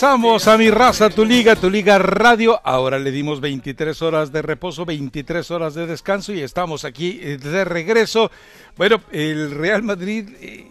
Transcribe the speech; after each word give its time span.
Regresamos 0.00 0.48
a 0.48 0.56
mi 0.56 0.70
raza, 0.70 1.10
tu 1.10 1.26
liga, 1.26 1.56
tu 1.56 1.68
liga 1.68 1.98
radio. 1.98 2.58
Ahora 2.64 2.98
le 2.98 3.10
dimos 3.10 3.42
23 3.42 4.00
horas 4.00 4.32
de 4.32 4.40
reposo, 4.40 4.86
23 4.86 5.50
horas 5.50 5.74
de 5.74 5.86
descanso 5.86 6.32
y 6.32 6.40
estamos 6.40 6.86
aquí 6.86 7.20
eh, 7.20 7.36
de 7.36 7.66
regreso. 7.66 8.30
Bueno, 8.78 9.02
el 9.12 9.50
Real 9.50 9.82
Madrid 9.82 10.30
eh, 10.40 10.68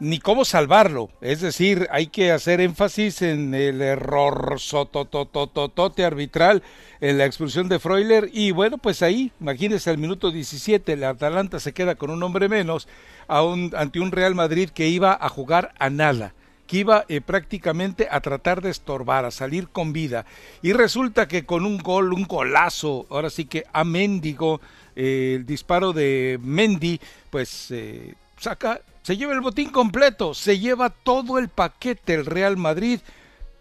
ni 0.00 0.18
cómo 0.18 0.46
salvarlo. 0.46 1.10
Es 1.20 1.42
decir, 1.42 1.86
hay 1.90 2.06
que 2.06 2.32
hacer 2.32 2.62
énfasis 2.62 3.20
en 3.20 3.52
el 3.54 3.82
error 3.82 4.54
sototototote 4.58 6.02
arbitral 6.02 6.62
en 7.02 7.18
la 7.18 7.26
expulsión 7.26 7.68
de 7.68 7.80
Freuler. 7.80 8.30
Y 8.32 8.52
bueno, 8.52 8.78
pues 8.78 9.02
ahí, 9.02 9.30
imagínense, 9.40 9.90
al 9.90 9.98
minuto 9.98 10.30
17, 10.30 10.94
el 10.94 11.04
Atalanta 11.04 11.60
se 11.60 11.74
queda 11.74 11.96
con 11.96 12.08
un 12.08 12.22
hombre 12.22 12.48
menos 12.48 12.88
ante 13.28 14.00
un 14.00 14.10
Real 14.10 14.34
Madrid 14.34 14.70
que 14.70 14.88
iba 14.88 15.18
a 15.20 15.28
jugar 15.28 15.74
a 15.78 15.90
nada 15.90 16.32
que 16.72 16.78
iba 16.78 17.04
eh, 17.10 17.20
prácticamente 17.20 18.08
a 18.10 18.22
tratar 18.22 18.62
de 18.62 18.70
estorbar, 18.70 19.26
a 19.26 19.30
salir 19.30 19.68
con 19.68 19.92
vida. 19.92 20.24
Y 20.62 20.72
resulta 20.72 21.28
que 21.28 21.44
con 21.44 21.66
un 21.66 21.76
gol, 21.76 22.14
un 22.14 22.24
golazo, 22.24 23.04
ahora 23.10 23.28
sí 23.28 23.44
que 23.44 23.66
a 23.74 23.84
Mendigo, 23.84 24.58
eh, 24.96 25.34
el 25.36 25.44
disparo 25.44 25.92
de 25.92 26.40
Mendy, 26.42 26.98
pues 27.28 27.70
eh, 27.72 28.14
saca 28.38 28.80
se 29.02 29.18
lleva 29.18 29.34
el 29.34 29.42
botín 29.42 29.68
completo, 29.68 30.32
se 30.32 30.58
lleva 30.60 30.88
todo 30.88 31.38
el 31.38 31.50
paquete 31.50 32.14
el 32.14 32.24
Real 32.24 32.56
Madrid. 32.56 33.00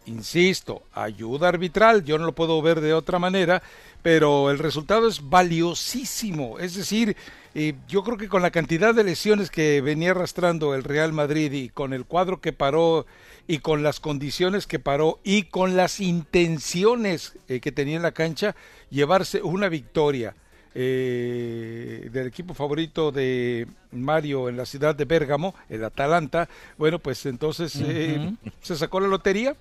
Insisto, 0.05 0.83
ayuda 0.93 1.49
arbitral, 1.49 2.03
yo 2.03 2.17
no 2.17 2.25
lo 2.25 2.33
puedo 2.33 2.61
ver 2.61 2.81
de 2.81 2.93
otra 2.93 3.19
manera, 3.19 3.61
pero 4.01 4.49
el 4.49 4.57
resultado 4.57 5.07
es 5.07 5.29
valiosísimo. 5.29 6.57
Es 6.59 6.75
decir, 6.75 7.15
eh, 7.53 7.75
yo 7.87 8.03
creo 8.03 8.17
que 8.17 8.27
con 8.27 8.41
la 8.41 8.51
cantidad 8.51 8.95
de 8.95 9.03
lesiones 9.03 9.51
que 9.51 9.79
venía 9.81 10.11
arrastrando 10.11 10.73
el 10.73 10.83
Real 10.83 11.13
Madrid 11.13 11.51
y 11.51 11.69
con 11.69 11.93
el 11.93 12.05
cuadro 12.05 12.41
que 12.41 12.51
paró 12.51 13.05
y 13.47 13.59
con 13.59 13.83
las 13.83 13.99
condiciones 13.99 14.65
que 14.65 14.79
paró 14.79 15.19
y 15.23 15.43
con 15.43 15.75
las 15.75 15.99
intenciones 15.99 17.33
eh, 17.47 17.59
que 17.59 17.71
tenía 17.71 17.97
en 17.97 18.03
la 18.03 18.11
cancha, 18.11 18.55
llevarse 18.89 19.41
una 19.41 19.69
victoria 19.69 20.35
eh, 20.73 22.09
del 22.13 22.27
equipo 22.27 22.53
favorito 22.53 23.11
de 23.11 23.67
Mario 23.91 24.47
en 24.47 24.55
la 24.55 24.65
ciudad 24.65 24.95
de 24.95 25.03
Bérgamo, 25.03 25.53
el 25.67 25.83
Atalanta, 25.83 26.47
bueno, 26.77 26.97
pues 26.99 27.25
entonces 27.25 27.75
eh, 27.83 28.33
se 28.61 28.77
sacó 28.77 29.01
la 29.01 29.09
lotería, 29.09 29.55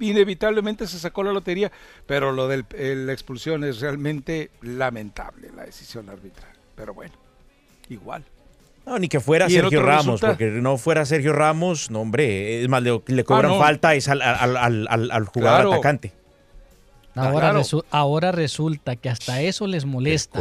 inevitablemente 0.00 0.86
se 0.86 0.98
sacó 0.98 1.22
la 1.22 1.32
lotería, 1.32 1.70
pero 2.06 2.32
lo 2.32 2.48
de 2.48 2.64
la 2.96 3.12
expulsión 3.12 3.64
es 3.64 3.80
realmente 3.80 4.50
lamentable, 4.62 5.50
la 5.54 5.64
decisión 5.64 6.08
arbitral. 6.08 6.50
Pero 6.74 6.94
bueno, 6.94 7.14
igual. 7.88 8.24
No, 8.86 8.98
ni 8.98 9.08
que 9.08 9.20
fuera 9.20 9.48
Sergio 9.48 9.82
Ramos, 9.82 10.20
porque 10.20 10.46
no 10.46 10.78
fuera 10.78 11.04
Sergio 11.04 11.32
Ramos, 11.32 11.90
no, 11.90 12.00
hombre, 12.00 12.62
es 12.62 12.68
más, 12.68 12.82
le, 12.82 13.24
cobran 13.24 13.52
ah, 13.52 13.58
falta 13.58 13.94
es 13.94 14.08
al, 14.08 14.22
al, 14.22 15.24
jugador 15.26 15.72
atacante. 15.72 16.12
Ahora, 17.14 17.62
ahora 17.90 18.32
resulta 18.32 18.96
que 18.96 19.10
hasta 19.10 19.42
eso 19.42 19.66
les 19.66 19.84
molesta. 19.84 20.40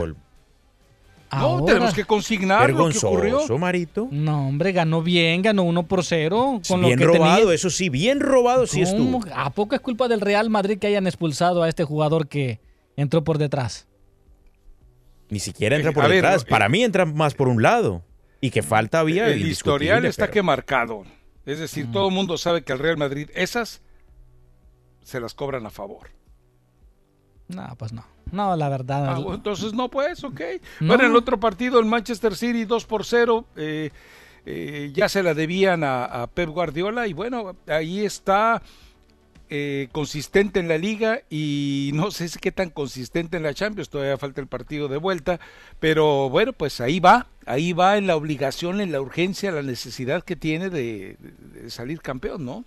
No, 1.31 1.66
tenemos 1.66 1.94
que 1.94 2.06
consignar 2.06 2.72
lo 2.72 2.90
que 2.90 2.97
ocurrió. 2.97 3.57
Marito. 3.57 4.07
No, 4.12 4.47
hombre, 4.47 4.72
ganó 4.72 5.01
bien, 5.01 5.41
ganó 5.41 5.63
1 5.63 5.84
por 5.84 6.03
0. 6.03 6.62
Con 6.67 6.81
bien 6.81 7.00
robado, 7.00 7.51
eso 7.51 7.69
sí, 7.69 7.90
bien 7.90 8.19
robado 8.19 8.66
sí 8.67 8.81
estuvo. 8.81 9.22
¿A 9.34 9.51
poco 9.51 9.75
es 9.75 9.81
culpa 9.81 10.07
del 10.07 10.22
Real 10.22 10.50
Madrid 10.50 10.79
que 10.79 10.88
hayan 10.88 11.07
expulsado 11.07 11.63
a 11.63 11.69
este 11.69 11.84
jugador 11.84 12.28
que 12.28 12.59
entró 12.95 13.23
por 13.23 13.38
detrás? 13.38 13.88
Ni 15.29 15.40
siquiera 15.40 15.75
entra 15.75 15.91
por 15.91 16.07
detrás. 16.07 16.44
Para 16.44 16.66
eh, 16.66 16.69
mí 16.69 16.84
entra 16.84 17.06
más 17.06 17.35
por 17.35 17.47
un 17.47 17.61
lado. 17.61 18.03
Y 18.41 18.51
que 18.51 18.63
falta 18.63 19.00
había. 19.00 19.28
El 19.28 19.46
historial 19.46 20.06
está 20.06 20.29
que 20.31 20.41
marcado. 20.41 21.03
Es 21.46 21.59
decir, 21.59 21.88
mm. 21.88 21.91
todo 21.91 22.07
el 22.07 22.13
mundo 22.13 22.38
sabe 22.38 22.63
que 22.63 22.72
al 22.72 22.79
Real 22.79 22.97
Madrid 22.97 23.29
esas 23.34 23.81
se 25.03 25.19
las 25.19 25.34
cobran 25.34 25.66
a 25.66 25.69
favor. 25.69 26.11
No, 27.50 27.76
pues 27.78 27.92
no. 27.92 28.06
No, 28.32 28.56
la 28.56 28.70
verdad. 28.70 29.16
Ah, 29.16 29.34
entonces 29.34 29.74
no, 29.74 29.90
pues, 29.90 30.24
ok. 30.24 30.42
Bueno, 30.82 31.04
en 31.04 31.12
el 31.12 31.16
otro 31.16 31.40
partido, 31.40 31.80
el 31.80 31.86
Manchester 31.86 32.36
City 32.36 32.66
2 32.66 32.86
por 32.86 33.04
0, 33.04 33.46
eh, 33.56 33.90
eh, 34.46 34.92
ya 34.94 35.10
se 35.10 35.24
la 35.24 35.34
debían 35.34 35.84
a, 35.84 36.28
Pep 36.34 36.50
Guardiola 36.50 37.08
y 37.08 37.14
bueno, 37.14 37.56
ahí 37.68 38.06
está 38.06 38.62
eh, 39.50 39.90
consistente 39.92 40.59
en 40.59 40.68
la 40.68 40.78
liga 40.78 41.22
y 41.30 41.90
no 41.96 42.12
sé 42.12 42.30
qué 42.40 42.52
tan 42.52 42.70
consistente 42.70 43.38
en 43.38 43.44
la 43.44 43.56
Champions, 43.56 43.90
todavía 43.90 44.18
falta 44.18 44.42
el 44.42 44.48
partido 44.48 44.88
de 44.88 44.98
vuelta, 44.98 45.40
pero 45.80 46.30
bueno, 46.30 46.54
pues 46.54 46.82
ahí 46.82 47.00
va, 47.00 47.28
ahí 47.48 47.74
va 47.74 47.98
en 47.98 48.06
la 48.06 48.16
obligación, 48.16 48.80
en 48.80 48.92
la 48.92 49.02
urgencia, 49.02 49.52
la 49.52 49.64
necesidad 49.64 50.24
que 50.24 50.36
tiene 50.36 50.70
de 50.70 51.18
salir 51.68 52.02
campeón, 52.02 52.46
¿no? 52.46 52.64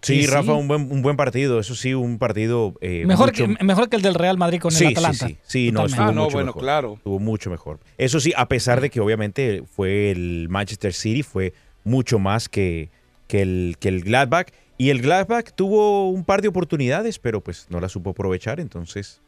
Sí, 0.00 0.26
Rafa, 0.26 0.52
Un, 0.52 0.68
buen, 0.68 0.92
un 0.92 1.02
buen 1.02 1.16
partido, 1.16 1.58
eso 1.58 1.74
sí, 1.74 1.92
un 1.92 2.18
partido... 2.18 2.74
Eh, 2.80 3.04
mejor, 3.06 3.32
que, 3.32 3.48
mejor 3.48 3.88
que 3.88 3.96
el 3.96 4.02
del 4.02 4.14
Real 4.14 4.38
Madrid 4.38 4.60
con 4.60 4.74
el 4.74 4.86
Atalanta. 4.86 5.26
Sí, 5.26 5.34
sí, 5.42 5.66
sí 5.66 5.72
no, 5.72 5.86
estuvo 5.86 6.02
ah, 6.04 6.12
mucho 6.12 6.30
bueno, 6.30 6.52
claro. 6.52 6.94
Estuvo 6.94 7.18
mucho 7.18 7.50
mejor. 7.50 7.80
Eso 7.98 8.20
sí, 8.20 8.32
a 8.36 8.46
pesar 8.46 8.80
de 8.80 8.90
que 8.90 9.00
obviamente 9.00 9.64
fue 9.74 10.10
el 10.10 10.48
Manchester 10.48 10.92
City, 10.92 11.22
fue 11.22 11.52
mucho 11.82 12.18
más 12.18 12.48
que, 12.48 12.90
que, 13.26 13.42
el, 13.42 13.76
que 13.80 13.88
el 13.88 14.02
Gladbach. 14.02 14.48
Y 14.76 14.90
el 14.90 15.02
Gladbach 15.02 15.50
tuvo 15.54 16.08
un 16.10 16.24
par 16.24 16.42
de 16.42 16.48
oportunidades, 16.48 17.18
pero 17.18 17.40
pues 17.40 17.66
no 17.68 17.80
la 17.80 17.88
supo 17.88 18.10
aprovechar, 18.10 18.60
entonces 18.60 19.20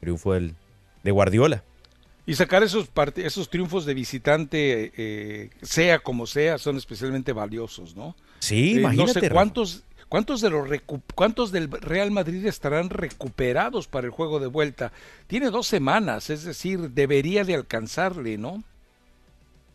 triunfo 0.00 0.32
del, 0.32 0.54
de 1.02 1.10
Guardiola. 1.10 1.62
Y 2.26 2.34
sacar 2.34 2.62
esos, 2.62 2.88
esos 3.16 3.50
triunfos 3.50 3.84
de 3.86 3.94
visitante, 3.94 4.92
eh, 4.96 5.50
sea 5.62 5.98
como 5.98 6.26
sea, 6.26 6.58
son 6.58 6.76
especialmente 6.76 7.32
valiosos, 7.32 7.96
¿no? 7.96 8.14
Sí, 8.38 8.72
imagínate. 8.78 9.10
Eh, 9.10 9.14
no 9.14 9.20
sé 9.20 9.30
cuántos, 9.30 9.84
¿Cuántos, 10.10 10.40
de 10.40 10.50
los 10.50 10.68
¿Cuántos 11.14 11.52
del 11.52 11.70
Real 11.70 12.10
Madrid 12.10 12.44
estarán 12.44 12.90
recuperados 12.90 13.86
para 13.86 14.06
el 14.06 14.10
juego 14.10 14.40
de 14.40 14.48
vuelta? 14.48 14.90
Tiene 15.28 15.50
dos 15.50 15.68
semanas, 15.68 16.30
es 16.30 16.42
decir, 16.42 16.90
debería 16.90 17.44
de 17.44 17.54
alcanzarle, 17.54 18.36
¿no? 18.36 18.64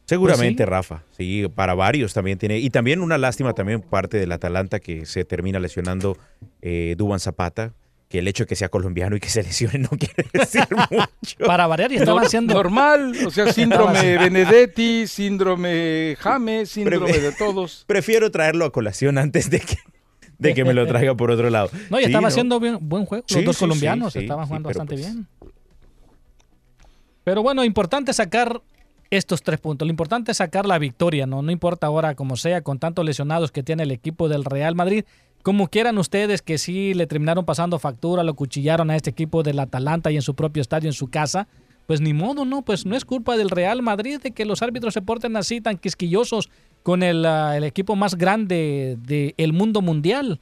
Seguramente, 0.03 0.63
pues 0.63 0.69
Rafa. 0.69 1.03
Sí, 1.15 1.47
para 1.55 1.73
varios 1.73 2.13
también 2.13 2.37
tiene. 2.37 2.59
Y 2.59 2.69
también 2.69 2.99
una 2.99 3.17
lástima 3.17 3.53
también 3.53 3.79
parte 3.79 4.17
del 4.17 4.29
Atalanta 4.33 4.81
que 4.81 5.05
se 5.05 5.23
termina 5.23 5.57
lesionando 5.57 6.17
eh, 6.61 6.95
Duban 6.97 7.21
Zapata. 7.21 7.71
Que 8.09 8.19
el 8.19 8.27
hecho 8.27 8.43
de 8.43 8.49
que 8.49 8.55
sea 8.57 8.67
colombiano 8.67 9.15
y 9.15 9.21
que 9.21 9.29
se 9.29 9.41
lesione 9.41 9.79
no 9.79 9.89
quiere 9.97 10.29
decir 10.33 10.67
mucho. 10.69 11.45
Para 11.45 11.65
variar, 11.65 11.93
y 11.93 11.95
estaba 11.95 12.21
haciendo. 12.21 12.53
Normal, 12.53 13.15
o 13.25 13.31
sea, 13.31 13.51
síndrome 13.53 14.17
Benedetti, 14.17 15.07
síndrome 15.07 16.17
James, 16.19 16.69
síndrome 16.69 17.17
de 17.17 17.31
todos. 17.31 17.85
Prefiero 17.87 18.29
traerlo 18.29 18.65
a 18.65 18.71
colación 18.73 19.17
antes 19.17 19.49
de 19.49 19.61
que 19.61 19.77
de 20.37 20.53
que 20.53 20.63
me 20.63 20.73
lo 20.73 20.85
traiga 20.87 21.15
por 21.15 21.31
otro 21.31 21.49
lado. 21.49 21.69
No, 21.89 21.99
y 21.99 22.03
estaba 22.03 22.27
haciendo 22.27 22.59
buen 22.59 23.05
juego. 23.05 23.25
Los 23.29 23.45
dos 23.45 23.57
colombianos 23.57 24.15
estaban 24.15 24.45
jugando 24.47 24.69
bastante 24.69 24.95
pues 24.95 25.05
bien. 25.05 25.27
Pero 27.23 27.41
bueno, 27.41 27.63
importante 27.63 28.13
sacar 28.13 28.61
estos 29.09 29.41
tres 29.41 29.59
puntos. 29.59 29.87
Lo 29.87 29.91
importante 29.91 30.31
es 30.31 30.37
sacar 30.37 30.65
la 30.65 30.77
victoria, 30.77 31.25
¿no? 31.25 31.41
No 31.41 31.51
importa 31.51 31.87
ahora 31.87 32.15
como 32.15 32.37
sea, 32.37 32.61
con 32.61 32.79
tantos 32.79 33.05
lesionados 33.05 33.51
que 33.51 33.63
tiene 33.63 33.83
el 33.83 33.91
equipo 33.91 34.29
del 34.29 34.45
Real 34.45 34.75
Madrid. 34.75 35.05
Como 35.41 35.67
quieran 35.67 35.97
ustedes 35.97 36.41
que 36.41 36.57
sí 36.57 36.93
le 36.93 37.07
terminaron 37.07 37.45
pasando 37.45 37.77
factura, 37.77 38.23
lo 38.23 38.35
cuchillaron 38.35 38.89
a 38.89 38.95
este 38.95 39.11
equipo 39.11 39.43
del 39.43 39.59
Atalanta 39.59 40.11
y 40.11 40.15
en 40.15 40.21
su 40.21 40.35
propio 40.35 40.61
estadio, 40.61 40.89
en 40.89 40.93
su 40.93 41.07
casa, 41.07 41.47
pues 41.85 42.01
ni 42.01 42.13
modo, 42.13 42.45
¿no? 42.45 42.63
Pues 42.63 42.85
no 42.85 42.95
es 42.95 43.05
culpa 43.05 43.37
del 43.37 43.51
Real 43.51 43.81
Madrid 43.83 44.19
de 44.21 44.31
que 44.31 44.45
los 44.45 44.63
árbitros 44.63 44.93
se 44.93 45.01
porten 45.01 45.35
así 45.37 45.61
tan 45.61 45.77
quisquillosos 45.77 46.49
con 46.85 47.01
el, 47.01 47.25
ah, 47.25 47.57
el 47.57 47.63
equipo 47.63 47.95
más 47.95 48.13
grande 48.13 48.95
del 48.99 49.53
mundo 49.53 49.81
mundial. 49.81 50.39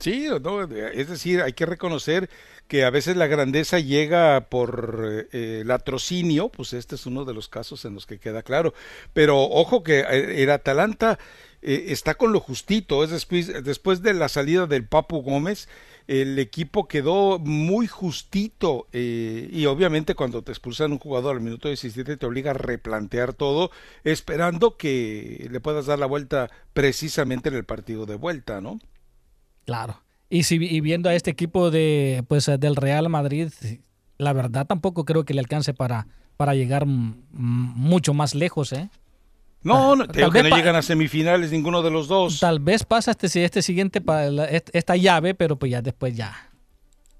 Sí, 0.00 0.26
no, 0.42 0.62
es 0.64 1.08
decir, 1.08 1.40
hay 1.40 1.52
que 1.52 1.66
reconocer 1.66 2.28
que 2.66 2.84
a 2.84 2.90
veces 2.90 3.16
la 3.16 3.28
grandeza 3.28 3.78
llega 3.78 4.48
por 4.48 5.28
eh, 5.30 5.62
latrocinio, 5.64 6.48
pues 6.48 6.72
este 6.72 6.96
es 6.96 7.06
uno 7.06 7.24
de 7.24 7.32
los 7.32 7.48
casos 7.48 7.84
en 7.84 7.94
los 7.94 8.06
que 8.06 8.18
queda 8.18 8.42
claro. 8.42 8.74
Pero 9.12 9.40
ojo 9.40 9.84
que 9.84 10.00
eh, 10.00 10.42
el 10.42 10.50
Atalanta 10.50 11.20
eh, 11.62 11.86
está 11.90 12.16
con 12.16 12.32
lo 12.32 12.40
justito, 12.40 13.04
es 13.04 13.10
después, 13.10 13.62
después 13.62 14.02
de 14.02 14.14
la 14.14 14.28
salida 14.28 14.66
del 14.66 14.84
Papu 14.84 15.22
Gómez, 15.22 15.68
el 16.10 16.40
equipo 16.40 16.88
quedó 16.88 17.38
muy 17.38 17.86
justito 17.86 18.88
eh, 18.92 19.48
y 19.52 19.66
obviamente 19.66 20.16
cuando 20.16 20.42
te 20.42 20.50
expulsan 20.50 20.90
un 20.90 20.98
jugador 20.98 21.36
al 21.36 21.40
minuto 21.40 21.68
17 21.68 22.16
te 22.16 22.26
obliga 22.26 22.50
a 22.50 22.54
replantear 22.54 23.32
todo 23.32 23.70
esperando 24.02 24.76
que 24.76 25.46
le 25.52 25.60
puedas 25.60 25.86
dar 25.86 26.00
la 26.00 26.06
vuelta 26.06 26.50
precisamente 26.72 27.48
en 27.48 27.54
el 27.54 27.64
partido 27.64 28.06
de 28.06 28.16
vuelta, 28.16 28.60
¿no? 28.60 28.80
Claro. 29.64 30.02
Y, 30.28 30.42
si, 30.42 30.58
viendo 30.80 31.08
a 31.08 31.14
este 31.14 31.30
equipo 31.30 31.70
de 31.70 32.24
pues 32.26 32.50
del 32.58 32.74
Real 32.74 33.08
Madrid, 33.08 33.52
la 34.18 34.32
verdad 34.32 34.66
tampoco 34.66 35.04
creo 35.04 35.24
que 35.24 35.34
le 35.34 35.40
alcance 35.40 35.74
para, 35.74 36.08
para 36.36 36.56
llegar 36.56 36.86
mucho 36.86 38.14
más 38.14 38.34
lejos, 38.34 38.72
¿eh? 38.72 38.90
No, 39.62 39.94
no 39.94 40.06
creo 40.06 40.30
que 40.30 40.42
no 40.42 40.56
llegan 40.56 40.76
a 40.76 40.82
semifinales 40.82 41.50
ninguno 41.50 41.82
de 41.82 41.90
los 41.90 42.08
dos. 42.08 42.40
Tal 42.40 42.60
vez 42.60 42.84
pasa 42.84 43.10
este, 43.10 43.44
este 43.44 43.62
siguiente, 43.62 44.02
esta 44.72 44.96
llave, 44.96 45.34
pero 45.34 45.58
pues 45.58 45.72
ya 45.72 45.82
después 45.82 46.16
ya. 46.16 46.50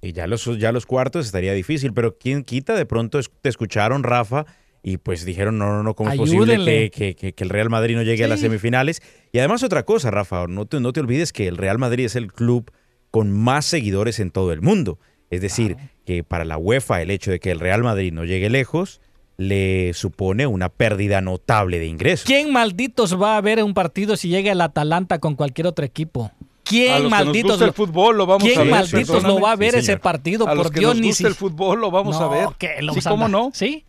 Y 0.00 0.12
ya 0.12 0.26
los, 0.26 0.44
ya 0.58 0.72
los 0.72 0.87
cuartos 0.87 1.26
estaría 1.26 1.52
difícil, 1.52 1.92
pero 1.92 2.16
¿quién 2.16 2.42
quita? 2.44 2.75
De 2.75 2.87
pronto 2.87 3.20
te 3.42 3.48
escucharon, 3.50 4.02
Rafa, 4.02 4.46
y 4.82 4.96
pues 4.96 5.26
dijeron, 5.26 5.58
no, 5.58 5.66
no, 5.70 5.82
no, 5.82 5.94
¿cómo 5.94 6.10
es 6.10 6.16
posible 6.16 6.90
que, 6.90 7.14
que, 7.14 7.34
el 7.37 7.50
Real 7.50 7.69
Madrid 7.69 7.96
no 7.96 8.02
llegue 8.02 8.25
a 8.25 8.28
las 8.28 8.40
semifinales? 8.40 9.02
Y 9.32 9.38
además 9.38 9.62
otra 9.62 9.84
cosa, 9.84 10.10
Rafa, 10.10 10.46
no 10.46 10.64
te, 10.64 10.81
no 10.81 10.94
te 10.94 11.00
olvides 11.00 11.34
que 11.34 11.48
el 11.48 11.58
Real 11.58 11.78
Madrid 11.78 12.06
es 12.06 12.16
el 12.16 12.32
club 12.32 12.70
con 13.10 13.31
más 13.31 13.66
seguidores 13.66 14.20
en 14.20 14.31
todo 14.31 14.52
el 14.52 14.62
mundo. 14.62 14.98
Es 15.28 15.43
decir, 15.43 15.76
que 16.06 16.25
para 16.25 16.44
la 16.44 16.56
UEFA 16.56 17.02
el 17.02 17.10
hecho 17.10 17.31
de 17.31 17.38
que 17.38 17.50
el 17.50 17.60
Real 17.60 17.82
Madrid 17.82 18.12
no 18.12 18.25
llegue 18.25 18.48
lejos 18.48 19.02
le 19.40 19.94
supone 19.94 20.46
una 20.46 20.69
pérdida 20.69 21.22
notable 21.22 21.78
de 21.78 21.87
ingresos. 21.87 22.26
¿Quién 22.26 22.52
malditos 22.52 23.20
va 23.20 23.38
a 23.38 23.40
ver 23.40 23.64
un 23.64 23.72
partido 23.72 24.16
si 24.16 24.28
llega 24.28 24.52
el 24.52 24.60
Atalanta 24.60 25.19
con 25.19 25.34
cualquier 25.34 25.66
otro 25.66 25.84
equipo? 25.84 26.31
¿Quién 26.62 27.08
malditos 27.08 27.60
el 27.62 27.72
fútbol 27.72 28.19
lo 28.19 28.26
vamos 28.26 28.46
a 28.54 28.62
ver? 28.62 28.70
malditos 28.70 29.22
lo 29.22 29.40
va 29.40 29.52
a 29.52 29.56
ver 29.56 29.76
ese 29.76 29.96
partido? 29.96 30.46
A 30.46 30.54
por 30.54 30.70
Dios, 30.70 30.94
ni 30.94 31.14
si... 31.14 31.25
el 31.25 31.34
fútbol 31.34 31.81
lo 31.81 31.90
vamos 31.90 32.20
a 32.20 32.28
ver. 32.28 32.48
¿Sí, 32.92 33.00
¿Cómo 33.08 33.28
no? 33.28 33.50
Sí. 33.54 33.84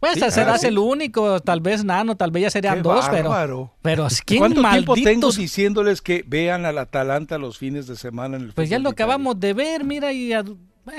Pues 0.00 0.14
sí, 0.14 0.30
serás 0.30 0.62
el 0.64 0.76
único, 0.76 1.40
tal 1.40 1.60
vez 1.60 1.82
Nano, 1.82 2.16
tal 2.16 2.30
vez 2.30 2.42
ya 2.42 2.50
serían 2.50 2.82
dos, 2.82 3.06
pero. 3.08 3.72
Pero 3.80 4.08
¿quién 4.24 4.40
¿Cuánto 4.40 4.62
tiempo 4.62 4.94
tengo 4.94 5.30
diciéndoles 5.30 6.02
que 6.02 6.24
vean 6.26 6.66
al 6.66 6.78
Atalanta 6.78 7.38
los 7.38 7.58
fines 7.58 7.86
de 7.86 7.96
semana 7.96 8.36
en 8.36 8.42
el 8.42 8.52
Pues 8.52 8.68
ya 8.68 8.78
lo 8.80 8.90
acabamos 8.90 9.38
de 9.40 9.54
ver, 9.54 9.84
mira, 9.84 10.12
y 10.12 10.32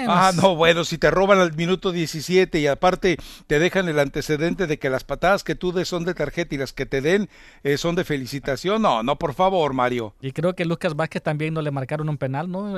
ah, 0.08 0.32
no, 0.36 0.56
bueno, 0.56 0.84
si 0.84 0.98
te 0.98 1.12
roban 1.12 1.40
al 1.40 1.54
minuto 1.54 1.92
17 1.92 2.60
y 2.60 2.68
aparte 2.68 3.18
te 3.48 3.60
dejan 3.60 3.88
el 3.88 4.00
antecedente 4.00 4.68
de 4.68 4.80
que 4.80 4.90
las 4.90 5.04
patadas 5.04 5.44
que 5.44 5.56
tú 5.56 5.72
des 5.72 5.88
son 5.88 6.06
de 6.06 6.14
tarjeta 6.14 6.56
y 6.56 6.58
las 6.58 6.74
que 6.74 6.86
te 6.86 7.02
den 7.02 7.30
eh, 7.64 7.78
son 7.78 7.96
de 7.96 8.04
felicitación, 8.04 8.82
no, 8.82 9.04
no, 9.04 9.18
por 9.18 9.34
favor, 9.34 9.74
Mario. 9.74 10.16
Y 10.22 10.32
creo 10.32 10.56
que 10.56 10.66
Lucas 10.66 10.96
Vázquez 10.96 11.22
también 11.22 11.54
no 11.54 11.62
le 11.62 11.72
marcaron 11.72 12.10
un 12.10 12.18
penal, 12.18 12.50
¿no? 12.50 12.78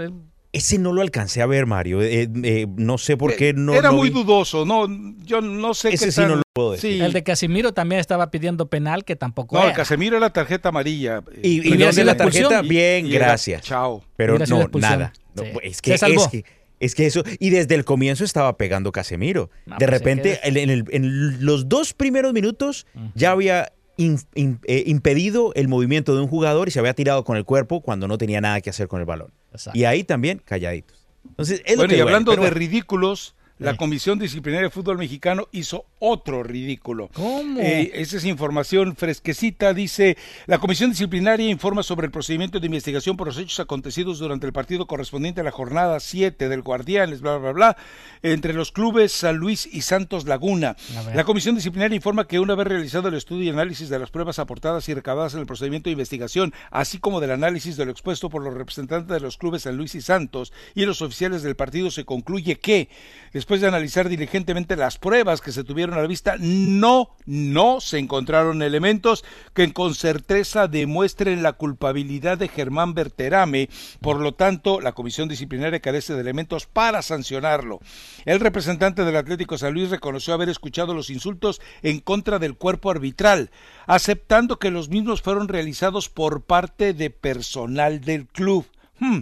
Ese 0.51 0.79
no 0.79 0.93
lo 0.93 1.01
alcancé 1.01 1.43
a 1.43 1.45
ver, 1.45 1.67
Mario. 1.67 2.01
Eh, 2.01 2.27
eh, 2.43 2.65
no 2.75 2.97
sé 2.97 3.17
por 3.17 3.35
qué 3.35 3.53
no. 3.53 3.75
Era 3.75 3.91
muy 3.91 4.09
dudoso, 4.09 4.65
no. 4.65 4.87
Yo 5.23 5.41
no 5.41 5.75
sé 5.75 5.89
Ese 5.89 6.11
sí 6.11 6.21
no 6.21 6.37
lo 6.37 6.41
puedo 6.53 6.71
decir. 6.71 7.03
El 7.03 7.13
de 7.13 7.23
Casimiro 7.23 7.71
también 7.71 8.01
estaba 8.01 8.31
pidiendo 8.31 8.67
penal, 8.67 9.05
que 9.05 9.15
tampoco. 9.15 9.59
No, 9.59 9.67
el 9.67 9.73
Casimiro 9.73 10.17
era 10.17 10.31
tarjeta 10.31 10.69
amarilla. 10.69 11.21
Y, 11.43 11.71
y, 11.71 11.77
la 11.77 12.17
tarjeta, 12.17 12.63
bien, 12.63 13.07
gracias. 13.11 13.61
chao. 13.61 14.03
Pero 14.15 14.39
no, 14.39 14.69
nada. 14.73 15.13
es 15.61 15.83
que, 15.83 15.93
es 15.93 16.01
que 16.01 16.43
es 16.79 16.95
que 16.95 17.05
eso, 17.05 17.23
y 17.39 17.49
desde 17.49 17.75
el 17.75 17.85
comienzo 17.85 18.23
estaba 18.23 18.57
pegando 18.57 18.91
Casemiro. 18.91 19.49
de 19.65 19.75
pues 19.77 19.89
repente, 19.89 20.39
en, 20.43 21.45
los 21.45 21.67
dos 21.67 21.93
primeros 21.93 22.33
minutos 22.33 22.85
ya 23.15 23.31
había 23.31 23.73
eh, 23.97 24.83
impedido 24.85 25.51
el 25.55 25.67
movimiento 25.67 26.15
de 26.15 26.21
un 26.21 26.27
jugador 26.27 26.69
y 26.69 26.71
se 26.71 26.79
había 26.79 26.93
tirado 26.93 27.23
con 27.23 27.35
el 27.35 27.43
cuerpo 27.43 27.81
cuando 27.81 28.07
no 28.07 28.17
tenía 28.17 28.39
nada 28.39 28.61
que 28.61 28.69
hacer 28.69 28.87
con 28.87 28.99
el 29.01 29.05
balón. 29.05 29.31
Y 29.73 29.83
ahí 29.83 30.03
también 30.03 30.41
calladitos. 30.43 31.07
Entonces, 31.27 31.61
bueno, 31.75 31.93
y 31.93 31.99
hablando 31.99 32.35
de 32.35 32.49
ridículos, 32.49 33.35
la 33.59 33.75
Comisión 33.75 34.17
Disciplinaria 34.19 34.67
de 34.67 34.71
Fútbol 34.71 34.97
Mexicano 34.97 35.47
hizo 35.51 35.85
otro 35.99 36.43
ridículo. 36.43 37.09
¿Cómo? 37.13 37.59
Eh, 37.59 37.91
esa 37.95 38.17
es 38.17 38.23
información 38.23 38.95
fresquecita. 38.95 39.73
Dice, 39.73 40.17
la 40.47 40.59
Comisión 40.59 40.91
Disciplinaria 40.91 41.49
informa 41.49 41.83
sobre 41.83 42.05
el 42.05 42.11
procedimiento 42.11 42.59
de 42.59 42.67
investigación 42.67 43.17
por 43.17 43.27
los 43.27 43.37
hechos 43.37 43.59
acontecidos 43.59 44.19
durante 44.19 44.47
el 44.47 44.53
partido 44.53 44.87
correspondiente 44.87 45.41
a 45.41 45.43
la 45.43 45.51
jornada 45.51 45.99
7 45.99 46.47
del 46.47 46.61
Guardianes, 46.61 47.19
bla, 47.19 47.37
bla, 47.37 47.51
bla, 47.51 47.77
entre 48.23 48.53
los 48.53 48.71
clubes 48.71 49.11
San 49.11 49.35
Luis 49.35 49.67
y 49.69 49.81
Santos 49.81 50.25
Laguna. 50.25 50.77
La 51.13 51.25
Comisión 51.25 51.55
Disciplinaria 51.55 51.95
informa 51.95 52.27
que 52.27 52.39
una 52.39 52.55
vez 52.55 52.67
realizado 52.67 53.09
el 53.09 53.15
estudio 53.15 53.43
y 53.43 53.49
análisis 53.49 53.89
de 53.89 53.99
las 53.99 54.09
pruebas 54.09 54.39
aportadas 54.39 54.87
y 54.87 54.93
recabadas 54.93 55.33
en 55.33 55.41
el 55.41 55.45
procedimiento 55.45 55.89
de 55.89 55.93
investigación, 55.93 56.53
así 56.71 56.97
como 56.97 57.19
del 57.19 57.31
análisis 57.31 57.75
de 57.75 57.83
lo 57.83 57.91
expuesto 57.91 58.29
por 58.29 58.41
los 58.41 58.53
representantes 58.53 59.13
de 59.13 59.19
los 59.19 59.37
clubes 59.37 59.63
San 59.63 59.75
Luis 59.75 59.95
y 59.95 60.01
Santos 60.01 60.53
y 60.75 60.85
los 60.85 61.01
oficiales 61.01 61.43
del 61.43 61.57
partido, 61.57 61.91
se 61.91 62.05
concluye 62.05 62.57
que, 62.57 62.87
después 63.33 63.48
de 63.57 63.67
analizar 63.67 64.07
diligentemente 64.07 64.75
las 64.75 64.99
pruebas 64.99 65.41
que 65.41 65.51
se 65.51 65.63
tuvieron 65.63 65.97
a 65.97 66.01
la 66.01 66.07
vista, 66.07 66.35
no, 66.39 67.15
no 67.25 67.81
se 67.81 67.97
encontraron 67.97 68.61
elementos 68.61 69.25
que 69.55 69.73
con 69.73 69.95
certeza 69.95 70.67
demuestren 70.67 71.41
la 71.41 71.53
culpabilidad 71.53 72.37
de 72.37 72.47
Germán 72.47 72.93
Berterame. 72.93 73.69
Por 74.01 74.19
lo 74.19 74.35
tanto, 74.35 74.79
la 74.79 74.91
comisión 74.91 75.27
disciplinaria 75.27 75.79
carece 75.79 76.13
de 76.13 76.21
elementos 76.21 76.67
para 76.67 77.01
sancionarlo. 77.01 77.79
El 78.25 78.39
representante 78.39 79.03
del 79.03 79.15
Atlético 79.15 79.57
San 79.57 79.73
Luis 79.73 79.89
reconoció 79.89 80.35
haber 80.35 80.49
escuchado 80.49 80.93
los 80.93 81.09
insultos 81.09 81.59
en 81.81 81.99
contra 81.99 82.37
del 82.37 82.55
cuerpo 82.55 82.91
arbitral, 82.91 83.49
aceptando 83.87 84.59
que 84.59 84.69
los 84.69 84.89
mismos 84.89 85.23
fueron 85.23 85.47
realizados 85.47 86.09
por 86.09 86.43
parte 86.43 86.93
de 86.93 87.09
personal 87.09 88.01
del 88.01 88.27
club. 88.27 88.67
Hmm. 88.99 89.19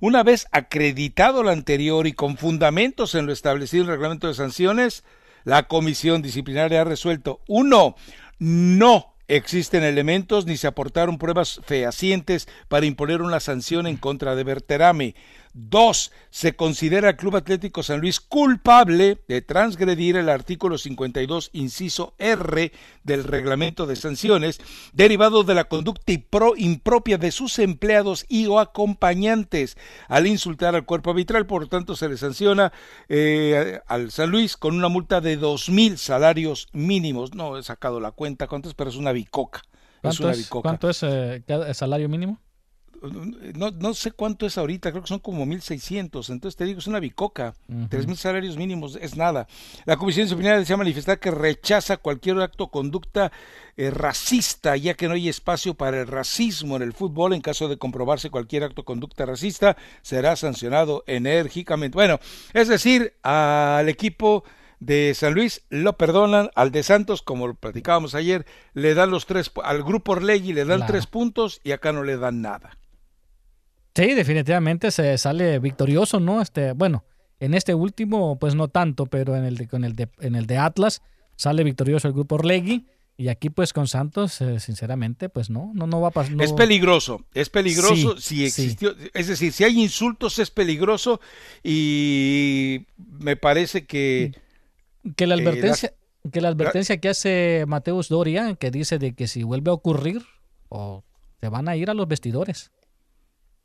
Una 0.00 0.22
vez 0.22 0.46
acreditado 0.52 1.42
lo 1.42 1.50
anterior 1.50 2.06
y 2.06 2.12
con 2.12 2.36
fundamentos 2.36 3.14
en 3.14 3.26
lo 3.26 3.32
establecido 3.32 3.84
en 3.84 3.90
el 3.90 3.96
reglamento 3.96 4.28
de 4.28 4.34
sanciones, 4.34 5.04
la 5.44 5.64
comisión 5.64 6.22
disciplinaria 6.22 6.82
ha 6.82 6.84
resuelto 6.84 7.40
uno, 7.46 7.96
no 8.38 9.14
existen 9.28 9.82
elementos 9.82 10.46
ni 10.46 10.56
se 10.56 10.66
aportaron 10.66 11.18
pruebas 11.18 11.60
fehacientes 11.64 12.48
para 12.68 12.86
imponer 12.86 13.22
una 13.22 13.40
sanción 13.40 13.86
en 13.86 13.96
contra 13.96 14.34
de 14.36 14.44
Berterame. 14.44 15.14
Dos, 15.56 16.10
se 16.30 16.56
considera 16.56 17.10
al 17.10 17.16
Club 17.16 17.36
Atlético 17.36 17.84
San 17.84 18.00
Luis 18.00 18.18
culpable 18.18 19.22
de 19.28 19.40
transgredir 19.40 20.16
el 20.16 20.28
artículo 20.28 20.78
52, 20.78 21.50
inciso 21.52 22.14
R 22.18 22.72
del 23.04 23.22
reglamento 23.22 23.86
de 23.86 23.94
sanciones, 23.94 24.60
derivado 24.92 25.44
de 25.44 25.54
la 25.54 25.64
conducta 25.64 26.12
impropia 26.56 27.18
de 27.18 27.30
sus 27.30 27.60
empleados 27.60 28.26
y 28.28 28.46
o 28.48 28.58
acompañantes 28.58 29.76
al 30.08 30.26
insultar 30.26 30.74
al 30.74 30.86
cuerpo 30.86 31.10
arbitral. 31.10 31.46
Por 31.46 31.62
lo 31.62 31.68
tanto, 31.68 31.94
se 31.94 32.08
le 32.08 32.16
sanciona 32.16 32.72
eh, 33.08 33.78
al 33.86 34.10
San 34.10 34.30
Luis 34.30 34.56
con 34.56 34.74
una 34.74 34.88
multa 34.88 35.20
de 35.20 35.36
dos 35.36 35.68
mil 35.68 35.98
salarios 35.98 36.66
mínimos. 36.72 37.32
No 37.32 37.56
he 37.56 37.62
sacado 37.62 38.00
la 38.00 38.10
cuenta 38.10 38.48
cuánto 38.48 38.72
pero 38.74 38.90
es 38.90 38.96
una 38.96 39.12
bicoca. 39.12 39.62
¿Cuánto 40.00 40.30
es, 40.30 40.48
¿cuánto 40.48 40.90
es 40.90 41.02
eh, 41.04 41.44
el 41.46 41.74
salario 41.76 42.08
mínimo? 42.08 42.40
No, 43.12 43.70
no 43.70 43.94
sé 43.94 44.12
cuánto 44.12 44.46
es 44.46 44.58
ahorita, 44.58 44.90
creo 44.90 45.02
que 45.02 45.08
son 45.08 45.18
como 45.18 45.44
1.600, 45.44 46.30
entonces 46.30 46.56
te 46.56 46.64
digo, 46.64 46.78
es 46.78 46.86
una 46.86 47.00
bicoca, 47.00 47.54
tres 47.88 48.06
mil 48.06 48.16
salarios 48.16 48.56
mínimos 48.56 48.96
es 49.00 49.16
nada. 49.16 49.46
La 49.84 49.96
Comisión 49.96 50.24
Disciplinaria 50.24 50.58
desea 50.58 50.76
manifestar 50.76 51.18
que 51.18 51.30
rechaza 51.30 51.96
cualquier 51.96 52.40
acto 52.40 52.64
o 52.64 52.70
conducta 52.70 53.32
eh, 53.76 53.90
racista, 53.90 54.76
ya 54.76 54.94
que 54.94 55.08
no 55.08 55.14
hay 55.14 55.28
espacio 55.28 55.74
para 55.74 56.00
el 56.00 56.06
racismo 56.06 56.76
en 56.76 56.82
el 56.82 56.92
fútbol. 56.92 57.32
En 57.32 57.40
caso 57.40 57.68
de 57.68 57.76
comprobarse 57.76 58.30
cualquier 58.30 58.64
acto 58.64 58.82
o 58.82 58.84
conducta 58.84 59.26
racista, 59.26 59.76
será 60.02 60.36
sancionado 60.36 61.02
enérgicamente. 61.06 61.96
Bueno, 61.96 62.20
es 62.52 62.68
decir, 62.68 63.14
al 63.22 63.88
equipo 63.88 64.44
de 64.80 65.14
San 65.14 65.34
Luis 65.34 65.62
lo 65.70 65.96
perdonan, 65.96 66.50
al 66.54 66.70
de 66.70 66.82
Santos, 66.82 67.22
como 67.22 67.46
lo 67.46 67.54
platicábamos 67.54 68.14
ayer, 68.14 68.46
le 68.74 68.94
dan 68.94 69.10
los 69.10 69.26
tres, 69.26 69.50
al 69.62 69.82
grupo 69.82 70.12
Orlegui 70.12 70.52
le 70.52 70.64
dan 70.64 70.86
tres 70.86 71.06
puntos 71.06 71.60
y 71.64 71.72
acá 71.72 71.92
no 71.92 72.04
le 72.04 72.16
dan 72.16 72.42
nada. 72.42 72.76
Sí, 73.94 74.14
definitivamente 74.14 74.90
se 74.90 75.16
sale 75.18 75.58
victorioso, 75.60 76.18
¿no? 76.18 76.42
Este, 76.42 76.72
bueno, 76.72 77.04
en 77.38 77.54
este 77.54 77.74
último, 77.74 78.38
pues 78.38 78.54
no 78.54 78.68
tanto, 78.68 79.06
pero 79.06 79.36
en 79.36 79.44
el 79.44 79.56
de, 79.56 79.68
el 79.70 79.94
de, 79.94 80.08
en 80.20 80.34
el 80.34 80.46
de 80.46 80.58
Atlas 80.58 81.02
sale 81.36 81.62
victorioso 81.64 82.08
el 82.08 82.14
grupo 82.14 82.36
Orlegui. 82.36 82.86
Y 83.16 83.28
aquí, 83.28 83.48
pues, 83.48 83.72
con 83.72 83.86
Santos, 83.86 84.40
eh, 84.40 84.58
sinceramente, 84.58 85.28
pues 85.28 85.48
no, 85.48 85.70
no, 85.72 85.86
no 85.86 86.00
va 86.00 86.08
a 86.08 86.10
pasar. 86.10 86.34
Es 86.42 86.52
peligroso, 86.52 87.24
es 87.32 87.48
peligroso 87.48 88.18
si 88.18 88.44
existió. 88.44 88.96
Es 89.14 89.28
decir, 89.28 89.52
si 89.52 89.62
hay 89.62 89.80
insultos, 89.80 90.40
es 90.40 90.50
peligroso. 90.50 91.20
Y 91.62 92.86
me 92.96 93.36
parece 93.36 93.86
que. 93.86 94.32
Que 95.14 95.28
la 95.28 95.36
advertencia, 95.36 95.92
que, 96.32 96.40
la 96.40 96.48
advertencia 96.48 96.96
que 96.96 97.08
hace 97.08 97.64
Mateus 97.68 98.08
Doria, 98.08 98.56
que 98.56 98.72
dice 98.72 98.98
de 98.98 99.14
que 99.14 99.28
si 99.28 99.44
vuelve 99.44 99.70
a 99.70 99.74
ocurrir, 99.74 100.22
o 100.68 101.04
se 101.40 101.48
van 101.48 101.68
a 101.68 101.76
ir 101.76 101.90
a 101.90 101.94
los 101.94 102.08
vestidores. 102.08 102.72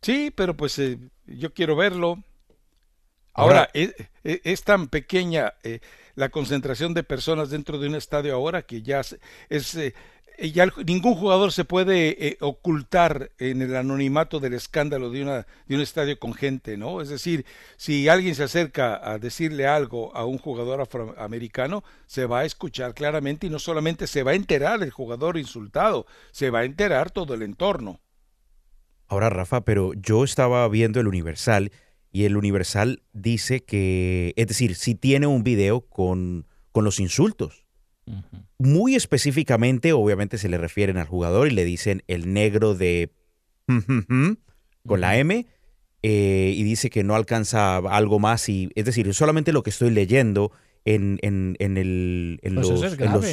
Sí, 0.02 0.32
pero 0.34 0.56
pues 0.56 0.78
eh, 0.80 0.98
yo 1.26 1.54
quiero 1.54 1.76
verlo. 1.76 2.24
Ahora, 3.34 3.70
es, 3.74 3.94
e, 4.24 4.42
es, 4.44 4.64
tan 4.64 4.88
pequeña 4.88 5.54
eh, 5.64 5.80
la 6.16 6.30
concentración 6.30 6.94
de 6.94 7.04
personas 7.04 7.50
dentro 7.50 7.78
de 7.80 7.88
un 7.88 7.96
estadio 7.96 8.34
ahora 8.36 8.64
que 8.64 8.82
ya 8.82 9.02
es, 9.50 9.76
eh, 9.76 9.94
ya 10.52 10.68
ningún 10.86 11.16
jugador 11.16 11.52
se 11.54 11.64
puede 11.64 12.38
ocultar 12.42 13.32
en 13.38 13.62
el 13.62 13.76
anonimato 13.76 14.40
del 14.40 14.54
escándalo 14.54 15.10
de, 15.10 15.22
una, 15.22 15.48
de 15.68 15.76
un 15.76 15.82
estadio 15.82 16.18
con 16.18 16.34
gente, 16.34 16.78
¿no? 16.78 17.02
Es 17.02 17.10
decir, 17.10 17.46
si 17.78 18.08
alguien 18.10 18.36
se 18.36 18.44
acerca 18.44 19.00
a 19.10 19.20
decirle 19.20 19.68
algo 19.68 20.16
a 20.16 20.26
un 20.26 20.38
jugador 20.38 20.82
afroamericano, 20.82 21.84
se 22.08 22.26
va 22.26 22.40
a 22.40 22.46
escuchar 22.46 22.94
claramente 22.94 23.48
y 23.48 23.50
no 23.50 23.60
solamente 23.60 24.08
se 24.08 24.24
va 24.24 24.32
a 24.32 24.36
enterar 24.36 24.82
el 24.82 24.92
jugador 24.92 25.38
insultado, 25.38 26.06
se 26.32 26.50
va 26.50 26.60
a 26.60 26.66
enterar 26.66 27.12
todo 27.12 27.34
el 27.34 27.42
entorno. 27.42 28.00
Ahora, 29.10 29.30
Rafa, 29.30 29.62
pero 29.62 29.92
yo 29.94 30.24
estaba 30.24 30.68
viendo 30.70 31.00
el 31.00 31.08
Universal 31.08 31.72
y 32.12 32.24
el 32.26 32.38
Universal 32.38 33.02
dice 33.12 33.62
que, 33.62 34.34
es 34.36 34.48
decir, 34.48 34.76
si 34.76 34.96
tiene 34.96 35.28
un 35.28 35.44
video 35.44 35.82
con, 35.82 36.46
con 36.72 36.86
los 36.86 37.00
insultos. 37.00 37.66
Muy 38.58 38.96
específicamente, 38.96 39.94
obviamente 39.94 40.38
se 40.38 40.50
le 40.50 40.58
refieren 40.58 40.98
al 40.98 41.08
jugador 41.08 41.48
y 41.48 41.52
le 41.52 41.66
dicen 41.66 42.04
el 42.08 42.34
negro 42.34 42.74
de 42.74 43.12
con 44.88 45.02
la 45.02 45.18
M 45.18 45.46
eh, 46.02 46.54
y 46.56 46.64
dice 46.64 46.90
que 46.90 47.04
no 47.04 47.16
alcanza 47.16 47.78
algo 47.78 48.20
más. 48.20 48.50
Y, 48.50 48.70
es 48.76 48.86
decir, 48.86 49.14
solamente 49.14 49.54
lo 49.54 49.62
que 49.62 49.70
estoy 49.70 49.92
leyendo 49.92 50.52
en, 50.86 51.20
en, 51.22 51.56
en 51.60 51.78
el... 51.78 52.40
En 52.42 52.56
pues 52.56 52.70
los, 52.70 53.26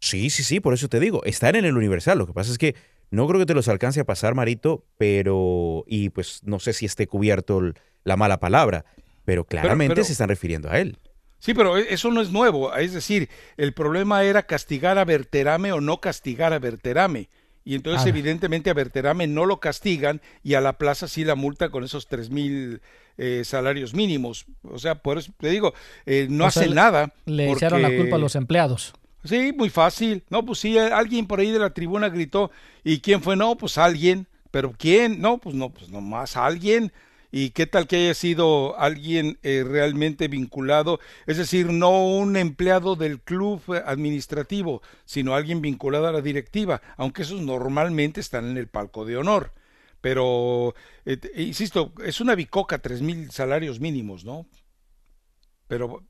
sí, 0.00 0.30
sí, 0.30 0.42
sí, 0.42 0.58
por 0.58 0.74
eso 0.74 0.88
te 0.88 0.98
digo. 0.98 1.22
Están 1.24 1.54
en 1.54 1.64
el 1.64 1.76
Universal. 1.76 2.18
Lo 2.18 2.26
que 2.26 2.32
pasa 2.32 2.50
es 2.50 2.58
que 2.58 2.74
no 3.14 3.26
creo 3.26 3.40
que 3.40 3.46
te 3.46 3.54
los 3.54 3.68
alcance 3.68 4.00
a 4.00 4.04
pasar, 4.04 4.34
Marito, 4.34 4.84
pero... 4.98 5.84
Y 5.86 6.10
pues 6.10 6.40
no 6.44 6.58
sé 6.58 6.72
si 6.72 6.86
esté 6.86 7.06
cubierto 7.06 7.60
la 8.04 8.16
mala 8.16 8.40
palabra, 8.40 8.84
pero 9.24 9.44
claramente 9.44 10.04
se 10.04 10.12
están 10.12 10.28
refiriendo 10.28 10.70
a 10.70 10.78
él. 10.78 10.98
Sí, 11.38 11.52
pero 11.52 11.76
e, 11.76 11.92
eso 11.92 12.10
no 12.10 12.20
es 12.22 12.30
nuevo. 12.30 12.74
Es 12.74 12.92
decir, 12.92 13.28
el 13.56 13.74
problema 13.74 14.24
era 14.24 14.44
castigar 14.44 14.98
a 14.98 15.04
Berterame 15.04 15.72
o 15.72 15.80
no 15.80 16.00
castigar 16.00 16.52
a 16.52 16.58
Berterame. 16.58 17.28
Y 17.66 17.74
entonces, 17.74 18.06
evidentemente, 18.06 18.68
a 18.68 18.74
Berterame 18.74 19.26
no 19.26 19.46
lo 19.46 19.58
castigan 19.58 20.20
y 20.42 20.54
a 20.54 20.60
la 20.60 20.78
plaza 20.78 21.08
sí 21.08 21.24
la 21.24 21.34
multa 21.34 21.70
con 21.70 21.82
esos 21.82 22.08
tres 22.08 22.28
mil 22.28 22.82
eh, 23.16 23.42
salarios 23.44 23.94
mínimos. 23.94 24.44
O 24.62 24.78
sea, 24.78 24.96
por 24.96 25.16
eso 25.16 25.32
te 25.38 25.48
digo, 25.48 25.72
eh, 26.04 26.26
no 26.28 26.44
hace 26.44 26.68
nada. 26.68 27.14
Le 27.24 27.50
echaron 27.50 27.80
la 27.80 27.94
culpa 27.94 28.16
a 28.16 28.18
los 28.18 28.36
empleados. 28.36 28.92
Sí, 29.24 29.52
muy 29.56 29.70
fácil. 29.70 30.22
No, 30.28 30.44
pues 30.44 30.58
sí, 30.58 30.78
alguien 30.78 31.26
por 31.26 31.40
ahí 31.40 31.50
de 31.50 31.58
la 31.58 31.70
tribuna 31.70 32.08
gritó. 32.08 32.50
¿Y 32.82 33.00
quién 33.00 33.22
fue? 33.22 33.36
No, 33.36 33.56
pues 33.56 33.78
alguien. 33.78 34.26
¿Pero 34.50 34.72
quién? 34.76 35.20
No, 35.20 35.38
pues 35.38 35.54
no, 35.54 35.70
pues 35.70 35.88
nomás 35.90 36.36
alguien 36.36 36.92
y 37.36 37.50
qué 37.50 37.66
tal 37.66 37.88
que 37.88 37.96
haya 37.96 38.14
sido 38.14 38.78
alguien 38.78 39.40
eh, 39.42 39.64
realmente 39.66 40.28
vinculado, 40.28 41.00
es 41.26 41.36
decir, 41.36 41.72
no 41.72 42.06
un 42.06 42.36
empleado 42.36 42.94
del 42.94 43.20
club 43.20 43.60
administrativo, 43.86 44.82
sino 45.04 45.34
alguien 45.34 45.60
vinculado 45.60 46.06
a 46.06 46.12
la 46.12 46.20
directiva, 46.20 46.80
aunque 46.96 47.22
esos 47.22 47.40
normalmente 47.40 48.20
están 48.20 48.48
en 48.48 48.56
el 48.56 48.68
palco 48.68 49.04
de 49.04 49.16
honor. 49.16 49.52
Pero, 50.00 50.76
eh, 51.06 51.18
insisto, 51.34 51.92
es 52.04 52.20
una 52.20 52.36
bicoca, 52.36 52.78
tres 52.78 53.02
mil 53.02 53.32
salarios 53.32 53.80
mínimos, 53.80 54.24
¿no? 54.24 54.46
Pero 55.66 56.04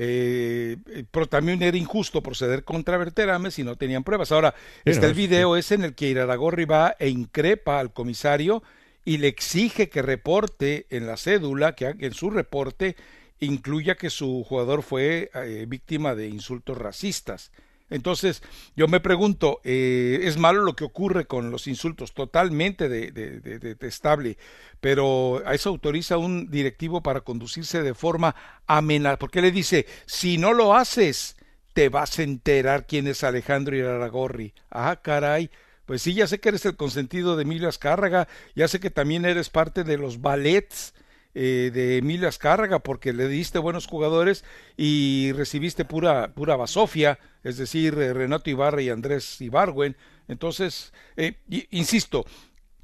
eh, 0.00 0.76
pero 1.10 1.26
también 1.26 1.60
era 1.60 1.76
injusto 1.76 2.22
proceder 2.22 2.62
contra 2.62 2.96
Berterame 2.96 3.50
si 3.50 3.64
no 3.64 3.74
tenían 3.74 4.04
pruebas. 4.04 4.30
Ahora, 4.30 4.54
está 4.84 5.06
el 5.06 5.14
video 5.14 5.56
ese 5.56 5.74
en 5.74 5.82
el 5.82 5.94
que 5.94 6.08
Iraragorri 6.08 6.66
va 6.66 6.94
e 7.00 7.08
increpa 7.08 7.80
al 7.80 7.92
comisario 7.92 8.62
y 9.04 9.18
le 9.18 9.26
exige 9.26 9.88
que 9.88 10.00
reporte 10.00 10.86
en 10.90 11.08
la 11.08 11.16
cédula, 11.16 11.74
que 11.74 11.96
en 11.98 12.14
su 12.14 12.30
reporte 12.30 12.94
incluya 13.40 13.96
que 13.96 14.08
su 14.08 14.44
jugador 14.48 14.82
fue 14.82 15.30
eh, 15.34 15.66
víctima 15.68 16.14
de 16.14 16.28
insultos 16.28 16.78
racistas. 16.78 17.50
Entonces, 17.90 18.42
yo 18.76 18.86
me 18.86 19.00
pregunto, 19.00 19.60
eh, 19.64 20.20
¿es 20.22 20.36
malo 20.36 20.62
lo 20.62 20.76
que 20.76 20.84
ocurre 20.84 21.26
con 21.26 21.50
los 21.50 21.66
insultos? 21.66 22.12
Totalmente 22.12 22.88
detestable, 22.88 24.36
pero 24.80 25.42
a 25.46 25.54
eso 25.54 25.70
autoriza 25.70 26.18
un 26.18 26.50
directivo 26.50 27.02
para 27.02 27.22
conducirse 27.22 27.82
de 27.82 27.94
forma 27.94 28.34
amenazante, 28.66 29.20
porque 29.20 29.42
le 29.42 29.52
dice, 29.52 29.86
si 30.06 30.36
no 30.36 30.52
lo 30.52 30.74
haces, 30.74 31.36
te 31.72 31.88
vas 31.88 32.18
a 32.18 32.24
enterar 32.24 32.86
quién 32.86 33.06
es 33.06 33.24
Alejandro 33.24 33.76
Iraragorri. 33.76 34.52
Ah, 34.70 35.00
caray, 35.02 35.50
pues 35.86 36.02
sí, 36.02 36.12
ya 36.12 36.26
sé 36.26 36.40
que 36.40 36.50
eres 36.50 36.66
el 36.66 36.76
consentido 36.76 37.36
de 37.36 37.42
Emilio 37.42 37.68
Azcárraga, 37.68 38.28
ya 38.54 38.68
sé 38.68 38.80
que 38.80 38.90
también 38.90 39.24
eres 39.24 39.48
parte 39.48 39.84
de 39.84 39.96
los 39.96 40.20
ballets 40.20 40.92
eh, 41.40 41.70
de 41.72 41.98
Emilio 41.98 42.26
Azcárraga 42.26 42.80
porque 42.80 43.12
le 43.12 43.28
diste 43.28 43.58
buenos 43.58 43.86
jugadores 43.86 44.44
y 44.76 45.32
recibiste 45.32 45.84
pura, 45.84 46.34
pura 46.34 46.56
basofia, 46.56 47.18
es 47.44 47.56
decir, 47.56 47.94
eh, 47.94 48.12
Renato 48.12 48.50
Ibarra 48.50 48.82
y 48.82 48.90
Andrés 48.90 49.40
Ibargüen. 49.40 49.96
Entonces, 50.26 50.92
eh, 51.16 51.36
insisto, 51.70 52.26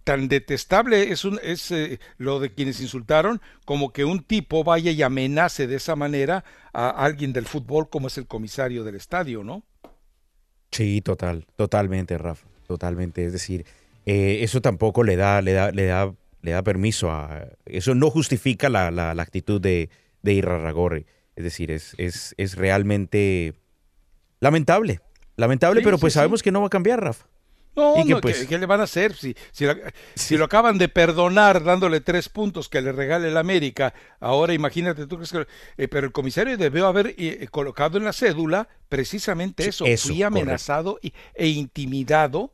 tan 0.04 0.28
detestable 0.28 1.10
es, 1.10 1.24
un, 1.24 1.40
es 1.42 1.74
lo 2.18 2.38
de 2.38 2.52
quienes 2.52 2.80
insultaron 2.80 3.40
como 3.64 3.92
que 3.92 4.04
un 4.04 4.22
tipo 4.22 4.62
vaya 4.62 4.90
y 4.90 5.02
amenace 5.02 5.66
de 5.66 5.76
esa 5.76 5.96
manera 5.96 6.44
a 6.72 6.90
alguien 6.90 7.32
del 7.32 7.46
fútbol 7.46 7.88
como 7.90 8.06
es 8.06 8.18
el 8.18 8.26
comisario 8.26 8.84
del 8.84 8.94
estadio, 8.94 9.42
¿no? 9.42 9.62
Sí, 10.70 11.00
total, 11.00 11.46
totalmente, 11.56 12.16
Rafa 12.18 12.54
totalmente. 12.66 13.24
Es 13.24 13.32
decir, 13.32 13.64
eh, 14.06 14.38
eso 14.42 14.60
tampoco 14.60 15.04
le 15.04 15.16
da, 15.16 15.40
le 15.40 15.52
da, 15.52 15.70
le 15.70 15.86
da, 15.86 16.12
le 16.44 16.50
da 16.50 16.62
permiso 16.62 17.10
a. 17.10 17.48
Eso 17.64 17.94
no 17.94 18.10
justifica 18.10 18.68
la, 18.68 18.90
la, 18.90 19.10
actitud 19.12 19.60
de, 19.60 19.88
de 20.22 20.34
Irarragorri. 20.34 21.06
Es 21.36 21.44
decir, 21.44 21.70
es, 21.70 21.94
es, 21.96 22.34
es 22.36 22.56
realmente 22.56 23.54
lamentable. 24.40 25.00
Lamentable, 25.36 25.80
pero 25.82 25.98
pues 25.98 26.12
sabemos 26.12 26.42
que 26.42 26.52
no 26.52 26.60
va 26.60 26.66
a 26.66 26.70
cambiar, 26.70 27.02
Rafa. 27.02 27.26
No, 27.74 28.04
no 28.04 28.20
pues 28.20 28.46
¿qué, 28.46 28.58
le 28.58 28.66
van 28.66 28.80
a 28.80 28.84
hacer? 28.84 29.14
Si, 29.14 29.34
si, 30.14 30.36
lo 30.36 30.44
acaban 30.44 30.78
de 30.78 30.88
perdonar 30.88 31.64
dándole 31.64 32.00
tres 32.00 32.28
puntos 32.28 32.68
que 32.68 32.80
le 32.80 32.92
regale 32.92 33.28
el 33.28 33.36
América, 33.36 33.94
ahora 34.20 34.52
imagínate 34.52 35.06
tú 35.06 35.18
que... 35.18 35.46
Eh, 35.78 35.88
pero 35.88 36.06
el 36.06 36.12
comisario 36.12 36.56
debió 36.56 36.86
haber 36.86 37.16
eh, 37.18 37.48
colocado 37.50 37.98
en 37.98 38.04
la 38.04 38.12
cédula 38.12 38.68
precisamente 38.88 39.66
eso. 39.66 39.86
Fui 39.96 40.22
amenazado 40.22 41.00
e 41.34 41.48
intimidado 41.48 42.52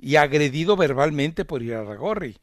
y 0.00 0.16
agredido 0.16 0.76
verbalmente 0.76 1.44
por 1.44 1.62
ir 1.62 1.74
a 1.74 1.84
Ragorri. 1.84 2.36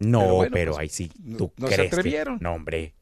No, 0.00 0.44
pero, 0.52 0.72
pues, 0.72 0.82
ahí 0.82 0.88
sí, 0.88 1.10
tú 1.38 1.52
no, 1.56 1.68
se 1.68 1.86
atrevieron. 1.86 2.38
No, 2.40 2.54
hombre 2.54 2.94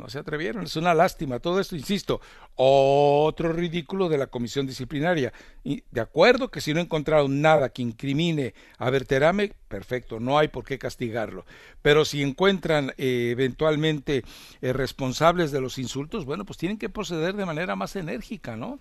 no 0.00 0.08
se 0.08 0.18
atrevieron, 0.18 0.64
es 0.64 0.74
una 0.76 0.94
lástima. 0.94 1.38
Todo 1.38 1.60
esto, 1.60 1.76
insisto, 1.76 2.20
otro 2.56 3.52
ridículo 3.52 4.08
de 4.08 4.18
la 4.18 4.26
comisión 4.26 4.66
disciplinaria. 4.66 5.32
Y 5.62 5.84
de 5.90 6.00
acuerdo 6.00 6.50
que 6.50 6.60
si 6.60 6.74
no 6.74 6.80
encontraron 6.80 7.40
nada 7.40 7.68
que 7.68 7.82
incrimine 7.82 8.54
a 8.78 8.90
Berterame, 8.90 9.52
perfecto, 9.68 10.18
no 10.18 10.38
hay 10.38 10.48
por 10.48 10.64
qué 10.64 10.78
castigarlo. 10.78 11.44
Pero 11.82 12.04
si 12.04 12.22
encuentran 12.22 12.92
eh, 12.96 13.28
eventualmente 13.30 14.24
eh, 14.60 14.72
responsables 14.72 15.52
de 15.52 15.60
los 15.60 15.78
insultos, 15.78 16.24
bueno, 16.24 16.44
pues 16.44 16.58
tienen 16.58 16.78
que 16.78 16.88
proceder 16.88 17.36
de 17.36 17.46
manera 17.46 17.76
más 17.76 17.94
enérgica, 17.94 18.56
¿no? 18.56 18.80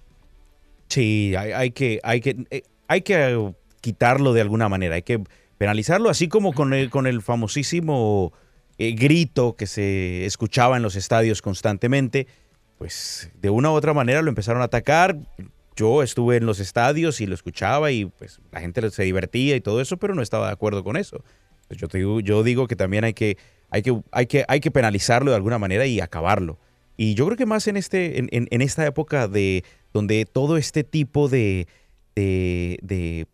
Sí, 0.87 1.35
hay, 1.35 1.69
que, 1.71 1.99
hay 2.01 2.19
que, 2.19 2.47
eh, 2.49 2.63
hay 2.87 3.01
que 3.01 3.53
quitarlo 3.79 4.33
de 4.33 4.41
alguna 4.41 4.69
manera, 4.69 4.95
hay 4.95 5.03
que 5.03 5.21
penalizarlo, 5.59 6.09
así 6.09 6.29
como 6.29 6.53
con 6.53 6.73
el, 6.73 6.89
con 6.89 7.05
el 7.05 7.21
famosísimo 7.21 8.31
eh, 8.77 8.93
grito 8.93 9.57
que 9.57 9.67
se 9.67 10.25
escuchaba 10.25 10.77
en 10.77 10.83
los 10.83 10.95
estadios 10.95 11.41
constantemente, 11.41 12.27
pues 12.77 13.29
de 13.35 13.49
una 13.49 13.69
u 13.69 13.73
otra 13.73 13.93
manera 13.93 14.21
lo 14.21 14.29
empezaron 14.29 14.61
a 14.61 14.65
atacar. 14.65 15.17
Yo 15.75 16.01
estuve 16.01 16.37
en 16.37 16.45
los 16.45 16.61
estadios 16.61 17.19
y 17.19 17.27
lo 17.27 17.35
escuchaba 17.35 17.91
y 17.91 18.05
pues 18.05 18.39
la 18.53 18.61
gente 18.61 18.89
se 18.89 19.03
divertía 19.03 19.57
y 19.57 19.61
todo 19.61 19.81
eso, 19.81 19.97
pero 19.97 20.15
no 20.15 20.21
estaba 20.21 20.47
de 20.47 20.53
acuerdo 20.53 20.81
con 20.81 20.95
eso. 20.95 21.25
Pues 21.67 21.77
yo, 21.77 21.87
digo, 21.87 22.21
yo 22.21 22.41
digo 22.41 22.65
que 22.67 22.77
también 22.77 23.03
hay 23.03 23.13
que, 23.13 23.37
hay, 23.69 23.81
que, 23.81 24.01
hay, 24.13 24.27
que, 24.27 24.45
hay 24.47 24.61
que 24.61 24.71
penalizarlo 24.71 25.31
de 25.31 25.35
alguna 25.35 25.59
manera 25.59 25.85
y 25.85 25.99
acabarlo. 25.99 26.57
Y 26.95 27.15
yo 27.15 27.25
creo 27.25 27.37
que 27.37 27.45
más 27.45 27.67
en, 27.67 27.75
este, 27.75 28.19
en, 28.19 28.29
en, 28.31 28.61
esta 28.61 28.85
época 28.85 29.27
de 29.27 29.65
donde 29.91 30.25
todo 30.25 30.55
este 30.55 30.85
tipo 30.85 31.27
de, 31.27 31.67
de, 32.15 32.79
de, 32.81 33.27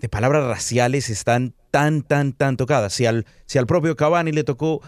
de 0.00 0.08
palabras 0.08 0.44
raciales 0.44 1.10
están 1.10 1.54
tan, 1.70 2.02
tan, 2.02 2.32
tan 2.32 2.56
tocadas. 2.56 2.92
Si 2.92 3.06
al, 3.06 3.26
si 3.46 3.58
al 3.58 3.66
propio 3.66 3.96
Cavani 3.96 4.32
le 4.32 4.44
tocó 4.44 4.82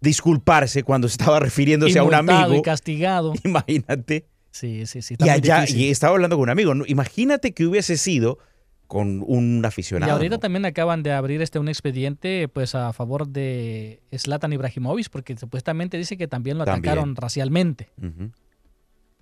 disculparse 0.00 0.82
cuando 0.82 1.06
estaba 1.06 1.40
refiriéndose 1.40 1.98
a 1.98 2.04
un 2.04 2.14
amigo. 2.14 2.54
y 2.54 2.62
castigado. 2.62 3.34
Imagínate. 3.44 4.26
Sí, 4.50 4.86
sí, 4.86 5.02
sí. 5.02 5.16
Y 5.18 5.28
allá, 5.28 5.64
y 5.68 5.90
estaba 5.90 6.14
hablando 6.14 6.36
con 6.36 6.44
un 6.44 6.50
amigo. 6.50 6.72
Imagínate 6.86 7.52
que 7.52 7.66
hubiese 7.66 7.96
sido 7.96 8.38
con 8.86 9.22
un 9.26 9.64
aficionado. 9.64 10.10
Y 10.10 10.12
ahorita 10.12 10.38
también 10.38 10.64
acaban 10.64 11.02
de 11.02 11.12
abrir 11.12 11.42
este 11.42 11.58
un 11.58 11.68
expediente 11.68 12.48
pues 12.48 12.74
a 12.74 12.92
favor 12.92 13.28
de 13.28 14.00
Zlatan 14.16 14.52
Ibrahimovic 14.52 15.10
porque 15.10 15.36
supuestamente 15.36 15.98
dice 15.98 16.16
que 16.16 16.26
también 16.26 16.56
lo 16.56 16.64
atacaron 16.64 17.14
racialmente. 17.14 17.90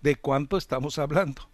¿De 0.02 0.16
cuánto 0.16 0.58
estamos 0.58 0.98
hablando? 0.98 1.48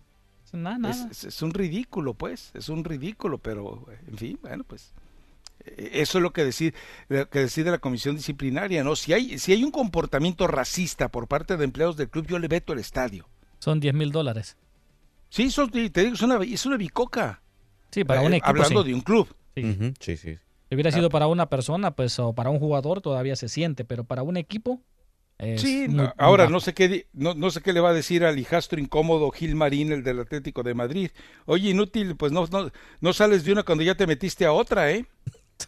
Es, 1.12 1.42
un 1.42 1.54
ridículo, 1.54 2.14
pues, 2.14 2.52
es 2.54 2.70
un 2.70 2.86
ridículo, 2.86 3.38
pero, 3.38 3.86
en 4.08 4.18
fin, 4.18 4.40
bueno, 4.42 4.64
pues 4.64 4.94
e, 5.66 6.02
eso 6.02 6.20
es 6.20 6.22
lo 6.22 6.32
que 6.32 6.46
decide, 6.46 6.74
que 7.10 7.40
decide 7.40 7.70
la 7.70 7.80
comisión 7.80 8.16
disciplinaria, 8.16 8.84
¿no? 8.84 8.96
Si 8.96 9.12
hay, 9.12 9.40
si 9.40 9.52
hay 9.52 9.66
un 9.66 9.72
comportamiento 9.72 10.48
racista 10.48 11.10
por 11.10 11.28
parte 11.28 11.58
de 11.58 11.66
empleados 11.66 11.98
del 11.98 12.10
club, 12.10 12.28
yo 12.28 12.40
le 12.40 12.48
veto 12.48 12.72
al 12.72 12.80
estadio. 12.80 13.28
Son 13.60 13.82
10 13.82 13.94
mil 13.94 14.12
dólares. 14.12 14.56
Sí, 15.30 15.50
te 15.92 16.04
digo, 16.04 16.14
es 16.14 16.22
una, 16.22 16.42
es 16.44 16.66
una 16.66 16.78
bicoca. 16.78 17.42
Sí, 17.92 18.06
para 18.06 18.22
un 18.22 18.34
equipo. 18.34 18.50
Hablando 18.50 18.84
de 18.84 18.94
un 18.94 19.02
club. 19.02 19.28
Sí, 19.56 19.94
sí, 20.00 20.18
sí. 20.18 20.38
Si 20.70 20.76
hubiera 20.76 20.92
sido 20.92 21.10
para 21.10 21.28
una 21.28 21.50
persona, 21.50 21.92
pues, 21.92 22.20
o 22.20 22.34
para 22.34 22.50
un 22.50 22.60
jugador 22.60 23.02
todavía 23.02 23.36
se 23.36 23.48
siente, 23.48 23.86
pero 23.86 24.04
para 24.04 24.24
un 24.24 24.38
equipo. 24.38 24.82
sí, 25.58 25.88
ahora 26.18 26.50
no 26.50 26.60
sé 26.60 26.74
qué 26.74 27.08
no, 27.14 27.36
no, 27.36 27.52
sé 27.52 27.62
qué 27.62 27.72
le 27.72 27.80
va 27.80 27.92
a 27.92 27.94
decir 27.94 28.26
al 28.26 28.40
hijastro 28.40 28.80
incómodo 28.80 29.30
Gil 29.32 29.56
Marín, 29.56 29.92
el 29.92 30.04
del 30.04 30.20
Atlético 30.20 30.64
de 30.64 30.74
Madrid. 30.74 31.12
Oye, 31.46 31.70
inútil, 31.70 32.16
pues 32.18 32.32
no, 32.32 32.48
no, 32.48 32.72
no 33.00 33.14
sales 33.14 33.46
de 33.46 33.54
una 33.54 33.64
cuando 33.64 33.84
ya 33.84 33.96
te 33.96 34.08
metiste 34.08 34.46
a 34.46 34.52
otra, 34.52 34.92
¿eh? 34.92 35.06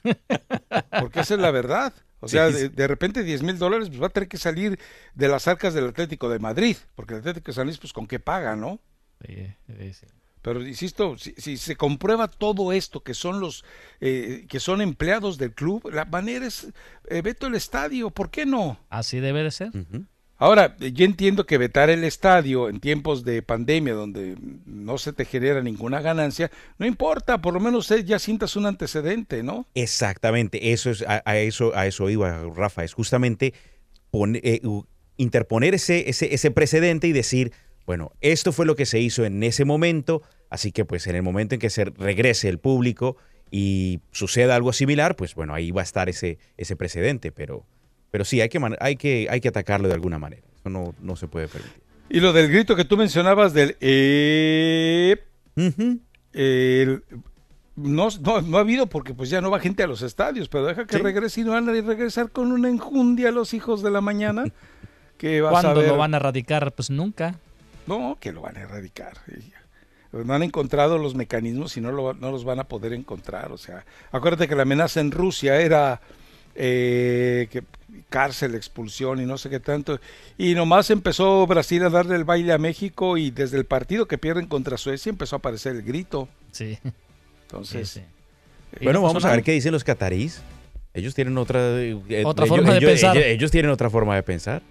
Porque 0.99 1.21
esa 1.21 1.35
es 1.35 1.39
la 1.39 1.51
verdad. 1.51 1.93
O 2.21 2.27
sea, 2.27 2.49
de, 2.49 2.87
repente 2.87 3.23
10 3.23 3.43
mil 3.43 3.57
dólares 3.57 3.87
pues 3.87 4.01
va 4.01 4.07
a 4.07 4.09
tener 4.09 4.27
que 4.27 4.37
salir 4.37 4.77
de 5.15 5.27
las 5.29 5.47
arcas 5.47 5.73
del 5.73 5.87
Atlético 5.87 6.27
de 6.27 6.39
Madrid, 6.39 6.75
porque 6.95 7.13
el 7.13 7.21
Atlético 7.21 7.51
de 7.51 7.55
San 7.55 7.65
Luis, 7.65 7.77
pues 7.77 7.93
con 7.93 8.07
qué 8.07 8.19
paga, 8.19 8.57
¿no? 8.57 8.81
Sí, 9.25 9.93
sí. 9.93 10.05
Pero 10.41 10.65
insisto, 10.65 11.17
si, 11.17 11.57
se 11.57 11.75
comprueba 11.75 12.29
todo 12.29 12.71
esto, 12.71 13.01
que 13.01 13.13
son 13.13 13.39
los 13.39 13.65
eh, 13.99 14.45
que 14.47 14.59
son 14.59 14.81
empleados 14.81 15.37
del 15.37 15.53
club, 15.53 15.89
la 15.91 16.05
manera 16.05 16.45
es 16.45 16.67
eh, 17.09 17.21
veto 17.21 17.47
el 17.47 17.55
estadio, 17.55 18.09
¿por 18.09 18.29
qué 18.29 18.45
no? 18.45 18.79
Así 18.89 19.19
debe 19.19 19.43
de 19.43 19.51
ser. 19.51 19.71
Ahora, 20.37 20.77
yo 20.77 21.03
entiendo 21.03 21.45
que 21.45 21.57
vetar 21.57 21.89
el 21.89 22.05
estadio 22.05 22.69
en 22.69 22.79
tiempos 22.79 23.25
de 23.25 23.41
pandemia 23.41 23.93
donde 23.93 24.37
no 24.65 24.97
se 24.97 25.11
te 25.11 25.25
genera 25.25 25.61
ninguna 25.61 25.99
ganancia, 25.99 26.49
no 26.77 26.85
importa, 26.85 27.41
por 27.41 27.53
lo 27.53 27.59
menos 27.59 27.89
ya 28.05 28.17
sientas 28.19 28.55
un 28.55 28.65
antecedente, 28.65 29.43
¿no? 29.43 29.67
Exactamente, 29.75 30.71
eso 30.71 30.91
es 30.91 31.03
a, 31.05 31.37
eso 31.37 31.75
a 31.75 31.87
eso 31.87 32.09
iba 32.09 32.41
Rafa, 32.55 32.85
es 32.85 32.93
justamente 32.93 33.53
eh, 34.13 34.61
interponer 35.17 35.75
ese, 35.75 36.09
ese 36.09 36.33
ese 36.33 36.51
precedente 36.51 37.07
y 37.07 37.11
decir 37.11 37.51
bueno, 37.89 38.11
esto 38.21 38.51
fue 38.51 38.67
lo 38.67 38.75
que 38.75 38.85
se 38.85 38.99
hizo 38.99 39.25
en 39.25 39.41
ese 39.41 39.65
momento, 39.65 40.21
así 40.51 40.71
que 40.71 40.85
pues 40.85 41.07
en 41.07 41.15
el 41.15 41.23
momento 41.23 41.55
en 41.55 41.59
que 41.59 41.71
se 41.71 41.85
regrese 41.85 42.47
el 42.47 42.59
público 42.59 43.17
y 43.49 43.99
suceda 44.11 44.55
algo 44.55 44.73
similar, 44.73 45.15
pues 45.15 45.33
bueno, 45.33 45.55
ahí 45.55 45.71
va 45.71 45.81
a 45.81 45.85
estar 45.85 46.07
ese, 46.07 46.37
ese 46.55 46.75
precedente, 46.75 47.31
pero, 47.31 47.65
pero 48.11 48.25
sí, 48.25 48.41
hay 48.41 48.49
que, 48.49 48.59
hay, 48.79 48.95
que, 48.95 49.25
hay 49.31 49.41
que 49.41 49.47
atacarlo 49.47 49.87
de 49.87 49.95
alguna 49.95 50.19
manera, 50.19 50.43
eso 50.55 50.69
no, 50.69 50.93
no 51.01 51.15
se 51.15 51.27
puede 51.27 51.47
permitir. 51.47 51.81
Y 52.09 52.19
lo 52.19 52.31
del 52.31 52.51
grito 52.51 52.75
que 52.75 52.85
tú 52.85 52.95
mencionabas 52.95 53.53
del... 53.55 53.75
Eh, 53.81 55.17
no, 57.75 58.07
no, 58.21 58.57
ha 58.57 58.59
habido 58.59 58.85
porque 58.85 59.15
pues 59.15 59.31
ya 59.31 59.41
no 59.41 59.49
va 59.49 59.59
gente 59.59 59.81
a 59.81 59.87
los 59.87 60.03
estadios, 60.03 60.47
pero 60.47 60.67
deja 60.67 60.85
que 60.85 60.99
regrese 60.99 61.41
y 61.41 61.43
no 61.43 61.53
van 61.53 61.67
a 61.67 61.71
regresar 61.71 62.29
con 62.29 62.51
una 62.51 62.69
enjundia 62.69 63.29
a 63.29 63.31
los 63.31 63.55
hijos 63.55 63.81
de 63.81 63.89
la 63.89 64.01
mañana. 64.01 64.43
Que 65.17 65.41
¿Cuándo 65.41 65.81
lo 65.81 65.97
van 65.97 66.13
a 66.13 66.17
erradicar? 66.17 66.71
Pues 66.71 66.91
nunca. 66.91 67.39
No, 67.89 68.17
que 68.19 68.31
lo 68.31 68.41
van 68.41 68.57
a 68.57 68.61
erradicar. 68.61 69.17
No 70.11 70.33
han 70.33 70.43
encontrado 70.43 70.97
los 70.97 71.15
mecanismos 71.15 71.75
y 71.75 71.81
no, 71.81 71.91
lo, 71.91 72.13
no 72.13 72.31
los 72.31 72.43
van 72.43 72.59
a 72.59 72.63
poder 72.65 72.93
encontrar. 72.93 73.51
O 73.51 73.57
sea, 73.57 73.85
acuérdate 74.11 74.47
que 74.47 74.55
la 74.55 74.61
amenaza 74.61 75.01
en 75.01 75.11
Rusia 75.11 75.59
era 75.59 75.99
eh, 76.55 77.47
que 77.51 77.63
cárcel, 78.09 78.55
expulsión 78.55 79.21
y 79.21 79.25
no 79.25 79.37
sé 79.37 79.49
qué 79.49 79.59
tanto. 79.59 79.99
Y 80.37 80.55
nomás 80.55 80.89
empezó 80.89 81.45
Brasil 81.47 81.83
a 81.83 81.89
darle 81.89 82.15
el 82.15 82.23
baile 82.23 82.53
a 82.53 82.57
México 82.57 83.17
y 83.17 83.31
desde 83.31 83.57
el 83.57 83.65
partido 83.65 84.07
que 84.07 84.17
pierden 84.17 84.47
contra 84.47 84.77
Suecia 84.77 85.09
empezó 85.09 85.35
a 85.35 85.39
aparecer 85.39 85.75
el 85.75 85.83
grito. 85.83 86.27
Sí. 86.51 86.77
Entonces. 87.43 87.97
Eh, 87.97 88.03
bueno, 88.83 89.01
vamos 89.01 89.25
a 89.25 89.31
ver 89.31 89.43
qué 89.43 89.51
dicen 89.51 89.71
los 89.71 89.83
catarís. 89.83 90.41
Ellos 90.93 91.13
tienen 91.13 91.37
otra, 91.37 91.81
eh, 91.81 92.23
otra 92.25 92.45
forma 92.45 92.73
de 92.73 92.81
pensar. 92.81 93.17
ellos, 93.17 93.51
tienen 93.51 93.71
otra 93.71 93.89
forma 93.89 94.15
de 94.15 94.23
pensar. 94.23 94.61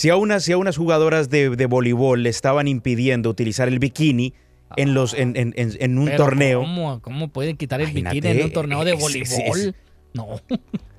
Si 0.00 0.08
a 0.08 0.16
unas, 0.16 0.44
si 0.44 0.52
a 0.52 0.56
unas 0.56 0.78
jugadoras 0.78 1.28
de, 1.28 1.50
de 1.50 1.66
voleibol 1.66 2.22
le 2.22 2.30
estaban 2.30 2.68
impidiendo 2.68 3.28
utilizar 3.28 3.68
el 3.68 3.78
bikini 3.78 4.32
en, 4.76 4.94
los, 4.94 5.12
en, 5.12 5.36
en, 5.36 5.52
en 5.54 5.98
un 5.98 6.16
torneo. 6.16 6.60
¿cómo, 6.60 7.02
¿Cómo 7.02 7.28
pueden 7.28 7.58
quitar 7.58 7.82
el 7.82 7.92
bikini 7.92 8.26
en 8.28 8.44
un 8.44 8.50
torneo 8.50 8.82
de 8.82 8.94
voleibol? 8.94 9.74
no. 10.14 10.40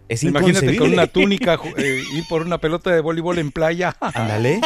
Es 0.08 0.22
Imagínate 0.22 0.78
con 0.78 0.94
una 0.94 1.08
túnica 1.08 1.60
eh, 1.78 2.04
ir 2.14 2.26
por 2.30 2.44
una 2.44 2.60
pelota 2.60 2.92
de 2.92 3.02
voleibol 3.02 3.40
en 3.40 3.52
playa. 3.52 3.98
Ándale. 4.00 4.62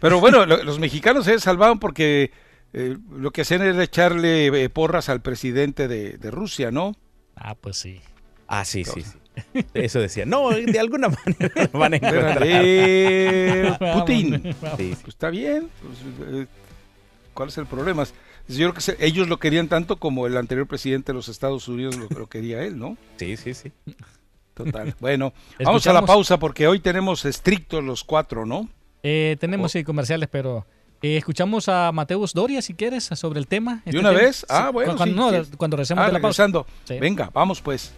Pero 0.00 0.20
bueno, 0.20 0.46
los 0.46 0.78
mexicanos 0.78 1.26
se 1.26 1.38
salvaban 1.38 1.78
porque 1.80 2.30
eh, 2.72 2.96
lo 3.10 3.30
que 3.30 3.42
hacían 3.42 3.60
era 3.60 3.84
echarle 3.84 4.46
eh, 4.46 4.70
porras 4.70 5.10
al 5.10 5.20
presidente 5.20 5.86
de, 5.86 6.16
de 6.16 6.30
Rusia, 6.30 6.70
¿no? 6.70 6.96
Ah, 7.34 7.54
pues 7.56 7.76
sí. 7.76 8.00
Ah, 8.48 8.64
sí, 8.64 8.84
sí, 8.84 9.02
sí. 9.02 9.18
Eso 9.74 10.00
decía. 10.00 10.26
No, 10.26 10.50
de 10.50 10.78
alguna 10.78 11.08
manera 11.26 11.70
van 11.72 11.94
a 11.94 11.96
encontrar. 11.96 12.38
Putin. 13.94 14.54
Pues 14.76 15.04
está 15.08 15.30
bien. 15.30 15.68
Pues, 15.82 15.98
eh, 16.32 16.46
¿Cuál 17.34 17.50
es 17.50 17.58
el 17.58 17.66
problema? 17.66 18.04
Yo 18.48 18.72
creo 18.72 18.74
que 18.74 19.04
ellos 19.04 19.28
lo 19.28 19.38
querían 19.38 19.68
tanto 19.68 19.96
como 19.96 20.26
el 20.26 20.36
anterior 20.36 20.66
presidente 20.66 21.12
de 21.12 21.14
los 21.16 21.28
Estados 21.28 21.68
Unidos 21.68 21.96
lo, 21.96 22.26
quería 22.28 22.62
él, 22.62 22.78
¿no? 22.78 22.96
Sí, 23.16 23.36
sí, 23.36 23.54
sí. 23.54 23.72
Total. 24.54 24.94
Bueno, 25.00 25.32
vamos 25.64 25.86
a 25.86 25.92
la 25.92 26.02
pausa 26.02 26.38
porque 26.38 26.66
hoy 26.66 26.80
tenemos 26.80 27.24
estrictos 27.24 27.84
los 27.84 28.04
cuatro, 28.04 28.46
¿no? 28.46 28.68
Eh, 29.02 29.36
tenemos 29.38 29.66
oh. 29.66 29.72
sí 29.72 29.84
comerciales, 29.84 30.28
pero 30.30 30.64
eh, 31.02 31.18
escuchamos 31.18 31.68
a 31.68 31.92
Mateus 31.92 32.32
Doria, 32.32 32.62
si 32.62 32.74
quieres, 32.74 33.04
sobre 33.04 33.38
el 33.38 33.46
tema. 33.46 33.82
¿De 33.84 33.90
este 33.90 33.98
una 33.98 34.10
vez? 34.12 34.46
Ah, 34.48 34.70
bueno. 34.70 34.96
Cuando, 34.96 35.30
sí, 35.30 35.50
no, 35.50 35.58
cuando 35.58 35.76
recemos 35.76 36.04
ah, 36.04 36.06
de 36.06 36.12
la 36.12 36.20
pausa. 36.20 36.46
Venga, 37.00 37.30
vamos 37.34 37.60
pues. 37.60 37.92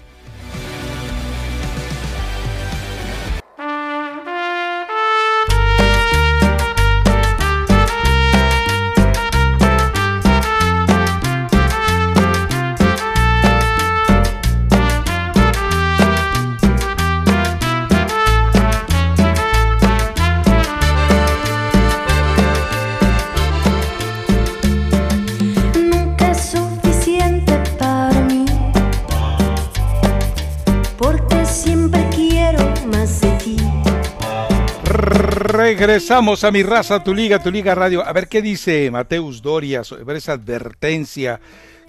Regresamos 35.79 36.43
a 36.43 36.51
mi 36.51 36.65
raza, 36.65 37.05
tu 37.05 37.15
liga, 37.15 37.41
tu 37.41 37.53
liga 37.53 37.73
radio. 37.73 38.05
A 38.05 38.13
ver 38.13 38.27
qué 38.27 38.43
dice 38.43 38.91
Mateus 38.91 39.43
Doria 39.43 39.85
sobre 39.85 40.19
esa 40.19 40.33
advertencia 40.33 41.41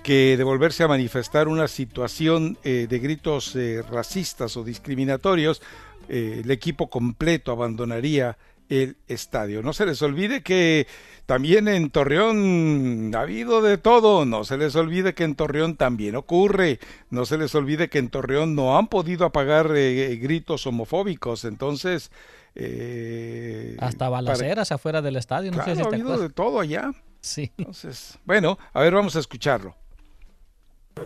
que 0.04 0.38
de 0.38 0.43
volverse 0.43 0.84
a 0.84 0.88
manifestar 0.88 1.47
una 1.47 1.67
situación 1.67 2.60
eh, 2.63 2.86
de 2.88 2.99
gritos 2.99 3.56
eh, 3.56 3.82
racistas 3.89 4.56
o 4.58 4.63
discriminatorios, 4.63 5.63
eh, 6.08 6.41
el 6.43 6.52
equipo 6.52 6.88
completo 6.88 7.52
abandonaría 7.52 8.38
el 8.69 8.95
estadio. 9.08 9.63
No 9.63 9.73
se 9.73 9.88
les 9.88 9.99
olvide 10.04 10.43
que 10.43 10.86
también 11.25 11.67
en 11.67 11.89
Torreón 11.89 13.12
ha 13.15 13.21
habido 13.21 13.63
de 13.63 13.80
todo, 13.80 14.23
no 14.23 14.43
se 14.43 14.58
les 14.58 14.75
olvide 14.75 15.15
que 15.15 15.23
en 15.23 15.34
Torreón 15.34 15.78
también 15.78 16.15
ocurre, 16.15 16.80
no 17.10 17.25
se 17.25 17.39
les 17.39 17.56
olvide 17.56 17.89
que 17.89 17.97
en 17.97 18.10
Torreón 18.10 18.54
no 18.54 18.78
han 18.78 18.86
podido 18.86 19.25
apagar 19.25 19.69
gritos 19.69 20.67
homofóbicos, 20.67 21.43
entonces 21.43 22.12
eh, 22.56 23.78
Hasta 23.80 24.10
balaceras 24.10 24.72
afuera 24.72 25.02
del 25.02 25.16
estadio. 25.16 25.52
No 25.52 25.64
sé 25.64 25.76
si 25.76 25.82
ha 25.82 25.86
habido 25.86 26.18
de 26.18 26.30
todo 26.30 26.60
allá. 26.60 26.92
Sí. 27.22 27.52
Entonces, 27.58 28.18
bueno, 28.26 28.58
a 28.74 28.82
ver, 28.82 28.94
vamos 28.94 29.16
a 29.16 29.20
escucharlo. 29.20 29.76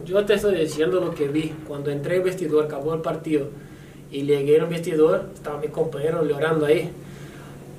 Yo 0.05 0.25
te 0.25 0.33
estoy 0.33 0.55
diciendo 0.55 0.99
lo 0.99 1.13
que 1.13 1.27
vi. 1.27 1.55
Cuando 1.67 1.91
entré 1.91 2.17
al 2.17 2.23
vestidor, 2.23 2.65
acabó 2.65 2.93
el 2.93 3.01
partido 3.01 3.49
y 4.11 4.23
llegué 4.23 4.59
al 4.59 4.67
vestidor, 4.67 5.29
estaba 5.33 5.59
mi 5.59 5.67
compañero 5.67 6.23
llorando 6.23 6.65
ahí. 6.65 6.91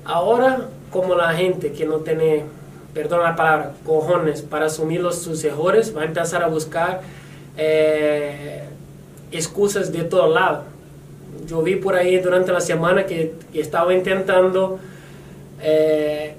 Ahora, 0.03 0.69
como 0.91 1.15
la 1.15 1.33
gente 1.33 1.71
que 1.71 1.85
no 1.85 1.99
tiene, 1.99 2.43
perdón 2.93 3.23
la 3.23 3.35
palabra, 3.35 3.73
cojones 3.85 4.41
para 4.41 4.67
asumir 4.67 5.01
los, 5.01 5.21
sus 5.21 5.43
errores, 5.43 5.95
va 5.95 6.01
a 6.01 6.05
empezar 6.05 6.43
a 6.43 6.47
buscar 6.47 7.01
eh, 7.57 8.65
excusas 9.31 9.91
de 9.91 10.03
todo 10.03 10.33
lado 10.33 10.74
yo 11.47 11.61
vi 11.61 11.75
por 11.75 11.95
ahí 11.95 12.17
durante 12.19 12.51
la 12.51 12.61
semana 12.61 13.05
que, 13.05 13.33
estaba 13.53 13.93
intentando 13.93 14.79
eh, 15.61 16.35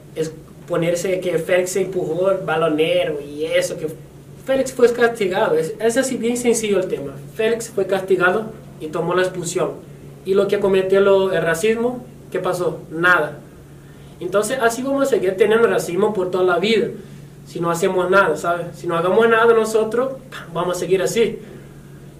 ponerse 0.66 1.20
que 1.20 1.38
Félix 1.38 1.70
se 1.70 1.82
empujó 1.82 2.30
el 2.30 2.38
balonero 2.38 3.20
y 3.20 3.44
eso, 3.44 3.76
que 3.78 3.86
Félix 4.44 4.72
fue 4.72 4.92
castigado. 4.92 5.56
Es, 5.56 5.96
así 5.96 6.16
bien 6.16 6.36
sencillo 6.36 6.78
el 6.78 6.86
tema. 6.86 7.14
Félix 7.34 7.68
fue 7.70 7.86
castigado 7.86 8.46
y 8.80 8.88
tomó 8.88 9.14
la 9.14 9.22
expulsión. 9.22 9.72
Y 10.24 10.34
lo 10.34 10.48
que 10.48 10.58
cometió 10.58 10.98
el 11.32 11.42
racismo, 11.42 12.04
¿qué 12.30 12.38
pasó? 12.38 12.80
Nada. 12.90 13.38
Entonces 14.20 14.58
así 14.60 14.82
vamos 14.82 15.02
a 15.02 15.10
seguir 15.10 15.36
teniendo 15.36 15.68
racismo 15.68 16.12
por 16.14 16.30
toda 16.30 16.44
la 16.44 16.58
vida. 16.58 16.88
Si 17.46 17.60
no 17.60 17.70
hacemos 17.70 18.10
nada, 18.10 18.36
¿sabes? 18.36 18.66
Si 18.74 18.86
no 18.86 18.96
hagamos 18.96 19.28
nada 19.28 19.52
nosotros, 19.54 20.14
vamos 20.52 20.76
a 20.76 20.80
seguir 20.80 21.02
así. 21.02 21.38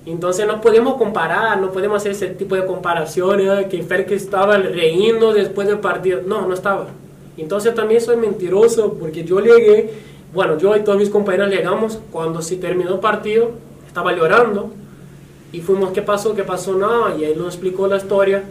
Entonces 0.06 0.46
no 0.46 0.60
podemos 0.60 0.94
comparar, 0.94 1.60
no 1.60 1.72
podemos 1.72 1.96
hacer 1.96 2.12
ese 2.12 2.28
tipo 2.28 2.54
de 2.54 2.64
comparaciones, 2.64 3.66
que 3.66 3.82
Félix 3.82 4.12
estaba 4.12 4.56
riendo 4.56 5.32
después 5.32 5.66
del 5.66 5.80
partido. 5.80 6.22
No, 6.24 6.46
no 6.46 6.54
estaba. 6.54 6.86
Entonces 7.36 7.74
también 7.74 8.00
soy 8.00 8.16
mentiroso 8.16 8.94
porque 8.94 9.24
yo 9.24 9.40
llegué, 9.40 9.90
bueno, 10.32 10.56
yo 10.58 10.76
y 10.76 10.80
todos 10.80 10.96
mis 10.96 11.10
compañeros 11.10 11.50
llegamos, 11.50 11.98
cuando 12.12 12.40
se 12.40 12.56
terminó 12.56 12.94
el 12.94 13.00
partido, 13.00 13.50
estaba 13.86 14.12
llorando, 14.12 14.70
y 15.52 15.60
fuimos, 15.60 15.90
¿qué 15.90 16.02
pasó? 16.02 16.34
¿Qué 16.34 16.44
pasó? 16.44 16.74
No, 16.74 17.18
y 17.18 17.24
él 17.24 17.38
nos 17.38 17.54
explicó 17.54 17.88
la 17.88 17.96
historia, 17.96 18.44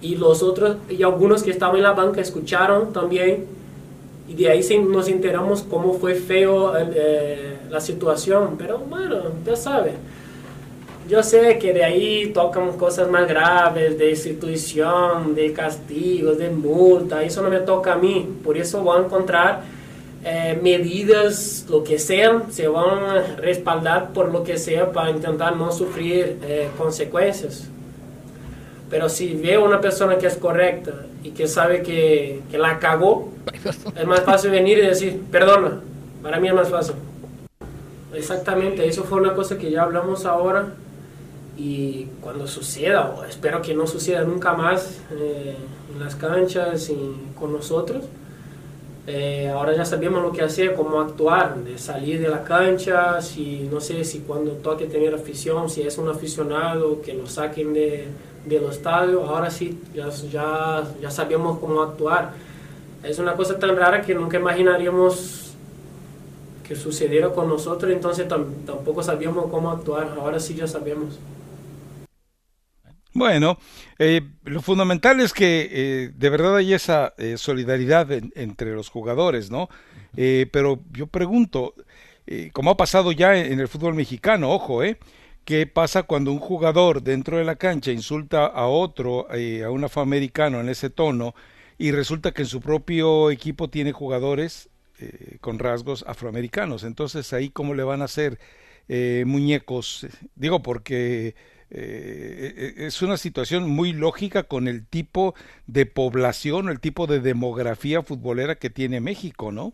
y 0.00 0.14
los 0.16 0.42
otros, 0.42 0.76
y 0.88 1.02
algunos 1.02 1.42
que 1.42 1.50
estaban 1.50 1.76
en 1.76 1.82
la 1.82 1.92
banca 1.92 2.20
escucharon 2.20 2.92
también, 2.92 3.46
y 4.28 4.34
de 4.34 4.50
ahí 4.50 4.78
nos 4.78 5.08
enteramos 5.08 5.62
cómo 5.62 5.94
fue 5.94 6.14
feo 6.14 6.72
eh, 6.76 7.58
la 7.68 7.80
situación, 7.80 8.54
pero 8.56 8.78
bueno, 8.78 9.16
ya 9.44 9.56
sabes. 9.56 9.94
Yo 11.12 11.22
sé 11.22 11.58
que 11.58 11.74
de 11.74 11.84
ahí 11.84 12.30
tocan 12.32 12.72
cosas 12.78 13.06
más 13.10 13.28
graves, 13.28 13.98
de 13.98 14.08
institución, 14.08 15.34
de 15.34 15.52
castigos, 15.52 16.38
de 16.38 16.48
multa, 16.48 17.22
eso 17.22 17.42
no 17.42 17.50
me 17.50 17.58
toca 17.58 17.92
a 17.92 17.96
mí, 17.96 18.26
por 18.42 18.56
eso 18.56 18.80
voy 18.80 18.96
a 18.96 19.04
encontrar 19.04 19.60
eh, 20.24 20.58
medidas, 20.62 21.66
lo 21.68 21.84
que 21.84 21.98
sean, 21.98 22.50
se 22.50 22.66
van 22.66 23.04
a 23.04 23.36
respaldar 23.36 24.14
por 24.14 24.32
lo 24.32 24.42
que 24.42 24.56
sea 24.56 24.90
para 24.90 25.10
intentar 25.10 25.54
no 25.54 25.70
sufrir 25.70 26.38
eh, 26.44 26.70
consecuencias. 26.78 27.68
Pero 28.88 29.10
si 29.10 29.34
veo 29.34 29.66
una 29.66 29.82
persona 29.82 30.16
que 30.16 30.28
es 30.28 30.38
correcta 30.38 30.92
y 31.22 31.32
que 31.32 31.46
sabe 31.46 31.82
que, 31.82 32.40
que 32.50 32.56
la 32.56 32.78
cagó, 32.78 33.28
es 34.00 34.06
más 34.06 34.20
fácil 34.20 34.50
venir 34.50 34.78
y 34.78 34.86
decir, 34.86 35.20
perdona, 35.30 35.78
para 36.22 36.40
mí 36.40 36.48
es 36.48 36.54
más 36.54 36.70
fácil. 36.70 36.94
Exactamente, 38.14 38.88
eso 38.88 39.04
fue 39.04 39.20
una 39.20 39.34
cosa 39.34 39.58
que 39.58 39.70
ya 39.70 39.82
hablamos 39.82 40.24
ahora 40.24 40.72
y 41.56 42.06
cuando 42.20 42.46
suceda, 42.46 43.10
o 43.10 43.24
espero 43.24 43.60
que 43.60 43.74
no 43.74 43.86
suceda 43.86 44.22
nunca 44.24 44.54
más 44.54 45.00
eh, 45.10 45.56
en 45.92 46.00
las 46.00 46.16
canchas 46.16 46.90
con 47.38 47.52
nosotros, 47.52 48.04
eh, 49.06 49.50
ahora 49.52 49.74
ya 49.74 49.84
sabemos 49.84 50.22
lo 50.22 50.30
que 50.30 50.42
hacer, 50.42 50.74
cómo 50.74 51.00
actuar, 51.00 51.56
salir 51.76 52.20
de 52.20 52.28
la 52.28 52.44
cancha, 52.44 53.20
si 53.20 53.68
no 53.70 53.80
sé 53.80 54.04
si 54.04 54.20
cuando 54.20 54.52
toque 54.52 54.86
tener 54.86 55.12
afición, 55.12 55.68
si 55.68 55.82
es 55.82 55.98
un 55.98 56.08
aficionado, 56.08 57.02
que 57.02 57.12
lo 57.12 57.26
saquen 57.26 57.74
de, 57.74 58.06
del 58.46 58.64
estadio, 58.64 59.24
ahora 59.24 59.50
sí, 59.50 59.80
ya, 59.92 60.08
ya, 60.08 60.84
ya 61.00 61.10
sabemos 61.10 61.58
cómo 61.58 61.82
actuar. 61.82 62.32
Es 63.02 63.18
una 63.18 63.34
cosa 63.34 63.58
tan 63.58 63.76
rara 63.76 64.02
que 64.02 64.14
nunca 64.14 64.36
imaginaríamos 64.36 65.52
que 66.62 66.76
sucediera 66.76 67.30
con 67.30 67.48
nosotros, 67.48 67.90
entonces 67.90 68.28
tampoco 68.28 69.02
sabíamos 69.02 69.46
cómo 69.50 69.72
actuar, 69.72 70.14
ahora 70.16 70.38
sí 70.38 70.54
ya 70.54 70.68
sabemos. 70.68 71.18
Bueno, 73.14 73.58
eh, 73.98 74.22
lo 74.44 74.62
fundamental 74.62 75.20
es 75.20 75.34
que 75.34 75.68
eh, 75.70 76.10
de 76.14 76.30
verdad 76.30 76.56
hay 76.56 76.72
esa 76.72 77.12
eh, 77.18 77.36
solidaridad 77.36 78.10
entre 78.10 78.74
los 78.74 78.88
jugadores, 78.88 79.50
¿no? 79.50 79.68
pero 80.14 80.78
yo 80.92 81.06
pregunto, 81.06 81.74
como 82.52 82.70
ha 82.70 82.76
pasado 82.76 83.12
ya 83.12 83.34
en, 83.34 83.58
el 83.58 83.66
fútbol 83.66 83.94
mexicano, 83.94 84.50
ojo, 84.50 84.82
¿eh? 84.84 84.98
¿Qué 85.46 85.66
pasa 85.66 86.02
cuando 86.02 86.30
un 86.32 86.38
jugador 86.38 87.02
dentro 87.02 87.38
de 87.38 87.44
la 87.44 87.56
cancha 87.56 87.92
insulta 87.92 88.44
a 88.44 88.66
otro, 88.66 89.26
a 89.30 89.70
un 89.70 89.84
afroamericano 89.84 90.60
en 90.60 90.68
ese 90.68 90.90
tono, 90.90 91.34
y 91.78 91.92
resulta 91.92 92.32
que 92.32 92.42
en 92.42 92.48
su 92.48 92.60
propio 92.60 93.30
equipo 93.30 93.70
tiene 93.70 93.92
jugadores 93.92 94.68
con 95.40 95.58
rasgos 95.58 96.04
afroamericanos? 96.06 96.84
Entonces, 96.84 97.32
ahí 97.32 97.48
cómo 97.48 97.72
le 97.72 97.82
van 97.82 98.02
a 98.02 98.04
hacer 98.04 98.38
muñecos, 99.24 100.06
digo, 100.34 100.62
porque 100.62 101.34
eh, 101.74 102.54
eh, 102.54 102.86
es 102.86 103.00
una 103.00 103.16
situación 103.16 103.70
muy 103.70 103.94
lógica 103.94 104.42
con 104.42 104.68
el 104.68 104.86
tipo 104.86 105.34
de 105.66 105.86
población, 105.86 106.68
el 106.68 106.80
tipo 106.80 107.06
de 107.06 107.20
demografía 107.20 108.02
futbolera 108.02 108.56
que 108.56 108.68
tiene 108.68 109.00
México, 109.00 109.52
¿no? 109.52 109.72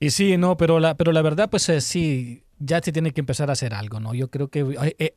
Y 0.00 0.10
sí, 0.10 0.38
no, 0.38 0.56
pero 0.56 0.80
la, 0.80 0.96
pero 0.96 1.12
la 1.12 1.20
verdad, 1.20 1.50
pues 1.50 1.68
eh, 1.68 1.82
sí, 1.82 2.44
ya 2.58 2.80
se 2.82 2.92
tiene 2.92 3.12
que 3.12 3.20
empezar 3.20 3.50
a 3.50 3.52
hacer 3.52 3.74
algo, 3.74 4.00
¿no? 4.00 4.14
Yo 4.14 4.30
creo 4.30 4.48
que 4.48 4.64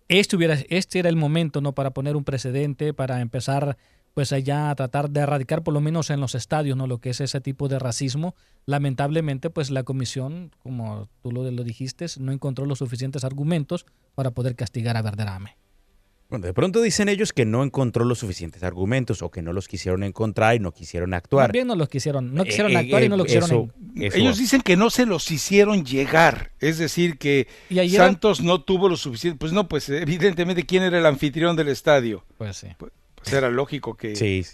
este, 0.09 0.35
hubiera, 0.35 0.57
este 0.67 0.99
era 0.99 1.07
el 1.07 1.15
momento, 1.15 1.61
¿no? 1.61 1.73
Para 1.73 1.91
poner 1.91 2.17
un 2.17 2.25
precedente, 2.25 2.93
para 2.93 3.21
empezar 3.21 3.77
pues 4.13 4.33
allá 4.33 4.69
a 4.69 4.75
tratar 4.75 5.09
de 5.09 5.21
erradicar 5.21 5.63
por 5.63 5.73
lo 5.73 5.81
menos 5.81 6.09
en 6.09 6.19
los 6.19 6.35
estadios 6.35 6.77
no 6.77 6.87
lo 6.87 6.99
que 6.99 7.11
es 7.11 7.21
ese 7.21 7.41
tipo 7.41 7.67
de 7.67 7.79
racismo 7.79 8.35
lamentablemente 8.65 9.49
pues 9.49 9.69
la 9.69 9.83
comisión 9.83 10.51
como 10.63 11.07
tú 11.21 11.31
lo, 11.31 11.49
lo 11.49 11.63
dijiste 11.63 12.05
no 12.19 12.31
encontró 12.31 12.65
los 12.65 12.79
suficientes 12.79 13.23
argumentos 13.23 13.85
para 14.15 14.31
poder 14.31 14.55
castigar 14.55 14.97
a 14.97 15.01
Verderame 15.01 15.57
bueno, 16.29 16.45
de 16.45 16.53
pronto 16.53 16.79
dicen 16.83 17.09
ellos 17.09 17.33
que 17.33 17.43
no 17.43 17.63
encontró 17.63 18.05
los 18.05 18.19
suficientes 18.19 18.61
argumentos 18.61 19.23
o 19.23 19.31
que 19.31 19.41
no 19.41 19.51
los 19.51 19.67
quisieron 19.67 20.03
encontrar 20.03 20.55
y 20.55 20.59
no 20.59 20.71
quisieron 20.71 21.15
actuar. 21.15 21.51
Bien 21.51 21.65
no 21.65 21.75
los 21.75 21.89
quisieron, 21.89 22.35
no 22.35 22.43
quisieron 22.43 22.71
eh, 22.73 22.77
actuar 22.77 23.01
y 23.01 23.05
eh, 23.07 23.09
no 23.09 23.17
lo 23.17 23.25
quisieron. 23.25 23.73
ellos 23.95 24.37
dicen 24.37 24.61
que 24.61 24.77
no 24.77 24.91
se 24.91 25.07
los 25.07 25.31
hicieron 25.31 25.83
llegar, 25.83 26.51
es 26.59 26.77
decir 26.77 27.17
que 27.17 27.47
Santos 27.89 28.41
no 28.43 28.61
tuvo 28.61 28.89
lo 28.89 28.95
suficiente. 28.95 29.39
Pues 29.39 29.53
no, 29.53 29.67
pues 29.67 29.89
evidentemente 29.89 30.67
quién 30.67 30.83
era 30.83 30.99
el 30.99 31.05
anfitrión 31.07 31.55
del 31.55 31.69
estadio. 31.69 32.23
Pues 32.37 32.57
sí. 32.57 32.67
Pues, 32.77 32.91
pues 33.19 33.33
era 33.33 33.49
lógico 33.49 33.95
que, 33.95 34.15
sí, 34.15 34.45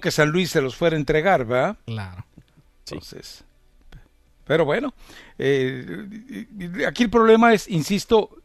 que 0.00 0.10
San 0.10 0.30
Luis 0.30 0.50
se 0.50 0.60
los 0.60 0.76
fuera 0.76 0.96
a 0.96 0.98
entregar, 0.98 1.44
¿verdad? 1.44 1.76
Claro. 1.86 2.24
Entonces, 2.86 3.44
pero 4.44 4.64
bueno, 4.64 4.94
eh, 5.38 6.46
aquí 6.86 7.04
el 7.04 7.10
problema 7.10 7.54
es, 7.54 7.68
insisto, 7.68 8.42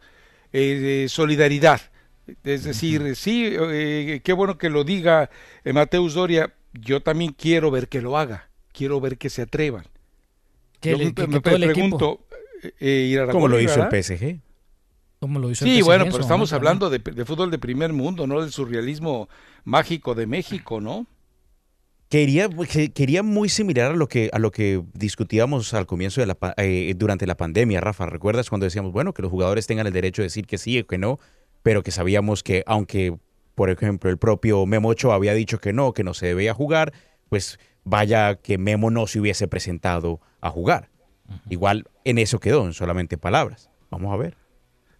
eh, 0.54 1.08
solidaridad. 1.10 1.82
Es 2.44 2.64
decir, 2.64 3.16
sí, 3.16 3.52
eh, 3.52 4.22
qué 4.24 4.34
bueno 4.34 4.58
que 4.58 4.70
lo 4.70 4.84
diga 4.84 5.30
Mateus 5.64 6.14
Doria, 6.16 6.54
yo 6.74 7.02
también 7.02 7.34
quiero 7.34 7.72
ver 7.72 7.88
que 7.88 8.02
lo 8.02 8.18
haga, 8.18 8.50
quiero 8.72 9.00
ver 9.00 9.18
que 9.18 9.30
se 9.30 9.44
atrevan. 9.44 9.86
yo 10.82 10.98
me, 10.98 11.12
pregunto, 11.42 12.26
¿cómo 13.32 13.48
lo 13.48 13.60
hizo 13.60 13.88
el 13.88 14.04
PSG? 14.04 14.40
sí, 15.54 15.82
bueno, 15.82 16.06
pero 16.06 16.20
estamos 16.20 16.54
hablando 16.54 16.90
de, 16.90 17.00
fútbol 17.26 17.52
de 17.52 17.58
primer 17.58 17.94
mundo, 17.94 18.28
¿no? 18.28 18.42
Del 18.42 18.52
surrealismo 18.52 19.30
mágico 19.66 20.16
de 20.16 20.28
México, 20.28 20.80
¿no? 20.80 21.06
Quería, 22.08 22.48
quería 22.94 23.24
muy 23.24 23.50
similar 23.50 23.92
a 23.92 23.96
lo 23.96 24.08
que 24.08 24.30
a 24.32 24.38
lo 24.38 24.52
que 24.52 24.84
discutíamos 24.94 25.74
al 25.74 25.88
comienzo 25.88 26.22
de 26.22 26.28
la 26.28 26.38
eh, 26.58 26.94
durante 26.96 27.26
la 27.26 27.36
pandemia, 27.36 27.82
Rafa. 27.82 28.06
¿Recuerdas 28.06 28.48
cuando 28.48 28.66
decíamos, 28.66 28.92
bueno, 28.94 29.14
que 29.14 29.24
los 29.24 29.32
jugadores 29.32 29.66
tengan 29.66 29.88
el 29.88 29.94
derecho 29.94 30.22
de 30.22 30.28
decir 30.28 30.46
que 30.46 30.60
sí 30.60 30.80
o 30.80 30.88
que 30.88 31.00
no, 31.00 31.20
pero 31.64 31.82
que 31.82 31.92
sabíamos 31.92 32.44
que 32.44 32.64
aunque, 32.68 33.18
por 33.56 33.72
ejemplo, 33.72 34.12
el 34.12 34.20
propio 34.20 34.66
Memo 34.68 34.90
Ochoa 34.90 35.16
había 35.16 35.34
dicho 35.34 35.60
que 35.60 35.74
no, 35.74 35.94
que 35.94 36.04
no 36.04 36.14
se 36.14 36.28
debía 36.28 36.54
jugar, 36.54 36.94
pues 37.28 37.60
vaya 37.84 38.36
que 38.36 38.60
Memo 38.60 38.92
no 38.92 39.08
se 39.08 39.20
hubiese 39.20 39.48
presentado 39.48 40.22
a 40.42 40.52
jugar. 40.52 40.90
Igual 41.50 41.86
en 42.04 42.20
eso 42.20 42.40
quedó, 42.40 42.66
en 42.68 42.74
solamente 42.74 43.18
palabras. 43.18 43.72
Vamos 43.90 44.14
a 44.14 44.18
ver. 44.18 44.38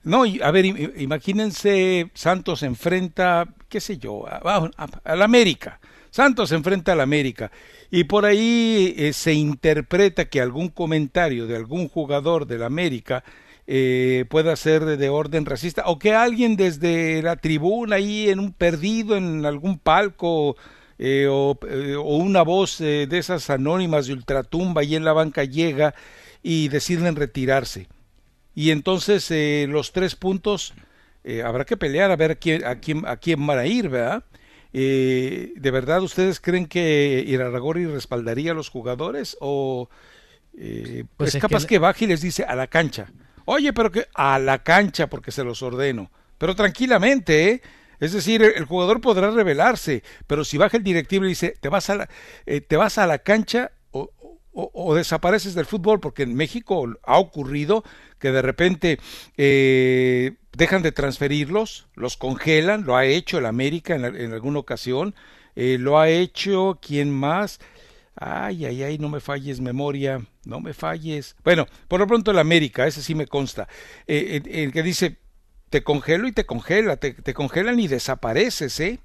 No, 0.06 0.24
a 0.24 0.52
ver, 0.52 0.66
imagínense, 0.66 2.12
Santos 2.14 2.62
enfrenta, 2.62 3.48
qué 3.68 3.82
sé 3.82 3.98
yo, 3.98 4.28
a, 4.28 4.70
la 5.16 5.26
América. 5.26 5.80
Santos 6.12 6.52
enfrenta 6.52 6.92
a 6.92 6.96
la 6.96 7.02
América. 7.02 7.52
Y 7.90 8.04
por 8.04 8.26
ahí 8.26 8.94
eh, 8.98 9.14
se 9.14 9.34
interpreta 9.34 10.26
que 10.26 10.42
algún 10.42 10.70
comentario 10.70 11.48
de 11.48 11.56
algún 11.56 11.90
jugador 11.90 12.46
de 12.46 12.60
la 12.60 12.68
América 12.68 13.24
eh, 13.66 14.26
pueda 14.30 14.56
ser 14.56 14.86
de, 14.86 15.10
orden 15.10 15.44
racista 15.44 15.84
o 15.88 15.98
que 15.98 16.14
alguien 16.14 16.56
desde 16.56 17.24
la 17.24 17.38
tribuna 17.38 17.96
ahí 17.96 18.30
en 18.30 18.40
un 18.40 18.54
perdido 18.54 19.18
en 19.18 19.44
algún 19.44 19.80
palco 19.80 20.56
eh, 21.00 21.26
o, 21.28 21.58
o, 21.60 22.18
una 22.18 22.44
voz 22.44 22.78
de 22.78 23.08
esas 23.12 23.50
anónimas 23.50 24.06
de 24.06 24.14
ultratumba 24.14 24.82
ahí 24.82 24.96
en 24.96 25.04
la 25.04 25.14
banca 25.14 25.44
llega 25.46 25.96
y 26.44 26.68
deciden 26.68 27.16
retirarse 27.16 27.88
y 28.56 28.72
entonces 28.72 29.30
eh, 29.32 29.68
los 29.70 29.92
tres 29.92 30.16
puntos 30.16 30.74
eh, 31.26 31.44
habrá 31.44 31.66
que 31.66 31.76
pelear 31.76 32.10
a 32.10 32.16
ver 32.16 32.32
a 32.32 32.36
quién, 32.36 32.66
a 32.66 32.80
quién, 32.80 33.06
a 33.06 33.18
quién 33.18 33.46
van 33.46 33.60
a 33.60 33.66
ir, 33.66 33.90
¿verdad? 33.90 34.24
Eh, 34.72 35.54
¿De 35.58 35.72
verdad 35.72 36.02
ustedes 36.02 36.40
creen 36.40 36.66
que 36.66 37.24
Iraragorri 37.28 37.86
respaldaría 37.86 38.52
a 38.52 38.56
los 38.56 38.70
jugadores 38.70 39.38
o 39.42 39.90
pues 41.18 41.36
es, 41.36 41.42
capaz 41.42 41.66
que... 41.66 41.80
baje 41.80 42.06
y 42.06 42.08
les 42.08 42.22
dice 42.22 42.44
a 42.44 42.56
la 42.56 42.68
cancha? 42.68 43.12
Oye, 43.44 43.74
pero 43.74 43.92
que 43.92 44.08
a 44.16 44.40
la 44.40 44.64
cancha 44.64 45.08
porque 45.08 45.32
se 45.32 45.44
los 45.44 45.62
ordeno, 45.62 46.10
pero 46.38 46.56
tranquilamente, 46.56 47.50
¿eh? 47.50 47.62
Es 47.98 48.12
decir, 48.12 48.42
el 48.44 48.66
jugador 48.66 49.00
podrá 49.00 49.32
rebelarse, 49.32 50.04
pero 50.28 50.44
si 50.44 50.58
baja 50.58 50.76
el 50.76 50.84
directivo 50.84 51.26
y 51.26 51.30
dice, 51.30 51.56
te 51.60 51.70
vas 51.70 51.90
a 51.90 51.96
la, 51.96 52.10
te 52.46 52.76
vas 52.76 52.98
a 52.98 53.08
la 53.08 53.20
cancha 53.20 53.72
o, 54.56 54.96
desapareces 54.96 55.54
del 55.54 55.66
fútbol, 55.66 56.00
porque 56.00 56.24
en 56.24 56.34
México 56.34 56.88
ha 57.04 57.20
ocurrido 57.20 57.84
que 58.20 58.32
de 58.32 58.42
repente 58.42 59.00
eh, 59.38 60.34
dejan 60.56 60.82
de 60.82 60.94
transferirlos, 60.94 61.88
los 61.94 62.16
congelan, 62.16 62.86
lo 62.86 62.96
ha 62.96 63.06
hecho 63.06 63.38
el 63.38 63.46
América 63.46 63.96
en, 63.96 64.34
alguna 64.34 64.60
ocasión, 64.60 65.14
eh, 65.56 65.78
lo 65.78 66.00
ha 66.00 66.10
hecho 66.10 66.80
quien 66.82 67.12
más, 67.12 67.60
ay, 68.16 68.66
ay, 68.66 68.84
ay, 68.84 68.98
no 68.98 69.10
me 69.10 69.20
falles 69.20 69.60
memoria, 69.60 70.22
no 70.46 70.62
me 70.62 70.74
falles. 70.74 71.36
Bueno, 71.44 71.68
por 71.90 72.00
lo 72.00 72.08
pronto 72.08 72.32
el 72.32 72.40
América, 72.40 72.88
ese 72.88 73.02
sí 73.02 73.14
me 73.14 73.28
consta, 73.28 73.68
eh, 74.08 74.42
el 74.46 74.72
que 74.72 74.84
dice, 74.84 75.18
te 75.70 75.84
congelo 75.84 76.30
y 76.30 76.32
te 76.32 76.46
congela, 76.46 76.96
te, 76.96 77.14
te 77.14 77.34
congelan 77.34 77.80
y 77.80 77.90
desapareces, 77.90 78.80
¿eh? 78.80 79.00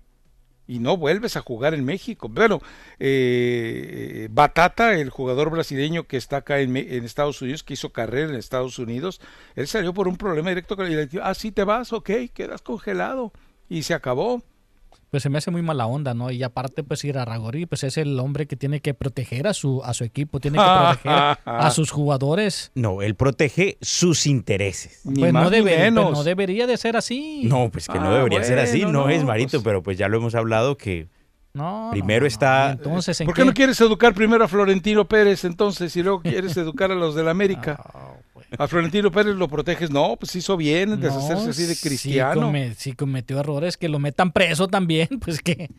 Y 0.70 0.78
no 0.78 0.96
vuelves 0.96 1.36
a 1.36 1.40
jugar 1.40 1.74
en 1.74 1.84
México. 1.84 2.28
Bueno, 2.28 2.60
eh, 3.00 4.28
Batata, 4.30 4.94
el 4.94 5.10
jugador 5.10 5.50
brasileño 5.50 6.04
que 6.04 6.16
está 6.16 6.38
acá 6.38 6.60
en, 6.60 6.76
Estados 6.76 7.42
Unidos, 7.42 7.64
que 7.64 7.74
hizo 7.74 7.90
carrera 7.90 8.30
en 8.30 8.36
Estados 8.36 8.78
Unidos, 8.78 9.20
él 9.56 9.66
salió 9.66 9.92
por 9.92 10.06
un 10.06 10.16
problema 10.16 10.50
directo 10.50 10.76
con 10.76 10.86
el 10.86 11.10
Ah, 11.24 11.34
sí 11.34 11.50
te 11.50 11.64
vas, 11.64 11.92
ok, 11.92 12.10
quedas 12.32 12.62
congelado. 12.62 13.32
Y 13.68 13.82
se 13.82 13.94
acabó 13.94 14.44
pues 15.10 15.22
se 15.22 15.28
me 15.28 15.38
hace 15.38 15.50
muy 15.50 15.62
mala 15.62 15.86
onda, 15.86 16.14
¿no? 16.14 16.30
Y 16.30 16.42
aparte, 16.42 16.84
pues 16.84 17.04
ir 17.04 17.18
a 17.18 17.24
Ragori, 17.24 17.66
pues 17.66 17.82
es 17.84 17.96
el 17.96 18.18
hombre 18.20 18.46
que 18.46 18.56
tiene 18.56 18.80
que 18.80 18.94
proteger 18.94 19.48
a 19.48 19.54
su, 19.54 19.82
a 19.84 19.92
su 19.92 20.04
equipo, 20.04 20.38
tiene 20.38 20.58
que 20.58 20.64
proteger 20.64 21.38
a 21.44 21.70
sus 21.74 21.90
jugadores. 21.90 22.70
No, 22.74 23.02
él 23.02 23.16
protege 23.16 23.76
sus 23.80 24.26
intereses. 24.26 25.00
pues 25.02 25.32
no, 25.32 25.50
debe, 25.50 25.90
no 25.90 26.22
debería 26.22 26.66
de 26.66 26.76
ser 26.76 26.96
así. 26.96 27.42
No, 27.44 27.70
pues 27.70 27.88
que 27.88 27.98
no 27.98 28.08
ah, 28.08 28.14
debería 28.18 28.44
ser 28.44 28.58
así, 28.58 28.84
no, 28.84 29.08
es, 29.08 29.24
Marito, 29.24 29.58
pues 29.58 29.64
pero 29.64 29.82
pues 29.82 29.98
ya 29.98 30.08
lo 30.08 30.18
hemos 30.18 30.34
hablado 30.34 30.76
que 30.76 31.08
no, 31.52 31.88
primero 31.90 32.26
está... 32.26 32.72
Entonces, 32.72 33.20
¿Por 33.24 33.34
qué, 33.34 33.44
no 33.44 33.52
quieres 33.52 33.80
educar 33.80 34.14
primero 34.14 34.44
a 34.44 34.48
Florentino 34.48 35.06
Pérez 35.06 35.44
entonces 35.44 35.94
y 35.96 36.02
luego 36.02 36.22
quieres 36.22 36.56
educar 36.56 36.92
a 36.92 36.94
los 36.94 37.14
del 37.14 37.28
América? 37.28 37.80
A 38.58 38.68
Florentino 38.68 39.10
Pérez 39.10 39.36
lo 39.36 39.48
proteges, 39.48 39.90
no, 39.90 40.16
pues 40.16 40.34
hizo 40.36 40.56
bien 40.56 41.00
deshacerse 41.00 41.50
así 41.50 41.66
de 41.66 41.76
cristiano. 41.76 42.52
Si, 42.76 42.92
cometió 42.94 43.38
errores, 43.38 43.76
que 43.76 43.88
lo 43.88 43.98
metan 43.98 44.32
preso 44.32 44.68
también, 44.68 45.08
pues 45.20 45.40
que, 45.40 45.70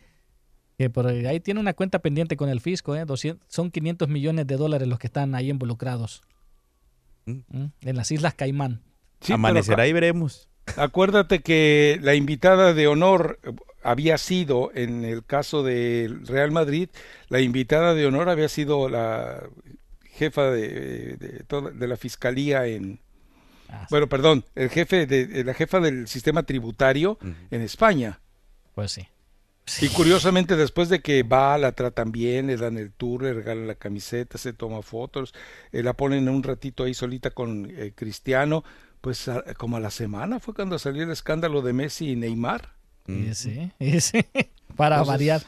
que 0.78 0.90
por 0.90 1.06
ahí 1.06 1.40
tiene 1.40 1.60
una 1.60 1.74
cuenta 1.74 1.98
pendiente 1.98 2.36
con 2.36 2.48
el 2.48 2.60
fisco, 2.60 2.96
¿eh? 2.96 3.04
son 3.48 3.70
500 3.70 4.08
millones 4.08 4.46
de 4.46 4.56
dólares 4.56 4.88
los 4.88 4.98
que 4.98 5.06
están 5.06 5.34
ahí 5.34 5.50
involucrados 5.50 6.22
mm. 7.26 7.32
¿Mm? 7.48 7.72
en 7.82 7.96
las 7.96 8.10
Islas 8.10 8.34
Caimán. 8.34 8.80
Amanecerá 9.28 9.86
y 9.86 9.92
veremos. 9.92 10.48
Acuérdate 10.76 11.40
que 11.40 11.98
la 12.02 12.14
invitada 12.14 12.72
de 12.72 12.86
honor 12.86 13.38
había 13.82 14.16
sido, 14.16 14.70
en 14.74 15.04
el 15.04 15.24
caso 15.24 15.62
del 15.62 16.26
Real 16.26 16.52
Madrid, 16.52 16.88
la 17.28 17.40
invitada 17.40 17.94
de 17.94 18.06
honor 18.06 18.28
había 18.28 18.48
sido 18.48 18.88
la 18.88 19.42
jefa 20.22 20.50
de, 20.50 21.16
de, 21.16 21.88
la 21.88 21.96
fiscalía 21.96 22.66
en... 22.66 23.00
Ah, 23.68 23.86
bueno, 23.90 24.08
perdón, 24.08 24.44
el 24.54 24.68
jefe 24.68 25.06
de, 25.06 25.42
la 25.44 25.54
jefa 25.54 25.80
del 25.80 26.06
sistema 26.06 26.44
tributario 26.44 27.18
en 27.50 27.62
España. 27.62 28.20
Pues 28.74 28.92
sí. 28.92 29.08
Y 29.80 29.88
curiosamente 29.88 30.56
después 30.56 30.88
de 30.88 31.00
que 31.00 31.22
va, 31.22 31.58
la 31.58 31.72
tratan 31.72 32.12
bien, 32.12 32.46
le 32.48 32.56
dan 32.56 32.76
el 32.78 32.92
tour, 32.92 33.22
le 33.22 33.32
regalan 33.32 33.66
la 33.66 33.74
camiseta, 33.74 34.38
se 34.38 34.52
toma 34.52 34.82
fotos, 34.82 35.34
eh, 35.72 35.82
la 35.82 35.94
ponen 35.94 36.28
un 36.28 36.42
ratito 36.42 36.84
ahí 36.84 36.94
solita 36.94 37.30
con 37.30 37.68
eh, 37.70 37.92
Cristiano, 37.94 38.64
pues 39.00 39.28
como 39.56 39.76
a 39.76 39.80
la 39.80 39.90
semana 39.90 40.38
fue 40.38 40.54
cuando 40.54 40.78
salió 40.78 41.02
el 41.02 41.10
escándalo 41.10 41.62
de 41.62 41.72
Messi 41.72 42.10
y 42.10 42.16
Neymar. 42.16 42.74
Sí, 43.06 43.34
sí, 44.00 44.24
para 44.76 45.02
variar. 45.02 45.42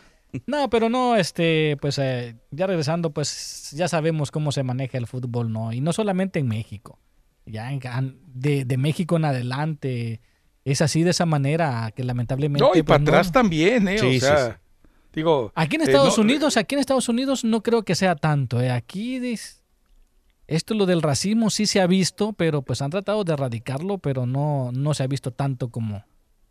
No, 0.46 0.70
pero 0.70 0.88
no, 0.88 1.16
este, 1.16 1.76
pues 1.80 1.98
eh, 1.98 2.36
ya 2.50 2.66
regresando, 2.66 3.10
pues 3.10 3.70
ya 3.72 3.88
sabemos 3.88 4.30
cómo 4.30 4.52
se 4.52 4.62
maneja 4.62 4.98
el 4.98 5.06
fútbol, 5.06 5.52
¿no? 5.52 5.72
Y 5.72 5.80
no 5.80 5.92
solamente 5.92 6.38
en 6.38 6.48
México, 6.48 6.98
ya 7.46 7.72
en, 7.72 7.80
de, 8.26 8.64
de, 8.64 8.76
México 8.76 9.16
en 9.16 9.24
adelante 9.24 10.20
es 10.64 10.80
así 10.80 11.02
de 11.02 11.10
esa 11.10 11.26
manera 11.26 11.92
que 11.94 12.04
lamentablemente... 12.04 12.64
No, 12.64 12.74
y 12.74 12.82
para 12.82 12.98
pues, 12.98 13.08
atrás 13.08 13.32
también, 13.32 13.86
¿eh? 13.86 14.00
o 14.00 14.20
sea, 14.20 14.60
digo... 15.12 15.52
Aquí 15.54 15.76
en 15.76 15.82
eh, 15.82 15.84
Estados 15.84 16.18
Unidos, 16.18 16.56
aquí 16.56 16.74
en 16.74 16.80
Estados 16.80 17.08
Unidos 17.08 17.44
no 17.44 17.62
creo 17.62 17.84
que 17.84 17.94
sea 17.94 18.16
tanto, 18.16 18.60
¿eh? 18.60 18.70
Aquí... 18.70 19.20
Esto 20.46 20.74
lo 20.74 20.84
del 20.84 21.00
racismo 21.00 21.48
sí 21.48 21.64
se 21.64 21.80
ha 21.80 21.86
visto, 21.86 22.34
pero 22.34 22.60
pues 22.60 22.82
han 22.82 22.90
tratado 22.90 23.24
de 23.24 23.32
erradicarlo, 23.32 23.96
pero 23.96 24.26
no, 24.26 24.70
no 24.72 24.92
se 24.92 25.02
ha 25.02 25.06
visto 25.06 25.30
tanto 25.30 25.70
como, 25.70 26.04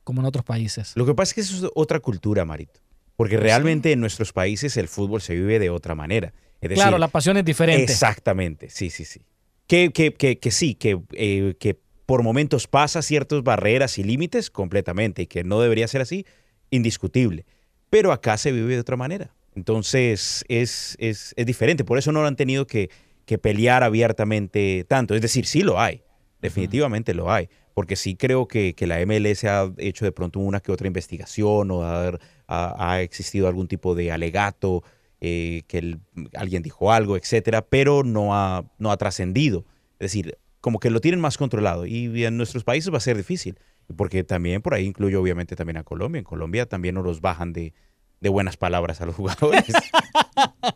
como 0.03 0.21
en 0.21 0.25
otros 0.25 0.43
países. 0.43 0.93
Lo 0.95 1.05
que 1.05 1.13
pasa 1.13 1.29
es 1.29 1.33
que 1.35 1.41
eso 1.41 1.67
es 1.67 1.71
otra 1.75 1.99
cultura, 1.99 2.43
Marito. 2.43 2.79
Porque 3.15 3.37
realmente 3.37 3.91
en 3.91 3.99
nuestros 3.99 4.33
países 4.33 4.75
el 4.77 4.87
fútbol 4.87 5.21
se 5.21 5.35
vive 5.35 5.59
de 5.59 5.69
otra 5.69 5.95
manera. 5.95 6.33
claro, 6.59 6.97
la 6.97 7.07
pasión 7.07 7.37
es 7.37 7.45
diferente. 7.45 7.83
Exactamente, 7.83 8.69
sí, 8.69 8.89
sí, 8.89 9.05
sí. 9.05 9.21
Que, 9.67 9.91
que, 9.91 10.13
que, 10.13 10.39
que 10.39 10.51
sí, 10.51 10.75
que, 10.75 10.99
eh, 11.13 11.55
que 11.59 11.77
por 12.05 12.23
momentos 12.23 12.67
pasa 12.67 13.01
ciertas 13.01 13.43
barreras 13.43 13.97
y 13.97 14.03
límites 14.03 14.49
completamente 14.49 15.23
y 15.23 15.27
que 15.27 15.43
no 15.43 15.61
debería 15.61 15.87
ser 15.87 16.01
así, 16.01 16.25
indiscutible. 16.69 17.45
Pero 17.89 18.11
acá 18.11 18.37
se 18.37 18.51
vive 18.51 18.73
de 18.73 18.79
otra 18.79 18.97
manera. 18.97 19.33
Entonces 19.55 20.43
es, 20.47 20.95
es, 20.99 21.33
es 21.37 21.45
diferente. 21.45 21.85
Por 21.85 21.97
eso 21.97 22.11
no 22.11 22.21
lo 22.21 22.27
han 22.27 22.35
tenido 22.35 22.65
que, 22.67 22.89
que, 23.25 23.37
pelear 23.37 23.83
abiertamente 23.83 24.85
tanto. 24.87 25.15
Es 25.15 25.21
decir, 25.21 25.45
sí 25.45 25.61
lo 25.61 25.79
hay. 25.79 26.01
Definitivamente 26.41 27.13
lo 27.13 27.31
hay. 27.31 27.49
Porque 27.73 27.95
sí 27.95 28.15
creo 28.15 28.47
que, 28.47 28.73
que 28.75 28.87
la 28.87 29.03
MLS 29.05 29.45
ha 29.45 29.71
hecho 29.77 30.05
de 30.05 30.11
pronto 30.11 30.39
una 30.39 30.59
que 30.59 30.71
otra 30.71 30.87
investigación 30.87 31.71
o 31.71 31.83
ha, 31.83 32.19
ha, 32.47 33.01
existido 33.01 33.47
algún 33.47 33.67
tipo 33.67 33.95
de 33.95 34.11
alegato, 34.11 34.83
eh, 35.21 35.63
que 35.67 35.97
alguien 36.35 36.63
dijo 36.63 36.91
algo, 36.91 37.17
etcétera, 37.17 37.61
pero 37.61 38.03
no 38.03 38.35
ha, 38.35 38.65
no 38.77 38.91
ha 38.91 38.97
trascendido. 38.97 39.65
Es 39.93 40.11
decir, 40.11 40.37
como 40.61 40.79
que 40.79 40.89
lo 40.89 41.01
tienen 41.01 41.21
más 41.21 41.37
controlado 41.37 41.85
y 41.85 42.25
en 42.25 42.37
nuestros 42.37 42.63
países 42.63 42.93
va 42.93 42.97
a 42.97 43.01
ser 43.01 43.17
difícil, 43.17 43.57
porque 43.95 44.23
también 44.23 44.61
por 44.61 44.73
ahí 44.73 44.85
incluyo 44.85 45.21
obviamente 45.21 45.55
también 45.55 45.77
a 45.77 45.83
Colombia. 45.83 46.19
En 46.19 46.25
Colombia 46.25 46.65
también 46.67 46.95
no 46.95 47.03
los 47.03 47.21
bajan 47.21 47.53
de, 47.53 47.73
buenas 48.21 48.57
palabras 48.57 49.01
a 49.01 49.05
los 49.05 49.15
jugadores. 49.15 49.65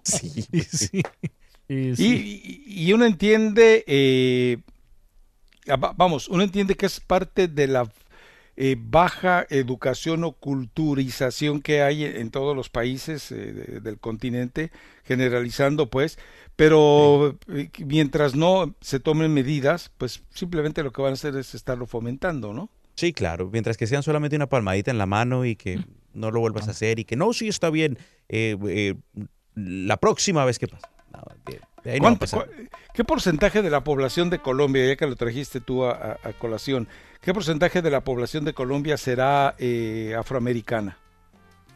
sí, 0.03 0.45
sí. 0.69 1.03
Y, 1.69 2.93
uno 2.93 3.03
entiende, 3.03 3.84
eh, 3.88 4.60
vamos, 5.97 6.30
uno 6.30 6.43
entiende 6.43 6.75
que 6.75 6.86
es 6.86 7.01
parte 7.01 7.49
de 7.49 7.67
la 7.67 7.91
eh, 8.60 8.76
baja 8.76 9.46
educación 9.52 10.24
o 10.24 10.32
culturización 10.32 11.62
que 11.62 11.84
hay 11.84 12.04
en 12.04 12.32
todos 12.32 12.56
los 12.56 12.70
países 12.70 13.32
eh, 13.32 13.80
del 13.84 14.00
continente, 14.00 14.72
generalizando 15.04 15.91
pues, 15.91 16.17
pero 16.56 17.38
eh, 17.54 17.70
mientras 17.86 18.34
no 18.34 18.74
se 18.82 19.00
tomen 19.00 19.32
medidas, 19.32 19.91
pues 20.00 20.24
simplemente 20.34 20.82
lo 20.82 20.91
que 20.91 21.04
van 21.04 21.12
a 21.12 21.13
hacer 21.13 21.36
es 21.36 21.54
estarlo 21.54 21.86
fomentando, 21.86 22.52
¿no? 22.52 22.72
Sí, 22.96 23.13
claro, 23.13 23.48
mientras 23.54 23.78
que 23.78 23.86
sean 23.86 24.02
solamente 24.02 24.36
una 24.36 24.50
palmadita 24.50 24.89
en 24.89 24.98
la 24.98 25.06
mano 25.06 25.46
y 25.46 25.56
que 25.56 25.80
no 26.15 26.32
lo 26.32 26.39
vuelvas 26.39 26.67
a 26.67 26.72
hacer 26.72 26.98
y 26.98 27.06
que 27.06 27.15
no, 27.15 27.32
sí 27.34 27.48
está 27.48 27.70
bien, 27.70 28.00
la 29.54 29.98
próxima 29.98 30.43
vez 30.46 30.58
que 30.58 30.67
pasa. 30.67 30.89
¿Qué 32.93 33.04
porcentaje 33.04 33.62
de 33.62 33.70
la 33.70 33.84
población 33.84 34.30
de 34.30 34.39
Colombia, 34.39 34.86
ya 34.86 34.96
que 34.96 35.08
lo 35.08 35.15
trajiste 35.15 35.62
tú 35.62 35.86
a, 35.86 36.17
colación, 36.39 36.88
qué 37.22 37.34
porcentaje 37.34 37.82
de 37.82 37.91
la 37.91 38.02
población 38.02 38.43
de 38.46 38.54
Colombia 38.54 38.98
será 38.98 39.56
eh, 39.58 40.15
afroamericana? 40.17 40.98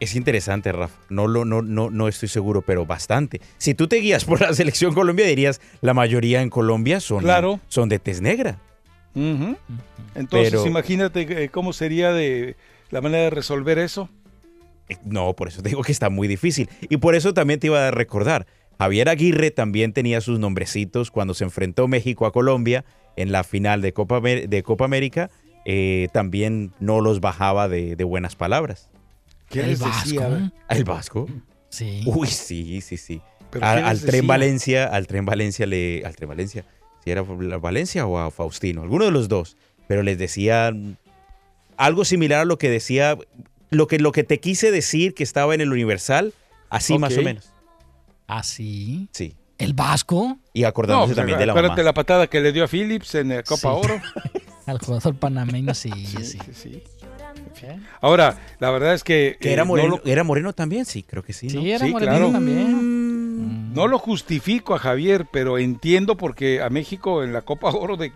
Es 0.02 0.16
interesante, 0.16 0.72
Rafa. 0.72 1.00
No, 1.10 1.28
no, 1.28 1.46
no, 1.46 1.62
no 1.62 2.08
estoy 2.08 2.28
seguro, 2.28 2.64
pero 2.64 2.88
bastante. 2.88 3.40
Si 3.60 3.76
tú 3.76 3.88
te 3.88 3.98
guías 3.98 4.26
por 4.26 4.42
la 4.42 4.52
selección 4.54 4.96
Colombia, 4.96 5.28
dirías 5.28 5.62
la 5.82 5.94
mayoría 5.94 6.42
en 6.42 6.50
Colombia 6.50 7.00
son, 7.00 7.24
son 7.68 7.88
de 7.88 8.00
tez 8.00 8.20
negra. 8.20 8.58
Entonces, 10.16 10.66
imagínate 10.66 11.44
eh, 11.44 11.50
cómo 11.50 11.72
sería 11.72 12.12
de 12.12 12.56
la 12.90 13.02
manera 13.02 13.26
de 13.26 13.30
resolver 13.30 13.78
eso. 13.78 14.10
Eh, 14.90 14.98
no, 15.06 15.34
por 15.36 15.48
eso 15.48 15.62
te 15.62 15.70
digo 15.70 15.84
que 15.84 15.92
está 15.92 16.10
muy 16.10 16.28
difícil. 16.28 16.68
Y 16.82 16.98
por 16.98 17.14
eso 17.14 17.36
también 17.36 17.60
te 17.60 17.68
iba 17.68 17.88
a 17.88 17.92
recordar. 17.92 18.48
Javier 18.82 19.10
Aguirre 19.10 19.52
también 19.52 19.94
tenía 19.94 20.22
sus 20.22 20.40
nombrecitos 20.40 21.12
cuando 21.12 21.36
se 21.36 21.44
enfrentó 21.44 21.88
México 21.88 22.26
a 22.26 22.32
Colombia 22.32 22.84
en 23.16 23.32
la 23.32 23.44
final 23.44 23.80
de 23.84 23.94
Copa, 23.94 24.20
de 24.22 24.64
Copa 24.64 24.86
América. 24.86 25.30
Eh, 25.66 26.08
también 26.14 26.74
no 26.80 27.00
los 27.00 27.20
bajaba 27.20 27.70
de, 27.70 27.94
buenas 28.04 28.36
palabras. 28.36 28.90
¿Qué 29.50 29.62
les 29.62 29.82
decía? 29.82 30.52
¿El 30.68 30.84
Vasco? 30.84 31.30
Sí. 31.70 32.02
Uy, 32.08 32.28
sí, 32.28 32.82
sí, 32.82 32.98
sí. 32.98 33.22
al 33.62 34.02
Tren 34.02 34.26
Valencia, 34.26 34.88
al 34.88 35.06
Tren 35.06 35.28
Valencia 35.28 35.68
le, 35.68 36.04
al 36.04 36.16
Tren 36.16 36.30
Valencia, 36.30 36.66
si 37.04 37.12
era 37.12 37.22
Valencia 37.22 38.08
o 38.08 38.18
a 38.18 38.32
Faustino, 38.32 38.82
alguno 38.82 39.06
de 39.06 39.12
los 39.12 39.30
dos, 39.30 39.58
pero 39.88 40.02
les 40.02 40.18
decía 40.18 40.74
algo 41.78 42.04
similar 42.04 42.40
a 42.40 42.46
lo 42.46 42.58
que 42.58 42.72
decía, 42.72 43.16
lo 43.70 43.86
que, 43.86 44.00
lo 44.00 44.12
que 44.12 44.24
te 44.24 44.40
quise 44.40 44.72
decir 44.72 45.14
que 45.14 45.22
estaba 45.22 45.54
en 45.54 45.62
el 45.62 45.72
Universal, 45.72 46.34
así 46.72 46.98
más 46.98 47.16
o 47.16 47.22
menos. 47.22 47.52
¿Ah, 48.34 48.44
sí? 48.44 49.10
Sí. 49.12 49.36
¿El 49.58 49.74
Vasco? 49.74 50.38
Y 50.54 50.64
acordándose 50.64 51.16
también 51.16 51.38
de 51.38 51.46
la 51.46 51.52
Acuérdate 51.52 51.84
la 51.84 51.94
patada 51.94 52.28
que 52.28 52.40
le 52.40 52.54
dio 52.54 52.64
a 52.64 52.68
Phillips 52.70 53.16
en 53.16 53.28
la 53.28 53.44
Copa 53.44 53.74
Oro. 53.74 54.00
Al 54.66 54.80
jugador 54.80 55.16
panameño, 55.16 55.74
sí, 55.74 55.92
sí. 56.06 56.40
sí, 56.54 56.84
Ahora, 58.00 58.40
la 58.60 58.72
verdad 58.72 58.94
es 58.94 59.04
que... 59.04 59.38
era, 59.42 59.64
eh, 59.64 59.66
moreno, 59.66 60.00
¿Era 60.06 60.24
moreno 60.24 60.54
también? 60.54 60.86
Sí, 60.86 61.04
creo 61.04 61.24
que 61.24 61.34
sí. 61.34 61.50
Sí, 61.50 61.72
era 61.72 61.86
moreno 61.88 62.32
también. 62.32 63.72
Mm. 63.72 63.74
No 63.74 63.88
lo 63.88 64.00
justifico 64.00 64.76
a 64.76 64.80
Javier, 64.80 65.28
pero 65.30 65.58
entiendo 65.58 66.16
porque 66.16 66.62
a 66.62 66.70
México 66.70 67.26
en 67.26 67.34
la 67.34 67.42
Copa 67.42 67.70
Oro 67.72 67.98
de, 67.98 68.14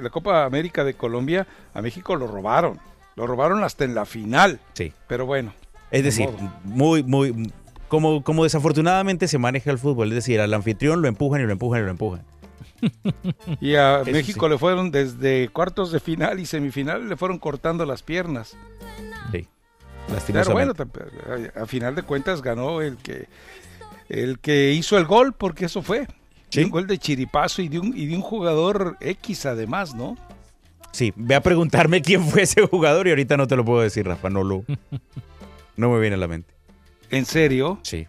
la 0.00 0.10
Copa 0.10 0.44
América 0.44 0.82
de 0.82 0.94
Colombia, 0.94 1.46
a 1.72 1.82
México 1.82 2.16
lo 2.16 2.26
robaron. 2.26 2.80
Lo 3.14 3.28
robaron 3.28 3.62
hasta 3.62 3.84
en 3.84 3.94
la 3.94 4.06
final. 4.06 4.58
Sí. 4.72 4.92
Pero 5.06 5.24
bueno. 5.24 5.54
Es 5.92 6.02
decir, 6.02 6.28
muy, 6.64 7.04
muy, 7.04 7.52
como, 7.88 8.22
como 8.22 8.44
desafortunadamente 8.44 9.28
se 9.28 9.38
maneja 9.38 9.70
el 9.70 9.78
fútbol, 9.78 10.08
es 10.08 10.14
decir, 10.14 10.40
al 10.40 10.52
anfitrión 10.54 11.02
lo 11.02 11.08
empujan 11.08 11.40
y 11.40 11.44
lo 11.44 11.52
empujan 11.52 11.82
y 11.82 11.84
lo 11.84 11.90
empujan. 11.90 12.22
Y 13.60 13.74
a 13.76 14.02
México 14.04 14.48
le 14.48 14.58
fueron 14.58 14.90
desde 14.90 15.48
cuartos 15.48 15.92
de 15.92 16.00
final 16.00 16.40
y 16.40 16.46
semifinal, 16.46 17.08
le 17.08 17.16
fueron 17.16 17.38
cortando 17.38 17.86
las 17.86 18.02
piernas. 18.02 18.56
Sí. 19.32 19.48
Pero 20.26 20.52
bueno, 20.52 20.72
a 21.56 21.66
final 21.66 21.94
de 21.94 22.02
cuentas 22.02 22.42
ganó 22.42 22.80
el 22.80 22.96
que 22.96 23.26
el 24.08 24.38
que 24.38 24.72
hizo 24.72 24.98
el 24.98 25.04
gol, 25.04 25.32
porque 25.32 25.64
eso 25.64 25.82
fue. 25.82 26.06
Un 26.56 26.70
gol 26.70 26.86
de 26.86 26.96
chiripazo 26.96 27.60
y 27.60 27.68
de 27.68 27.78
un, 27.78 27.92
y 27.94 28.06
de 28.06 28.16
un 28.16 28.22
jugador 28.22 28.96
X 29.00 29.44
además, 29.44 29.94
¿no? 29.94 30.16
Sí, 30.90 31.12
ve 31.16 31.34
a 31.34 31.42
preguntarme 31.42 32.00
quién 32.00 32.24
fue 32.24 32.42
ese 32.42 32.66
jugador 32.66 33.06
y 33.06 33.10
ahorita 33.10 33.36
no 33.36 33.46
te 33.46 33.56
lo 33.56 33.64
puedo 33.64 33.82
decir, 33.82 34.06
Rafa, 34.06 34.30
no 34.30 34.42
lo... 34.42 34.64
no 35.76 35.90
me 35.90 36.00
viene 36.00 36.14
a 36.14 36.18
la 36.18 36.28
mente. 36.28 36.55
¿En 37.10 37.24
serio? 37.24 37.78
Sí. 37.82 38.06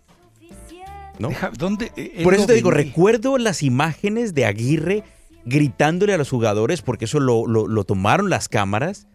¿No? 1.19 1.29
¿Dónde? 1.57 1.91
Eh, 1.95 2.21
Por 2.23 2.33
eso 2.33 2.45
te 2.45 2.53
digo, 2.53 2.71
recuerdo 2.71 3.37
las 3.37 3.63
imágenes 3.63 4.33
de 4.33 4.45
Aguirre 4.45 5.03
gritándole 5.45 6.13
a 6.13 6.17
los 6.17 6.29
jugadores 6.29 6.81
porque 6.81 7.05
eso 7.05 7.19
lo, 7.19 7.83
tomaron 7.85 8.29
las 8.29 8.49
cámaras 8.49 9.07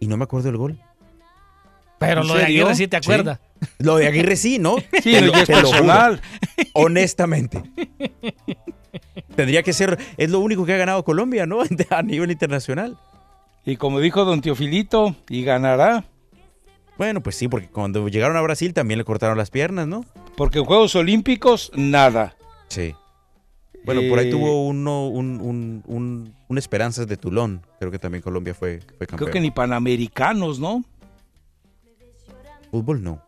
y 0.00 0.06
no 0.06 0.16
me 0.16 0.24
acuerdo 0.24 0.48
del 0.48 0.56
gol. 0.56 0.80
Pero 1.98 2.24
lo 2.24 2.34
de 2.34 2.44
Aguirre 2.44 2.74
sí 2.74 2.88
te 2.88 2.96
acuerdas. 2.96 3.40
Lo 3.78 3.96
de 3.96 4.06
Aguirre 4.06 4.36
sí, 4.36 4.58
¿no? 4.58 4.76
Sí, 5.02 5.18
lo, 5.20 5.32
es 5.34 5.46
personal. 5.46 6.20
honestamente. 6.74 7.62
Tendría 9.34 9.62
que 9.62 9.72
ser, 9.72 9.98
es 10.16 10.30
lo 10.30 10.40
único 10.40 10.64
que 10.66 10.74
ha 10.74 10.76
ganado 10.76 11.04
Colombia, 11.04 11.46
¿no? 11.46 11.60
A 11.90 12.02
nivel 12.02 12.30
internacional. 12.30 12.98
Y 13.64 13.76
como 13.76 14.00
dijo 14.00 14.24
don 14.24 14.40
Teofilito, 14.40 15.16
y 15.28 15.42
ganará. 15.42 16.04
Bueno, 16.98 17.22
pues 17.22 17.36
sí, 17.36 17.48
porque 17.48 17.68
cuando 17.68 18.08
llegaron 18.08 18.36
a 18.36 18.40
Brasil 18.40 18.72
también 18.72 18.98
le 18.98 19.04
cortaron 19.04 19.36
las 19.36 19.50
piernas, 19.50 19.86
¿no? 19.86 20.04
Porque 20.36 20.58
en 20.58 20.64
Juegos 20.64 20.94
Olímpicos, 20.94 21.70
nada. 21.74 22.36
Sí. 22.68 22.94
Bueno, 23.84 24.00
por 24.08 24.18
ahí 24.18 24.30
tuvo 24.30 24.66
uno, 24.66 25.06
un, 25.06 25.40
un, 25.86 26.34
un, 26.48 26.58
Esperanzas 26.58 27.06
de 27.06 27.16
Tulón. 27.16 27.62
Creo 27.78 27.92
que 27.92 27.98
también 27.98 28.20
Colombia 28.22 28.52
fue, 28.52 28.80
fue 28.98 29.06
campeón. 29.06 29.18
Creo 29.18 29.32
que 29.32 29.40
ni 29.40 29.50
Panamericanos, 29.50 30.58
¿no? 30.58 30.82
Fútbol 32.70 33.02
no. 33.02 33.22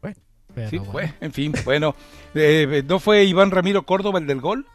Bueno, 0.00 0.16
sí, 0.68 0.78
fue, 0.78 1.14
en 1.20 1.32
fin, 1.32 1.52
bueno. 1.64 1.94
Eh, 2.34 2.82
¿No 2.86 2.98
fue 2.98 3.24
Iván 3.24 3.50
Ramiro 3.50 3.82
Córdoba 3.84 4.18
el 4.18 4.26
del 4.26 4.40
gol? 4.40 4.66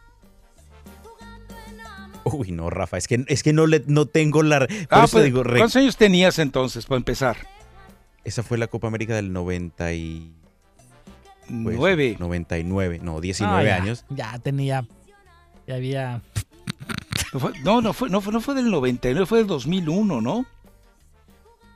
Uy, 2.32 2.50
no, 2.50 2.70
Rafa, 2.70 2.98
es 2.98 3.06
que, 3.06 3.24
es 3.28 3.44
que 3.44 3.52
no, 3.52 3.68
le, 3.68 3.84
no 3.86 4.06
tengo 4.06 4.42
la... 4.42 4.66
Ah, 4.90 5.06
pues, 5.10 5.32
¿Cuántos 5.32 5.76
años 5.76 5.96
tenías 5.96 6.40
entonces, 6.40 6.84
para 6.86 6.96
empezar? 6.96 7.36
Esa 8.24 8.42
fue 8.42 8.58
la 8.58 8.66
Copa 8.66 8.88
América 8.88 9.14
del 9.14 9.32
90 9.32 9.92
y... 9.92 10.32
9. 11.48 12.16
99, 12.18 12.98
no, 13.00 13.20
19 13.20 13.70
ah, 13.70 13.76
años. 13.76 14.04
Ya 14.10 14.36
tenía, 14.40 14.84
ya 15.68 15.76
había... 15.76 16.20
No, 17.62 17.80
no, 17.80 17.92
fue, 17.92 18.10
no, 18.10 18.20
fue, 18.20 18.32
no 18.32 18.40
fue 18.40 18.56
del 18.56 18.72
99, 18.72 19.26
fue 19.26 19.38
del 19.38 19.46
2001, 19.46 20.20
¿no? 20.20 20.46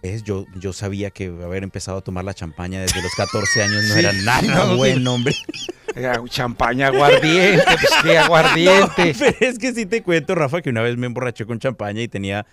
Es, 0.02 0.24
yo, 0.24 0.46
yo 0.56 0.72
sabía 0.72 1.10
que 1.10 1.26
haber 1.26 1.62
empezado 1.62 1.98
a 1.98 2.00
tomar 2.00 2.24
la 2.24 2.34
champaña 2.34 2.80
desde 2.80 3.02
los 3.02 3.14
14 3.14 3.62
años 3.62 3.84
no 3.84 3.94
era 3.94 4.12
nada 4.24 4.74
buen, 4.74 5.06
hombre. 5.06 5.36
champaña 6.29 6.88
aguardiente, 6.88 7.64
pues 7.64 7.92
qué 8.03 8.18
aguardiente. 8.18 9.14
es 9.40 9.59
que 9.59 9.72
sí 9.72 9.87
te 9.87 10.03
cuento, 10.03 10.35
Rafa, 10.35 10.62
que 10.62 10.70
una 10.70 10.83
vez 10.83 10.96
me 10.96 11.07
emborraché 11.07 11.46
con 11.46 11.59
champaña 11.59 12.03
y 12.03 12.09
tenía 12.09 12.46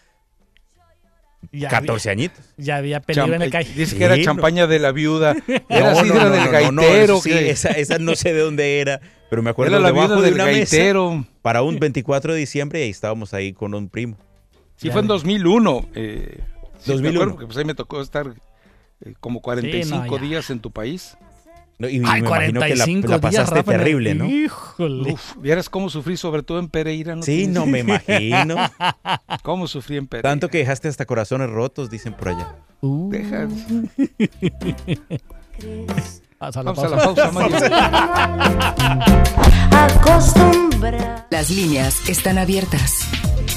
14 1.69 2.09
añitos. 2.09 2.45
Ya 2.57 2.77
había 2.77 2.99
peligro 2.99 3.33
en 3.33 3.41
el 3.41 3.51
calle. 3.51 3.71
Dice 3.73 3.97
que 3.97 4.03
era 4.03 4.21
champaña 4.21 4.67
de 4.67 4.79
la 4.79 4.91
viuda. 4.91 5.35
Era 5.69 5.93
no, 5.93 6.03
no, 6.03 6.29
del 6.29 6.49
gaitero. 6.49 7.21
sí, 7.21 7.31
esa, 7.31 7.69
esa, 7.69 7.99
no 7.99 8.15
sé 8.15 8.33
de 8.33 8.41
dónde 8.41 8.79
era, 8.79 8.99
pero 9.29 9.41
me 9.41 9.49
acuerdo 9.49 9.77
era 9.77 9.83
la 9.83 9.91
viuda 9.91 10.19
del 10.21 10.35
gaitero. 10.35 11.25
para 11.41 11.61
un 11.61 11.79
24 11.79 12.33
de 12.33 12.39
diciembre 12.39 12.85
y 12.85 12.89
estábamos 12.89 13.33
ahí 13.33 13.53
con 13.53 13.73
un 13.73 13.89
primo. 13.89 14.17
Sí, 14.75 14.89
fue 14.89 15.01
en 15.01 15.07
2001. 15.07 15.89
Eh, 15.95 16.39
2001. 16.85 17.31
porque 17.31 17.45
pues 17.45 17.57
ahí 17.57 17.65
me 17.65 17.75
tocó 17.75 18.01
estar 18.01 18.33
eh, 19.05 19.13
como 19.19 19.41
45 19.41 20.17
días 20.19 20.49
en 20.49 20.59
tu 20.59 20.71
país. 20.71 21.17
Y 21.79 21.99
me 21.99 22.17
imagino 22.17 22.61
que 22.61 22.75
la, 22.75 23.21
pasaste 23.21 23.63
terrible, 23.63 24.15
¿no? 24.15 24.25
Híjole. 24.25 25.13
Uf, 25.13 25.35
vieras 25.39 25.69
cómo 25.69 25.89
sufrí, 25.89 26.17
sobre 26.17 26.41
todo 26.41 26.57
en 26.59 26.69
Pereira. 26.69 27.15
¿no? 27.15 27.21
Sí, 27.21 27.45
no 27.47 27.67
me 27.67 27.79
imagino. 27.79 28.55
¿Cómo 29.43 29.67
sufrí 29.67 29.97
en 29.97 30.07
Pereira? 30.07 30.29
Tanto 30.29 30.49
que 30.49 30.57
dejaste 30.57 30.87
hasta 30.87 31.05
corazones 31.05 31.49
rotos, 31.49 31.89
dicen 31.89 32.13
por 32.13 32.29
allá. 32.29 32.55
Uh. 32.81 33.09
Deja. 33.11 33.47
Vamos 36.39 36.57
a 36.57 36.63
la 36.63 36.73
pausa, 36.73 37.31
Las 41.31 41.49
líneas 41.49 42.09
están 42.09 42.37
abiertas. 42.37 43.07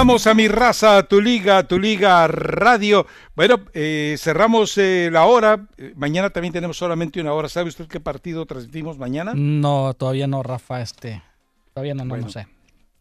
Regresamos 0.04 0.26
a 0.26 0.34
mi 0.34 0.48
raza, 0.48 1.02
tu 1.04 1.18
liga, 1.18 1.66
tu 1.66 1.78
liga 1.78 2.26
radio. 2.26 3.06
Bueno, 3.34 3.60
eh, 3.72 4.16
cerramos 4.18 4.76
eh, 4.76 5.08
la 5.10 5.24
hora. 5.24 5.66
Mañana 5.94 6.28
también 6.28 6.52
tenemos 6.52 6.76
solamente 6.76 7.22
una 7.22 7.32
hora. 7.32 7.48
¿Sabe 7.48 7.70
usted 7.70 7.86
qué 7.86 8.00
partido 8.00 8.44
transmitimos 8.44 8.98
mañana? 8.98 9.32
No, 9.34 9.94
todavía 9.94 10.26
no, 10.26 10.42
Rafa. 10.42 10.82
Este, 10.82 11.22
todavía 11.72 11.94
no, 11.94 12.04
no, 12.04 12.28
sé. 12.28 12.46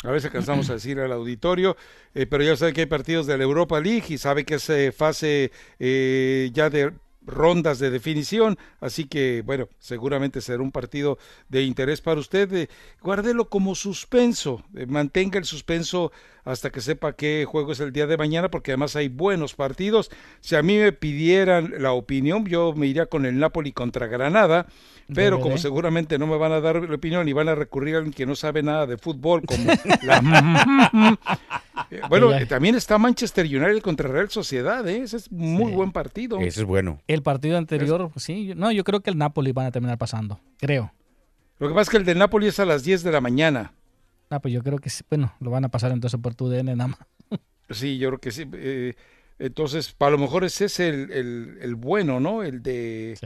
A 0.06 0.12
veces 0.12 0.32
cansamos 0.32 0.70
a 0.70 0.76
decir 0.76 0.98
al 1.02 1.12
auditorio, 1.12 1.76
eh, 2.16 2.26
pero 2.26 2.42
ya 2.42 2.56
sabe 2.56 2.72
que 2.72 2.80
hay 2.80 2.88
partidos 2.88 3.28
de 3.28 3.38
la 3.38 3.44
Europa 3.44 3.82
League 3.82 4.06
y 4.08 4.18
sabe 4.18 4.46
que 4.46 4.56
es 4.56 4.96
fase 4.96 5.52
ya 5.78 6.70
de 6.70 6.94
rondas 7.26 7.80
de 7.80 7.90
definición, 7.90 8.58
así 8.80 9.06
que 9.06 9.44
bueno, 9.46 9.70
seguramente 9.80 10.42
será 10.42 10.62
un 10.62 10.72
partido 10.72 11.18
de 11.50 11.64
interés 11.64 12.02
para 12.02 12.20
usted. 12.20 12.52
Eh, 12.54 12.70
guárdelo 13.02 13.50
como 13.50 13.76
suspenso, 13.76 14.64
eh, 14.76 14.86
mantenga 14.86 15.39
el 15.39 15.45
suspenso 15.45 16.12
hasta 16.45 16.70
que 16.72 16.82
sepa 16.82 17.14
qué 17.14 17.45
juego 17.47 17.72
es 17.72 17.80
el 17.80 17.93
día 17.93 18.06
de 18.06 18.18
mañana, 18.18 18.50
porque 18.50 18.72
además 18.72 18.95
hay 18.95 19.08
buenos 19.08 19.54
partidos. 19.54 20.12
Si 20.41 20.56
a 20.56 20.62
mí 20.62 20.78
me 20.78 20.91
pidieran 20.91 21.74
la 21.80 21.93
opinión, 21.93 22.45
yo 22.45 22.74
me 22.74 22.88
iría 22.88 23.06
con 23.06 23.26
el 23.26 23.39
Napoli 23.39 23.72
contra 23.72 24.08
Granada, 24.08 24.68
pero 25.14 25.39
como 25.39 25.58
seguramente 25.58 26.18
no 26.18 26.28
me 26.28 26.38
van 26.38 26.52
a 26.52 26.62
dar 26.62 26.88
la 26.88 26.95
opinión 26.95 27.28
y 27.28 27.34
van 27.34 27.50
a 27.50 27.56
recurrir 27.56 27.95
a 27.95 27.97
alguien 28.00 28.14
que 28.14 28.26
no 28.26 28.36
sabe 28.36 28.64
nada 28.64 28.86
de 28.88 28.97
fútbol, 28.97 29.43
como 29.45 29.72
la... 30.02 31.18
Eh, 31.91 32.01
bueno, 32.09 32.32
también 32.47 32.76
está 32.76 32.97
Manchester 32.97 33.45
United 33.45 33.82
contra 33.82 34.09
Real 34.09 34.30
Sociedad, 34.30 34.88
¿eh? 34.88 35.01
ese 35.03 35.17
es 35.17 35.32
muy 35.32 35.71
buen 35.71 35.91
partido. 35.91 36.39
Ese 36.39 36.61
es 36.61 36.65
bueno. 36.65 37.01
El 37.07 37.24
partido 37.24 37.57
anterior, 37.57 38.11
sí, 38.15 38.53
no, 38.55 38.71
yo 38.71 38.84
creo 38.84 39.01
que 39.01 39.09
el 39.09 39.17
Napoli 39.17 39.51
van 39.51 39.67
a 39.67 39.71
terminar 39.71 39.97
pasando, 39.97 40.39
creo. 40.57 40.93
Lo 41.59 41.67
que 41.67 41.74
pasa 41.74 41.84
es 41.84 41.89
que 41.89 41.97
el 41.97 42.05
del 42.05 42.17
Napoli 42.17 42.47
es 42.47 42.59
a 42.59 42.65
las 42.65 42.84
10 42.84 43.03
de 43.03 43.11
la 43.11 43.21
mañana. 43.21 43.74
Ah, 44.30 44.39
pues 44.39 44.53
yo 44.53 44.63
creo 44.63 44.80
que 44.80 44.89
sí, 44.89 45.03
bueno, 45.09 45.34
lo 45.39 45.51
van 45.51 45.65
a 45.65 45.69
pasar 45.69 45.91
entonces 45.91 46.19
por 46.19 46.36
tu 46.36 46.49
DN 46.49 46.76
nada 46.76 46.88
más. 46.89 46.99
Sí, 47.69 47.97
yo 47.97 48.09
creo 48.09 48.19
que 48.19 48.32
sí. 48.32 48.45
Eh, 48.53 48.93
entonces, 49.39 49.93
para 49.93 50.11
lo 50.11 50.17
mejor 50.17 50.43
ese 50.43 50.65
es 50.65 50.80
el, 50.82 51.09
el, 51.61 51.76
bueno, 51.76 52.19
¿no? 52.19 52.43
El 52.43 52.61
de... 52.61 53.17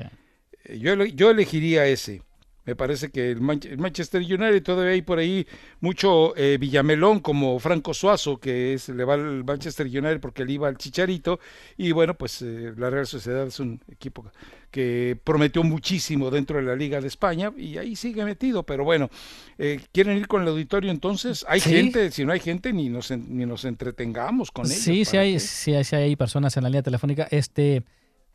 Yo, 0.79 0.93
yo 1.05 1.31
elegiría 1.31 1.85
ese. 1.87 2.21
Me 2.67 2.75
parece 2.75 3.09
que 3.09 3.31
el, 3.31 3.39
Manchester 3.39 4.21
United 4.21 4.61
todavía 4.61 4.91
hay 4.91 5.01
por 5.01 5.19
ahí 5.19 5.47
mucho 5.79 6.35
eh, 6.35 6.57
Villamelón 6.59 7.21
como 7.21 7.57
Franco 7.59 7.93
Suazo, 7.93 8.41
que 8.41 8.73
es, 8.73 8.89
le 8.89 9.05
va 9.05 9.13
al 9.13 9.45
Manchester 9.45 9.87
United 9.87 10.19
porque 10.19 10.43
le 10.43 10.51
iba 10.51 10.67
al 10.67 10.77
Chicharito. 10.77 11.39
Y 11.77 11.93
bueno, 11.93 12.15
pues 12.15 12.41
eh, 12.41 12.73
la 12.75 12.89
Real 12.89 13.07
Sociedad 13.07 13.47
es 13.47 13.61
un 13.61 13.79
equipo 13.89 14.29
que 14.69 15.17
prometió 15.23 15.63
muchísimo 15.63 16.29
dentro 16.29 16.57
de 16.57 16.63
la 16.63 16.75
Liga 16.75 16.99
de 16.99 17.07
España 17.07 17.53
y 17.55 17.77
ahí 17.77 17.95
sigue 17.95 18.25
metido. 18.25 18.63
Pero 18.63 18.83
bueno, 18.83 19.09
eh, 19.57 19.79
¿quieren 19.93 20.17
ir 20.17 20.27
con 20.27 20.41
el 20.41 20.49
auditorio 20.49 20.91
entonces? 20.91 21.45
¿Hay 21.47 21.61
gente? 21.61 22.11
Si 22.11 22.25
no 22.25 22.33
hay 22.33 22.41
gente, 22.41 22.73
ni 22.73 22.89
nos, 22.89 23.11
ni 23.11 23.45
nos 23.45 23.63
entretengamos 23.63 24.51
con 24.51 24.65
ellos. 24.65 24.77
Sí, 24.77 25.05
sí 25.05 25.15
hay, 25.15 25.39
sí, 25.39 25.73
hay 25.73 26.17
personas 26.17 26.57
en 26.57 26.63
la 26.63 26.69
línea 26.69 26.83
telefónica. 26.83 27.29
Este. 27.31 27.83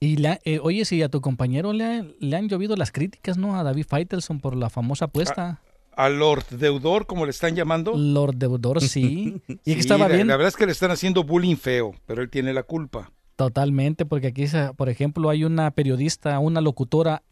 Y 0.03 0.17
la, 0.17 0.41
eh, 0.45 0.59
oye, 0.61 0.85
si 0.85 1.01
a 1.01 1.09
tu 1.09 1.21
compañero 1.21 1.73
le, 1.73 2.17
le, 2.19 2.37
han 2.37 2.49
llovido 2.49 2.75
las 2.75 2.91
críticas, 2.91 3.39
¿no? 3.39 3.57
A 3.57 3.63
David 3.63 3.87
Faitelson 3.89 4.41
por 4.41 4.57
la 4.57 4.69
famosa 4.69 5.05
apuesta. 5.05 5.61
a 5.95 6.09
Lord 6.09 6.45
Deudor, 6.51 7.07
como 7.07 7.25
le 7.25 7.31
están 7.31 7.55
llamando. 7.55 7.93
Lord 7.97 8.35
Deudor, 8.35 8.81
sí. 8.81 9.41
y 9.65 9.73
estaba 9.79 10.09
bien. 10.09 10.27
La 10.27 10.37
verdad 10.37 10.49
es 10.49 10.57
que 10.57 10.67
le 10.67 10.73
están 10.73 10.91
haciendo 10.91 11.23
bullying 11.23 11.55
feo, 11.55 11.95
pero 12.05 12.21
él 12.21 12.31
tiene 12.31 12.53
la 12.53 12.65
culpa. 12.65 13.13
Totalmente, 13.37 14.05
porque 14.05 14.27
aquí, 14.27 14.47
por 14.77 14.89
ejemplo, 14.89 15.31
hay 15.31 15.45
una 15.45 15.71
periodista, 15.71 16.37
una 16.41 16.61
locutora 16.61 17.23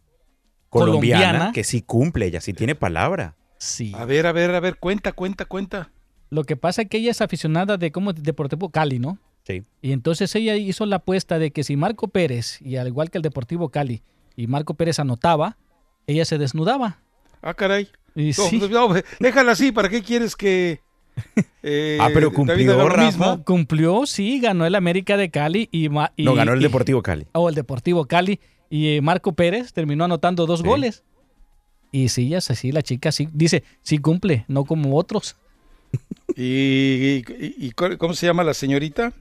colombiana, 0.69 1.51
que 1.53 1.65
sí 1.65 1.83
cumple, 1.83 2.27
ella 2.27 2.41
sí 2.41 2.53
tiene 2.53 2.77
palabra. 2.77 3.35
Sí. 3.59 3.93
A 3.97 4.05
ver, 4.05 4.29
a 4.29 4.33
ver, 4.33 4.55
a 4.55 4.61
ver, 4.61 4.77
cuenta, 4.79 5.11
cuenta, 5.11 5.45
cuenta. 5.45 5.91
Lo 6.29 6.45
que 6.45 6.55
pasa 6.55 6.83
es 6.83 6.89
que 6.89 6.99
ella 6.99 7.11
es 7.11 7.21
aficionada 7.21 7.79
de 7.79 7.91
como 7.91 8.13
Deportivo 8.13 8.71
Cali, 8.71 9.01
¿no? 9.01 9.19
Sí. 9.51 9.63
Y 9.83 9.93
entonces 9.93 10.35
ella 10.35 10.57
hizo 10.57 10.87
la 10.87 10.97
apuesta 10.97 11.39
de 11.39 11.51
que 11.51 11.65
si 11.65 11.77
Marco 11.77 12.09
Pérez, 12.09 12.61
y 12.61 12.77
al 12.77 12.89
igual 12.89 13.11
que 13.11 13.19
el 13.19 13.23
Deportivo 13.23 13.71
Cali, 13.71 14.03
y 14.37 14.47
Marco 14.47 14.75
Pérez 14.75 14.99
anotaba, 14.99 15.57
ella 16.07 16.25
se 16.25 16.39
desnudaba. 16.39 17.01
Ah, 17.43 17.55
caray. 17.55 17.89
Y 18.15 18.33
pues, 18.33 19.05
déjala 19.19 19.53
así, 19.53 19.73
¿para 19.73 19.89
qué 19.89 20.03
quieres 20.03 20.37
que... 20.37 20.81
Eh, 21.63 21.99
ah, 22.01 22.09
pero 22.15 22.33
cumplió, 22.33 22.89
lo 22.89 22.97
mismo. 22.97 23.45
Cumplió, 23.45 24.07
sí, 24.07 24.41
ganó 24.41 24.65
el 24.65 24.75
América 24.75 25.19
de 25.19 25.31
Cali 25.31 25.69
y... 25.71 25.91
no, 25.91 26.35
ganó 26.35 26.55
el 26.55 26.63
Deportivo 26.63 27.03
Cali. 27.03 27.27
O 27.33 27.51
el 27.51 27.55
Deportivo 27.55 28.07
Cali. 28.07 28.41
Y 28.71 28.97
eh, 28.97 29.03
Marco 29.03 29.35
Pérez 29.35 29.75
terminó 29.75 30.05
anotando 30.05 30.47
dos 30.47 30.63
goles. 30.63 31.05
Y 31.93 32.09
sí, 32.09 32.31
ya 32.31 32.39
así, 32.39 32.73
la 32.73 32.83
chica 32.83 33.13
sí, 33.13 33.29
dice, 33.35 33.65
sí 33.83 33.99
cumple, 33.99 34.47
no 34.49 34.65
como 34.65 34.97
otros. 34.97 35.37
¿Y, 36.37 37.23
cómo 37.73 38.15
se 38.15 38.27
llama 38.27 38.45
la 38.45 38.55
señorita? 38.55 39.13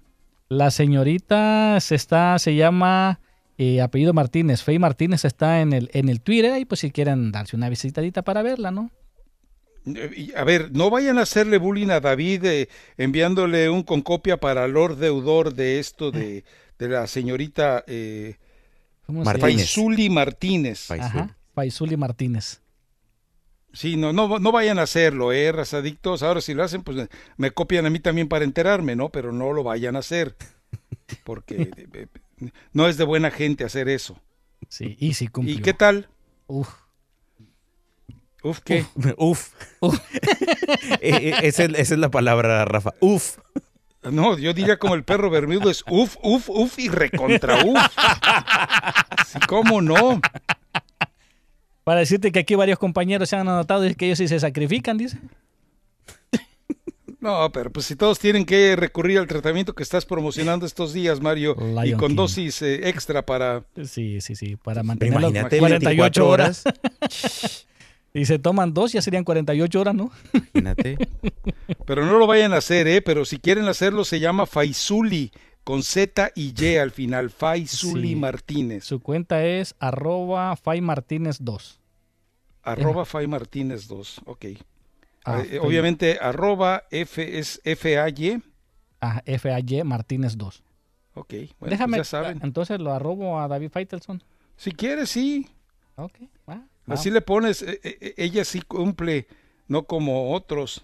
La 0.50 0.72
señorita 0.72 1.80
se 1.80 1.96
está, 1.96 2.38
se 2.40 2.56
llama 2.56 3.20
eh, 3.60 3.82
apellido 3.82 4.14
Martínez, 4.14 4.64
Fey 4.64 4.80
Martínez 4.80 5.24
está 5.24 5.62
en 5.62 5.74
el, 5.74 5.92
en 5.94 6.10
el 6.10 6.22
Twitter 6.22 6.60
y 6.60 6.66
pues 6.66 6.82
si 6.82 6.92
quieren 6.92 7.32
darse 7.32 7.56
una 7.56 7.70
visitadita 7.70 8.24
para 8.24 8.42
verla, 8.42 8.72
¿no? 8.72 8.90
A 10.36 10.44
ver, 10.44 10.72
no 10.72 10.90
vayan 10.90 11.18
a 11.18 11.22
hacerle 11.22 11.58
bullying 11.58 11.90
a 11.90 12.00
David 12.00 12.46
eh, 12.46 12.70
enviándole 12.98 13.70
un 13.70 13.84
con 13.84 14.02
copia 14.02 14.38
para 14.38 14.68
Lord 14.68 14.98
Deudor 14.98 15.54
de 15.54 15.80
esto 15.80 16.12
de, 16.12 16.44
de 16.78 16.90
la 16.90 17.08
señorita 17.08 17.84
eh, 17.88 18.36
Faisuli 19.40 20.10
Martínez. 20.10 20.88
Faisuli 21.54 21.98
Martínez. 21.98 22.62
Sí, 23.72 23.98
no, 23.98 24.14
no, 24.14 24.40
no 24.40 24.52
vayan 24.52 24.80
a 24.80 24.84
hacerlo, 24.84 25.32
eh, 25.32 25.52
razadictos. 25.52 26.24
Ahora 26.24 26.42
si 26.42 26.54
lo 26.54 26.64
hacen, 26.64 26.84
pues 26.84 27.08
me 27.38 27.52
copian 27.52 27.86
a 27.86 27.90
mí 27.90 28.00
también 28.00 28.28
para 28.28 28.46
enterarme, 28.46 28.96
¿no? 28.96 29.10
Pero 29.10 29.32
no 29.32 29.54
lo 29.54 29.64
vayan 29.64 29.96
a 29.96 30.00
hacer. 30.00 30.36
Porque 31.24 31.72
no 32.74 32.88
es 32.88 32.98
de 32.98 33.04
buena 33.04 33.32
gente 33.32 33.64
hacer 33.64 33.90
eso. 33.90 34.20
Sí, 34.68 34.98
y 35.00 35.14
sí 35.14 35.28
cumplió. 35.28 35.56
¿Y 35.56 35.62
qué 35.62 35.74
tal? 35.74 36.10
Uf. 36.48 36.70
Uf, 38.42 38.60
¿qué? 38.62 38.86
Uf. 39.18 39.54
uf. 39.80 40.00
E, 41.02 41.30
e, 41.30 41.48
esa, 41.48 41.64
es, 41.66 41.92
la 41.92 42.10
palabra, 42.10 42.64
Rafa. 42.66 42.94
Uf. 43.00 43.38
No, 44.04 44.38
yo 44.38 44.54
diría 44.54 44.78
como 44.78 44.96
el 44.96 45.04
perro 45.04 45.30
bermudo 45.30 45.70
es 45.70 45.84
uf, 45.90 46.16
uf, 46.24 46.50
uf 46.50 46.80
y 46.80 46.88
recontra 46.88 47.66
uf. 47.66 47.80
Sí, 49.28 49.40
¿Cómo 49.48 49.82
no? 49.82 50.22
Para 51.90 52.02
decirte 52.02 52.32
que 52.32 52.38
aquí 52.38 52.54
varios 52.54 52.78
compañeros 52.78 53.30
se 53.30 53.36
han 53.36 53.50
anotado 53.50 53.84
y 53.84 53.96
que 53.96 54.06
ellos 54.06 54.20
sí 54.20 54.28
se 54.28 54.40
sacrifican, 54.40 55.00
dice. 55.00 55.18
No, 57.20 57.52
pero 57.52 57.72
pues 57.72 57.88
si 57.88 57.96
todos 57.96 58.20
tienen 58.20 58.46
que 58.46 58.76
recurrir 58.76 59.18
al 59.18 59.26
tratamiento 59.26 59.74
que 59.74 59.82
estás 59.82 60.06
promocionando 60.06 60.68
estos 60.68 60.94
días, 60.94 61.20
Mario, 61.20 61.56
y 61.84 61.94
con 61.94 62.16
dosis 62.16 62.62
eh, 62.62 62.88
extra 62.90 63.26
para... 63.26 63.64
Sí, 63.86 64.22
sí, 64.22 64.36
sí, 64.36 64.56
para 64.56 64.84
mantener 64.84 65.20
Imagínate 65.20 65.58
48 65.58 66.28
horas. 66.28 66.64
y 68.14 68.26
se 68.26 68.38
toman 68.38 68.72
dos, 68.72 68.92
ya 68.92 69.02
serían 69.02 69.24
48 69.24 69.82
horas, 69.82 69.96
¿no? 69.96 70.12
Imagínate. 70.32 70.96
pero 71.88 72.06
no 72.06 72.20
lo 72.20 72.28
vayan 72.28 72.54
a 72.54 72.58
hacer, 72.58 72.88
¿eh? 72.88 73.02
Pero 73.02 73.26
si 73.26 73.40
quieren 73.40 73.68
hacerlo, 73.68 74.06
se 74.06 74.20
llama 74.20 74.46
Faisuli, 74.46 75.32
con 75.64 75.82
Z 75.82 76.34
y 76.36 76.54
Y 76.56 76.76
al 76.76 76.92
final, 76.92 77.32
Faisuli 77.32 78.16
Martínez. 78.16 78.84
Su 78.84 79.00
cuenta 79.00 79.44
es 79.44 79.74
arroba 79.80 80.56
Fay 80.56 80.82
Martínez 80.82 81.38
2. 81.40 81.79
Arroba 82.64 83.06
Fay 83.06 83.28
Martínez 83.28 83.88
2, 83.88 84.22
ok. 84.26 84.46
Ah, 85.26 85.44
eh, 85.46 85.60
obviamente, 85.60 86.18
arroba 86.20 86.84
F 86.92 87.40
es 87.40 87.62
F-A-Y. 87.64 88.42
Ah, 89.02 89.22
F-A-Y 89.26 89.84
Martínez 89.84 90.38
2. 90.38 90.64
Ok, 91.16 91.34
bueno, 91.34 91.50
pues 91.60 91.72
Déjame, 91.72 91.98
ya 91.98 92.04
saben. 92.04 92.40
Entonces 92.44 92.80
lo 92.80 92.94
arrobo 92.94 93.40
a 93.40 93.48
David 93.48 93.70
Faitelson. 93.72 94.24
Si 94.56 94.72
quieres, 94.72 95.10
sí. 95.10 95.48
Ok, 95.96 96.20
Así 96.88 97.12
le 97.12 97.22
pones, 97.22 97.62
eh, 97.62 97.80
eh, 97.84 98.16
ella 98.18 98.44
sí 98.44 98.62
cumple, 98.62 99.28
no 99.68 99.84
como 99.84 100.34
otros. 100.34 100.84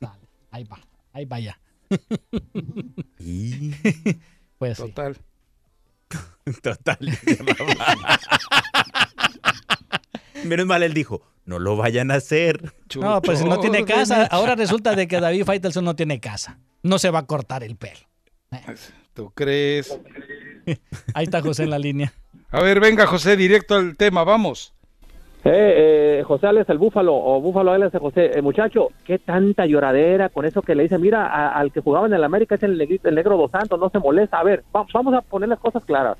Dale, 0.00 0.26
ahí 0.50 0.64
va, 0.64 0.80
ahí 1.12 1.26
vaya. 1.26 1.60
y... 3.18 3.72
pues 4.58 4.78
Total. 4.78 5.18
Total. 6.62 6.98
Menos 10.44 10.66
mal 10.66 10.82
él 10.82 10.94
dijo, 10.94 11.22
no 11.44 11.58
lo 11.58 11.76
vayan 11.76 12.10
a 12.10 12.14
hacer. 12.14 12.60
No, 12.98 13.20
pues 13.22 13.44
no 13.44 13.58
tiene 13.58 13.84
casa. 13.84 14.26
Ahora 14.26 14.54
resulta 14.54 14.94
de 14.94 15.08
que 15.08 15.20
David 15.20 15.44
Faitelson 15.44 15.84
no 15.84 15.94
tiene 15.94 16.20
casa. 16.20 16.58
No 16.82 16.98
se 16.98 17.10
va 17.10 17.20
a 17.20 17.26
cortar 17.26 17.62
el 17.62 17.76
pelo. 17.76 18.00
¿Tú 19.14 19.30
crees? 19.34 19.98
Ahí 21.14 21.24
está 21.24 21.40
José 21.40 21.64
en 21.64 21.70
la 21.70 21.78
línea. 21.78 22.12
A 22.50 22.62
ver, 22.62 22.80
venga 22.80 23.06
José, 23.06 23.36
directo 23.36 23.74
al 23.74 23.96
tema, 23.96 24.24
vamos. 24.24 24.74
Eh, 25.44 26.20
eh, 26.20 26.22
José 26.24 26.46
Alex 26.46 26.70
el 26.70 26.78
Búfalo, 26.78 27.14
o 27.14 27.38
Búfalo 27.40 27.72
Alex 27.72 27.98
José, 27.98 28.30
eh, 28.34 28.40
muchacho, 28.40 28.88
qué 29.04 29.18
tanta 29.18 29.66
lloradera 29.66 30.30
con 30.30 30.46
eso 30.46 30.62
que 30.62 30.74
le 30.74 30.84
dice, 30.84 30.98
mira, 30.98 31.50
al 31.50 31.70
que 31.70 31.80
jugaba 31.80 32.06
en 32.06 32.14
el 32.14 32.24
América 32.24 32.54
es 32.54 32.62
el, 32.62 32.80
el, 32.80 33.14
negro 33.14 33.36
dos 33.36 33.50
santos, 33.50 33.78
no 33.78 33.90
se 33.90 33.98
molesta. 33.98 34.38
A 34.38 34.42
ver, 34.42 34.64
vamos 34.72 35.14
a 35.14 35.20
poner 35.20 35.50
las 35.50 35.58
cosas 35.58 35.84
claras. 35.84 36.16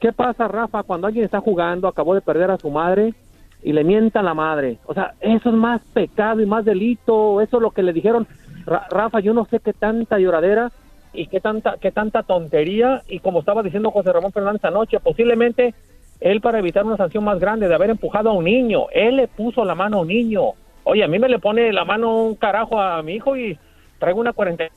¿Qué 0.00 0.12
pasa, 0.12 0.48
Rafa, 0.48 0.82
cuando 0.82 1.06
alguien 1.06 1.24
está 1.24 1.40
jugando, 1.40 1.86
acabó 1.86 2.14
de 2.14 2.22
perder 2.22 2.50
a 2.50 2.58
su 2.58 2.70
madre 2.70 3.14
y 3.62 3.72
le 3.72 3.84
mienta 3.84 4.20
a 4.20 4.22
la 4.22 4.34
madre. 4.34 4.78
O 4.86 4.94
sea, 4.94 5.14
eso 5.20 5.50
es 5.50 5.54
más 5.54 5.80
pecado 5.92 6.40
y 6.40 6.46
más 6.46 6.64
delito, 6.64 7.40
eso 7.40 7.56
es 7.56 7.62
lo 7.62 7.70
que 7.70 7.82
le 7.82 7.92
dijeron. 7.92 8.26
Rafa, 8.66 9.20
yo 9.20 9.32
no 9.32 9.46
sé 9.46 9.60
qué 9.60 9.72
tanta 9.72 10.18
lloradera 10.18 10.70
y 11.12 11.26
qué 11.26 11.40
tanta, 11.40 11.76
qué 11.80 11.90
tanta 11.90 12.22
tontería, 12.22 13.02
y 13.08 13.18
como 13.18 13.40
estaba 13.40 13.62
diciendo 13.62 13.90
José 13.90 14.12
Ramón 14.12 14.32
Fernández 14.32 14.64
anoche, 14.64 15.00
posiblemente 15.00 15.74
él 16.20 16.40
para 16.40 16.58
evitar 16.58 16.84
una 16.84 16.96
sanción 16.96 17.24
más 17.24 17.40
grande 17.40 17.66
de 17.66 17.74
haber 17.74 17.90
empujado 17.90 18.30
a 18.30 18.34
un 18.34 18.44
niño, 18.44 18.86
él 18.92 19.16
le 19.16 19.28
puso 19.28 19.64
la 19.64 19.74
mano 19.74 19.98
a 19.98 20.00
un 20.02 20.08
niño. 20.08 20.52
Oye, 20.84 21.02
a 21.02 21.08
mí 21.08 21.18
me 21.18 21.28
le 21.28 21.38
pone 21.38 21.72
la 21.72 21.84
mano 21.84 22.24
un 22.24 22.34
carajo 22.36 22.80
a 22.80 23.02
mi 23.02 23.14
hijo 23.14 23.36
y 23.36 23.58
traigo 23.98 24.20
una 24.20 24.32
cuarentena. 24.32 24.70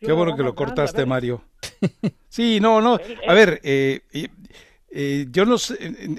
Qué 0.00 0.12
bueno 0.12 0.36
que 0.36 0.42
lo 0.42 0.54
cortaste, 0.54 1.06
Mario. 1.06 1.42
Sí, 2.28 2.60
no, 2.60 2.80
no. 2.80 2.98
A 3.28 3.34
ver, 3.34 3.60
eh, 3.62 4.00
eh, 4.94 5.26
yo 5.30 5.46
no 5.46 5.56
sé, 5.56 5.76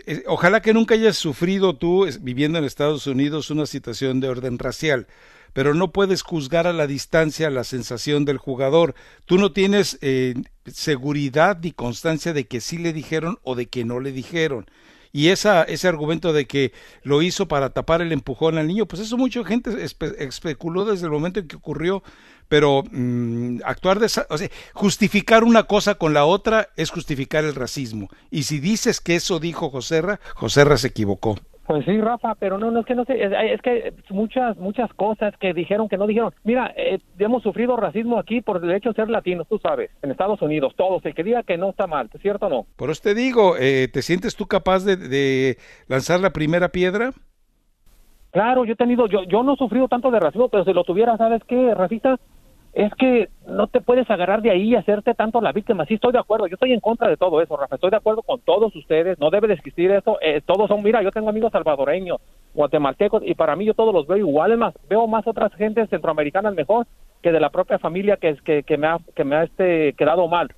eh, 0.08 0.24
ojalá 0.26 0.62
que 0.64 0.74
nunca 0.74 0.96
hayas 0.96 1.16
sufrido 1.16 1.76
tú 1.76 2.08
viviendo 2.22 2.58
en 2.58 2.66
Estados 2.66 3.06
Unidos 3.06 3.52
una 3.52 3.68
situación 3.68 4.20
de 4.20 4.30
orden 4.30 4.58
racial, 4.58 5.06
pero 5.54 5.76
no 5.76 5.92
puedes 5.92 6.24
juzgar 6.24 6.66
a 6.66 6.74
la 6.74 6.88
distancia 6.88 7.52
la 7.52 7.64
sensación 7.64 8.26
del 8.26 8.40
jugador. 8.40 8.96
Tú 9.26 9.38
no 9.38 9.52
tienes 9.52 10.00
eh, 10.02 10.34
seguridad 10.66 11.60
ni 11.62 11.72
constancia 11.72 12.34
de 12.34 12.46
que 12.48 12.62
sí 12.62 12.80
le 12.80 12.94
dijeron 12.94 13.38
o 13.44 13.54
de 13.54 13.68
que 13.68 13.86
no 13.86 14.00
le 14.00 14.12
dijeron. 14.12 14.66
Y 15.12 15.28
esa, 15.28 15.62
ese 15.62 15.88
argumento 15.88 16.34
de 16.34 16.48
que 16.48 16.74
lo 17.04 17.22
hizo 17.22 17.48
para 17.48 17.70
tapar 17.70 18.02
el 18.02 18.12
empujón 18.12 18.58
al 18.58 18.66
niño, 18.66 18.88
pues 18.88 19.04
eso 19.04 19.16
mucha 19.16 19.46
gente 19.46 19.70
especuló 19.84 20.86
desde 20.86 21.06
el 21.06 21.12
momento 21.12 21.40
en 21.40 21.48
que 21.48 21.58
ocurrió 21.58 22.02
pero 22.48 22.84
mm, 22.92 23.60
actuar 23.66 24.00
de 24.00 24.08
esa, 24.08 24.26
o 24.30 24.38
sea, 24.38 24.50
justificar 24.74 25.44
una 25.44 25.64
cosa 25.64 25.96
con 25.96 26.14
la 26.14 26.26
otra 26.26 26.70
es 26.76 26.92
justificar 26.92 27.44
el 27.44 27.56
racismo. 27.56 28.10
Y 28.32 28.44
si 28.44 28.60
dices 28.60 29.02
que 29.02 29.16
eso 29.16 29.40
dijo 29.40 29.70
Joserra, 29.70 30.20
Joserra 30.36 30.78
se 30.78 30.88
equivocó. 30.88 31.36
Pues 31.66 31.86
sí, 31.86 32.00
Rafa, 32.02 32.36
pero 32.36 32.58
no, 32.58 32.72
no 32.72 32.82
es 32.82 32.86
que 32.86 32.94
no 32.94 33.06
sé, 33.06 33.24
es, 33.24 33.62
que 33.62 33.94
muchas, 34.10 34.58
muchas 34.58 34.94
cosas 34.94 35.34
que 35.40 35.54
dijeron 35.54 35.88
que 35.88 35.98
no 35.98 36.08
dijeron. 36.08 36.34
Mira, 36.44 36.74
eh, 36.76 37.00
hemos 37.20 37.42
sufrido 37.42 37.78
racismo 37.78 38.20
aquí 38.20 38.42
por 38.42 38.62
el 38.62 38.72
hecho 38.74 38.90
de 38.90 38.96
ser 38.96 39.10
latinos, 39.10 39.48
tú 39.48 39.60
sabes, 39.60 39.90
en 40.02 40.12
Estados 40.12 40.42
Unidos, 40.42 40.74
todos. 40.76 41.06
El 41.06 41.16
que 41.16 41.24
diga 41.24 41.44
que 41.44 41.58
no 41.58 41.70
está 41.70 41.88
mal, 41.88 42.10
¿es 42.14 42.22
cierto 42.22 42.48
o 42.48 42.50
no? 42.50 42.66
Por 42.76 42.90
eso 42.90 43.02
te 43.04 43.16
digo, 43.16 43.56
eh, 43.58 43.88
¿te 43.88 44.02
sientes 44.02 44.36
tú 44.36 44.46
capaz 44.46 44.84
de, 44.84 44.98
de 44.98 45.58
lanzar 45.88 46.20
la 46.20 46.32
primera 46.32 46.70
piedra? 46.70 47.12
Claro, 48.34 48.66
yo 48.66 48.74
he 48.74 48.76
tenido, 48.76 49.08
yo, 49.08 49.24
yo 49.24 49.44
no 49.44 49.54
he 49.54 49.58
sufrido 49.58 49.88
tanto 49.88 50.12
de 50.12 50.20
racismo, 50.20 50.50
pero 50.50 50.66
si 50.66 50.74
lo 50.74 50.84
tuviera, 50.84 51.16
¿sabes 51.16 51.42
qué, 51.46 51.74
Rafita? 51.74 52.20
es 52.74 52.92
que 52.96 53.30
no 53.48 53.68
te 53.68 53.82
puedes 53.82 54.10
agarrar 54.10 54.42
de 54.42 54.50
ahí 54.50 54.72
y 54.72 54.76
hacerte 54.76 55.14
tanto 55.14 55.40
la 55.42 55.52
víctima. 55.52 55.86
Sí, 55.86 55.94
estoy 55.94 56.12
de 56.12 56.20
acuerdo, 56.20 56.48
yo 56.48 56.56
estoy 56.56 56.74
en 56.74 56.80
contra 56.80 57.08
de 57.08 57.18
todo 57.18 57.40
eso, 57.40 57.56
Rafa, 57.56 57.76
estoy 57.76 57.92
de 57.92 57.98
acuerdo 57.98 58.24
con 58.24 58.42
todos 58.42 58.76
ustedes, 58.76 59.20
no 59.20 59.30
debe 59.30 59.48
de 59.48 59.54
existir 59.54 59.92
eso, 59.92 60.18
eh, 60.22 60.42
todos 60.44 60.68
son, 60.68 60.82
mira, 60.82 61.04
yo 61.04 61.12
tengo 61.12 61.30
amigos 61.30 61.52
salvadoreños, 61.52 62.20
guatemaltecos, 62.56 63.22
y 63.26 63.36
para 63.36 63.56
mí 63.56 63.66
yo 63.66 63.76
todos 63.76 63.94
los 63.94 64.08
veo 64.08 64.18
igual, 64.18 64.58
más, 64.58 64.74
veo 64.90 65.08
más 65.08 65.28
otras 65.28 65.54
gentes 65.54 65.90
centroamericanas 65.90 66.56
mejor 66.56 66.88
que 67.22 67.32
de 67.32 67.40
la 67.40 67.52
propia 67.52 67.78
familia 67.78 68.18
que, 68.18 68.36
que, 68.44 68.64
que 68.64 68.78
me 68.78 68.88
ha, 68.88 68.98
que 69.16 69.24
me 69.24 69.36
ha 69.36 69.44
este, 69.44 69.94
quedado 69.94 70.28
mal. 70.28 70.50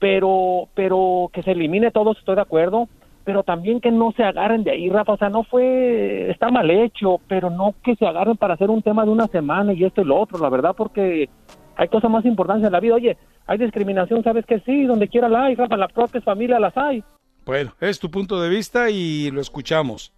Pero, 0.00 0.68
pero 0.74 1.30
que 1.32 1.42
se 1.42 1.52
elimine 1.52 1.90
todo, 1.90 2.12
estoy 2.12 2.34
de 2.34 2.40
acuerdo, 2.40 2.88
pero 3.24 3.42
también 3.42 3.80
que 3.80 3.90
no 3.90 4.12
se 4.16 4.24
agarren 4.24 4.64
de 4.64 4.72
ahí, 4.72 4.88
Rafa, 4.88 5.12
o 5.12 5.16
sea, 5.16 5.28
no 5.28 5.44
fue, 5.44 6.30
está 6.30 6.50
mal 6.50 6.70
hecho, 6.70 7.20
pero 7.28 7.50
no 7.50 7.74
que 7.82 7.96
se 7.96 8.06
agarren 8.06 8.36
para 8.36 8.54
hacer 8.54 8.70
un 8.70 8.82
tema 8.82 9.04
de 9.04 9.10
una 9.10 9.26
semana 9.28 9.72
y 9.72 9.84
esto 9.84 10.02
y 10.02 10.04
lo 10.04 10.18
otro, 10.18 10.38
la 10.38 10.48
verdad, 10.48 10.74
porque 10.76 11.28
hay 11.76 11.88
cosas 11.88 12.10
más 12.10 12.24
importantes 12.24 12.66
en 12.66 12.72
la 12.72 12.80
vida. 12.80 12.94
Oye, 12.94 13.16
hay 13.46 13.58
discriminación, 13.58 14.22
sabes 14.22 14.46
que 14.46 14.60
sí, 14.60 14.84
donde 14.84 15.08
quiera 15.08 15.28
la 15.28 15.44
hay, 15.44 15.54
Rafa, 15.54 15.76
las 15.76 15.92
propias 15.92 16.24
familias 16.24 16.60
las 16.60 16.76
hay. 16.76 17.02
Bueno, 17.44 17.74
es 17.80 17.98
tu 17.98 18.10
punto 18.10 18.40
de 18.40 18.48
vista 18.48 18.90
y 18.90 19.30
lo 19.30 19.40
escuchamos. 19.40 20.12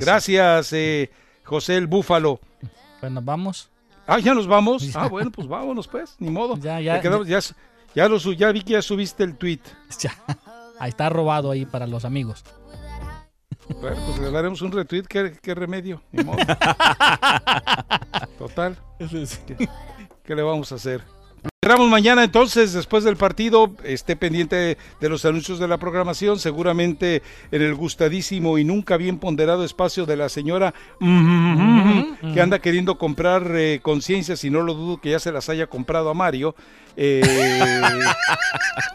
Gracias, 0.00 0.72
eh, 0.72 1.10
José 1.44 1.76
el 1.76 1.86
Búfalo. 1.86 2.40
Pues 3.00 3.12
nos 3.12 3.24
vamos. 3.24 3.70
Ah, 4.06 4.18
ya 4.18 4.34
nos 4.34 4.46
vamos. 4.46 4.90
Ah, 4.96 5.08
bueno, 5.08 5.30
pues 5.30 5.48
vámonos, 5.48 5.88
pues, 5.88 6.16
ni 6.18 6.30
modo. 6.30 6.56
Ya, 6.56 6.80
ya. 6.80 7.00
ya, 7.02 7.40
ya, 7.94 8.08
lo, 8.08 8.18
ya 8.18 8.52
vi 8.52 8.62
que 8.62 8.72
ya 8.72 8.82
subiste 8.82 9.24
el 9.24 9.36
tweet. 9.36 9.60
Ya. 10.00 10.12
Ahí 10.78 10.90
está 10.90 11.08
robado 11.08 11.50
ahí 11.50 11.64
para 11.64 11.86
los 11.86 12.04
amigos. 12.04 12.44
Bueno, 13.80 13.96
pues 14.06 14.18
le 14.18 14.30
daremos 14.30 14.60
un 14.62 14.72
retweet, 14.72 15.04
¿qué, 15.04 15.54
remedio? 15.54 16.02
Ni 16.12 16.22
modo. 16.22 16.38
Total. 18.38 18.76
¿Qué 20.24 20.34
le 20.34 20.42
vamos 20.42 20.72
a 20.72 20.74
hacer? 20.74 21.02
Esperamos 21.62 21.88
mañana 21.88 22.24
entonces, 22.24 22.74
después 22.74 23.04
del 23.04 23.16
partido, 23.16 23.74
esté 23.84 24.16
pendiente 24.16 24.76
de 25.00 25.08
los 25.08 25.24
anuncios 25.24 25.58
de 25.58 25.66
la 25.66 25.78
programación, 25.78 26.38
seguramente 26.38 27.22
en 27.50 27.62
el 27.62 27.74
gustadísimo 27.74 28.58
y 28.58 28.64
nunca 28.64 28.98
bien 28.98 29.18
ponderado 29.18 29.64
espacio 29.64 30.04
de 30.04 30.16
la 30.16 30.28
señora 30.28 30.74
que 31.00 32.40
anda 32.40 32.58
queriendo 32.58 32.98
comprar 32.98 33.50
eh, 33.54 33.80
conciencias 33.82 34.44
y 34.44 34.50
no 34.50 34.60
lo 34.60 34.74
dudo 34.74 35.00
que 35.00 35.10
ya 35.10 35.18
se 35.18 35.32
las 35.32 35.48
haya 35.48 35.66
comprado 35.66 36.10
a 36.10 36.14
Mario. 36.14 36.54
Eh, 36.96 37.22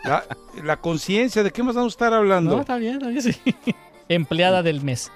la, 0.64 0.78
conciencia, 0.78 1.44
¿de 1.44 1.52
qué 1.52 1.64
más 1.64 1.76
vamos 1.76 1.94
a 1.94 1.96
estar 1.96 2.14
hablando? 2.14 2.56
No, 2.56 2.62
está 2.62 2.78
bien, 2.78 2.94
está 2.96 3.08
bien, 3.10 3.22
sí. 3.22 3.36
Empleada 4.10 4.64
del 4.64 4.82
mes. 4.82 5.12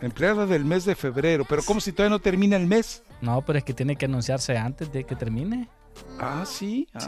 Empleada 0.00 0.46
del 0.46 0.64
mes 0.64 0.84
de 0.84 0.94
febrero, 0.94 1.44
pero 1.48 1.62
¿cómo 1.62 1.80
si 1.80 1.92
todavía 1.92 2.16
no 2.16 2.18
termina 2.18 2.56
el 2.56 2.66
mes? 2.66 3.02
No, 3.20 3.42
pero 3.42 3.58
es 3.58 3.64
que 3.64 3.72
tiene 3.72 3.96
que 3.96 4.06
anunciarse 4.06 4.56
antes 4.56 4.92
de 4.92 5.04
que 5.04 5.14
termine. 5.14 5.68
Ah, 6.18 6.44
sí. 6.46 6.88
Ah, 6.94 7.06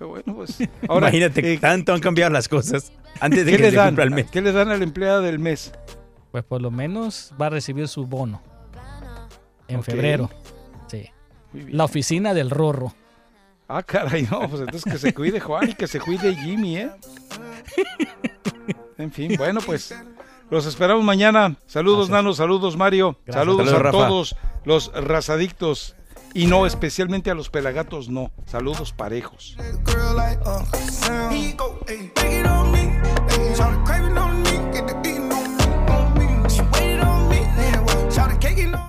bueno, 0.00 0.34
pues. 0.34 0.58
Ahora, 0.88 1.08
Imagínate, 1.08 1.52
eh, 1.52 1.58
tanto 1.58 1.92
han 1.92 2.00
cambiado 2.00 2.32
las 2.32 2.48
cosas 2.48 2.92
antes 3.20 3.46
de 3.46 3.56
que 3.56 3.70
se 3.70 3.76
cumpla 3.76 4.04
el 4.04 4.10
mes. 4.10 4.26
¿Qué 4.30 4.42
le 4.42 4.52
dan 4.52 4.70
a 4.70 4.76
la 4.76 4.84
empleada 4.84 5.20
del 5.20 5.38
mes? 5.38 5.72
Pues 6.32 6.42
por 6.44 6.60
lo 6.60 6.70
menos 6.70 7.32
va 7.40 7.46
a 7.46 7.50
recibir 7.50 7.86
su 7.86 8.06
bono 8.06 8.42
en 9.68 9.84
febrero. 9.84 10.30
Sí. 10.88 11.08
La 11.52 11.84
oficina 11.84 12.34
del 12.34 12.50
Rorro. 12.50 12.92
Ah, 13.68 13.82
caray, 13.82 14.28
no, 14.30 14.48
pues 14.48 14.60
entonces 14.60 14.84
que 14.84 14.98
se 14.98 15.14
cuide 15.14 15.40
Juan 15.40 15.70
y 15.70 15.74
que 15.74 15.86
se 15.86 15.98
cuide 16.00 16.34
Jimmy, 16.34 16.76
¿eh? 16.78 16.90
En 18.98 19.10
fin, 19.10 19.34
bueno, 19.38 19.60
pues 19.64 19.94
los 20.50 20.66
esperamos 20.66 21.02
mañana. 21.02 21.56
Saludos, 21.66 22.10
Nano, 22.10 22.34
saludos, 22.34 22.76
Mario. 22.76 23.18
Saludos, 23.28 23.72
a 23.72 23.90
todos 23.90 24.36
los 24.64 24.92
razadictos 24.94 25.96
y 26.34 26.46
no, 26.46 26.66
especialmente 26.66 27.30
a 27.30 27.34
los 27.34 27.48
pelagatos, 27.48 28.08
no. 28.08 28.32
Saludos 28.46 28.92
parejos. 28.92 29.56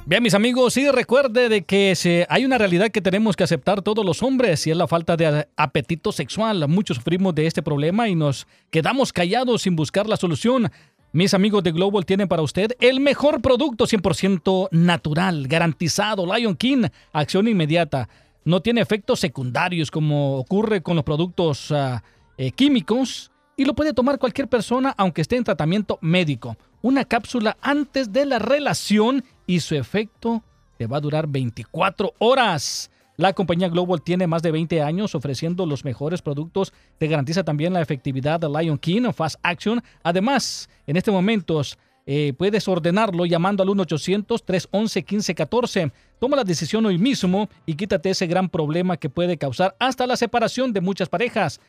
Bien, 0.07 0.21
mis 0.21 0.35
amigos, 0.35 0.75
sí 0.75 0.87
recuerde 0.91 1.49
de 1.49 1.63
que 1.63 1.95
se, 1.95 2.27
hay 2.29 2.45
una 2.45 2.59
realidad 2.59 2.91
que 2.91 3.01
tenemos 3.01 3.35
que 3.35 3.43
aceptar 3.43 3.81
todos 3.81 4.05
los 4.05 4.21
hombres 4.21 4.67
y 4.67 4.69
es 4.69 4.77
la 4.77 4.87
falta 4.87 5.17
de 5.17 5.47
apetito 5.57 6.11
sexual. 6.11 6.67
Muchos 6.67 6.97
sufrimos 6.97 7.33
de 7.33 7.47
este 7.47 7.63
problema 7.63 8.07
y 8.07 8.13
nos 8.13 8.45
quedamos 8.69 9.11
callados 9.11 9.63
sin 9.63 9.75
buscar 9.75 10.07
la 10.07 10.15
solución. 10.15 10.71
Mis 11.11 11.33
amigos 11.33 11.63
de 11.63 11.71
Global 11.71 12.05
tienen 12.05 12.27
para 12.27 12.43
usted 12.43 12.73
el 12.81 12.99
mejor 12.99 13.41
producto 13.41 13.87
100% 13.87 14.67
natural, 14.69 15.47
garantizado, 15.47 16.31
Lion 16.31 16.55
King, 16.55 16.83
acción 17.11 17.47
inmediata. 17.47 18.07
No 18.43 18.61
tiene 18.61 18.81
efectos 18.81 19.19
secundarios 19.19 19.89
como 19.89 20.37
ocurre 20.37 20.83
con 20.83 20.97
los 20.97 21.03
productos 21.03 21.71
ah, 21.71 22.03
eh, 22.37 22.51
químicos 22.51 23.31
y 23.57 23.65
lo 23.65 23.73
puede 23.73 23.93
tomar 23.93 24.19
cualquier 24.19 24.47
persona 24.47 24.93
aunque 24.97 25.21
esté 25.21 25.37
en 25.37 25.43
tratamiento 25.43 25.97
médico. 26.01 26.57
Una 26.81 27.05
cápsula 27.05 27.57
antes 27.61 28.11
de 28.11 28.25
la 28.25 28.39
relación 28.39 29.23
y 29.47 29.59
su 29.59 29.75
efecto 29.75 30.43
le 30.77 30.87
va 30.87 30.97
a 30.97 31.01
durar 31.01 31.27
24 31.27 32.13
horas. 32.19 32.91
La 33.17 33.31
compañía 33.31 33.69
Global 33.69 34.01
tiene 34.01 34.27
más 34.27 34.41
de 34.41 34.51
20 34.51 34.81
años 34.81 35.15
ofreciendo 35.15 35.65
los 35.65 35.85
mejores 35.85 36.21
productos. 36.21 36.73
Te 36.97 37.07
garantiza 37.07 37.45
también 37.45 37.71
la 37.71 37.79
efectividad 37.81 38.41
de 38.41 38.49
Lion 38.49 38.77
King 38.77 39.13
Fast 39.13 39.39
Action. 39.41 39.81
Además, 40.03 40.69
en 40.85 40.97
este 40.97 41.11
momento 41.11 41.61
eh, 42.05 42.33
puedes 42.37 42.67
ordenarlo 42.67 43.25
llamando 43.25 43.63
al 43.63 43.69
1-800-311-1514. 43.69 45.93
Toma 46.19 46.35
la 46.35 46.43
decisión 46.43 46.85
hoy 46.85 46.97
mismo 46.97 47.47
y 47.65 47.75
quítate 47.75 48.09
ese 48.09 48.27
gran 48.27 48.49
problema 48.49 48.97
que 48.97 49.09
puede 49.09 49.37
causar 49.37 49.77
hasta 49.79 50.05
la 50.05 50.17
separación 50.17 50.73
de 50.73 50.81
muchas 50.81 51.07
parejas. 51.07 51.61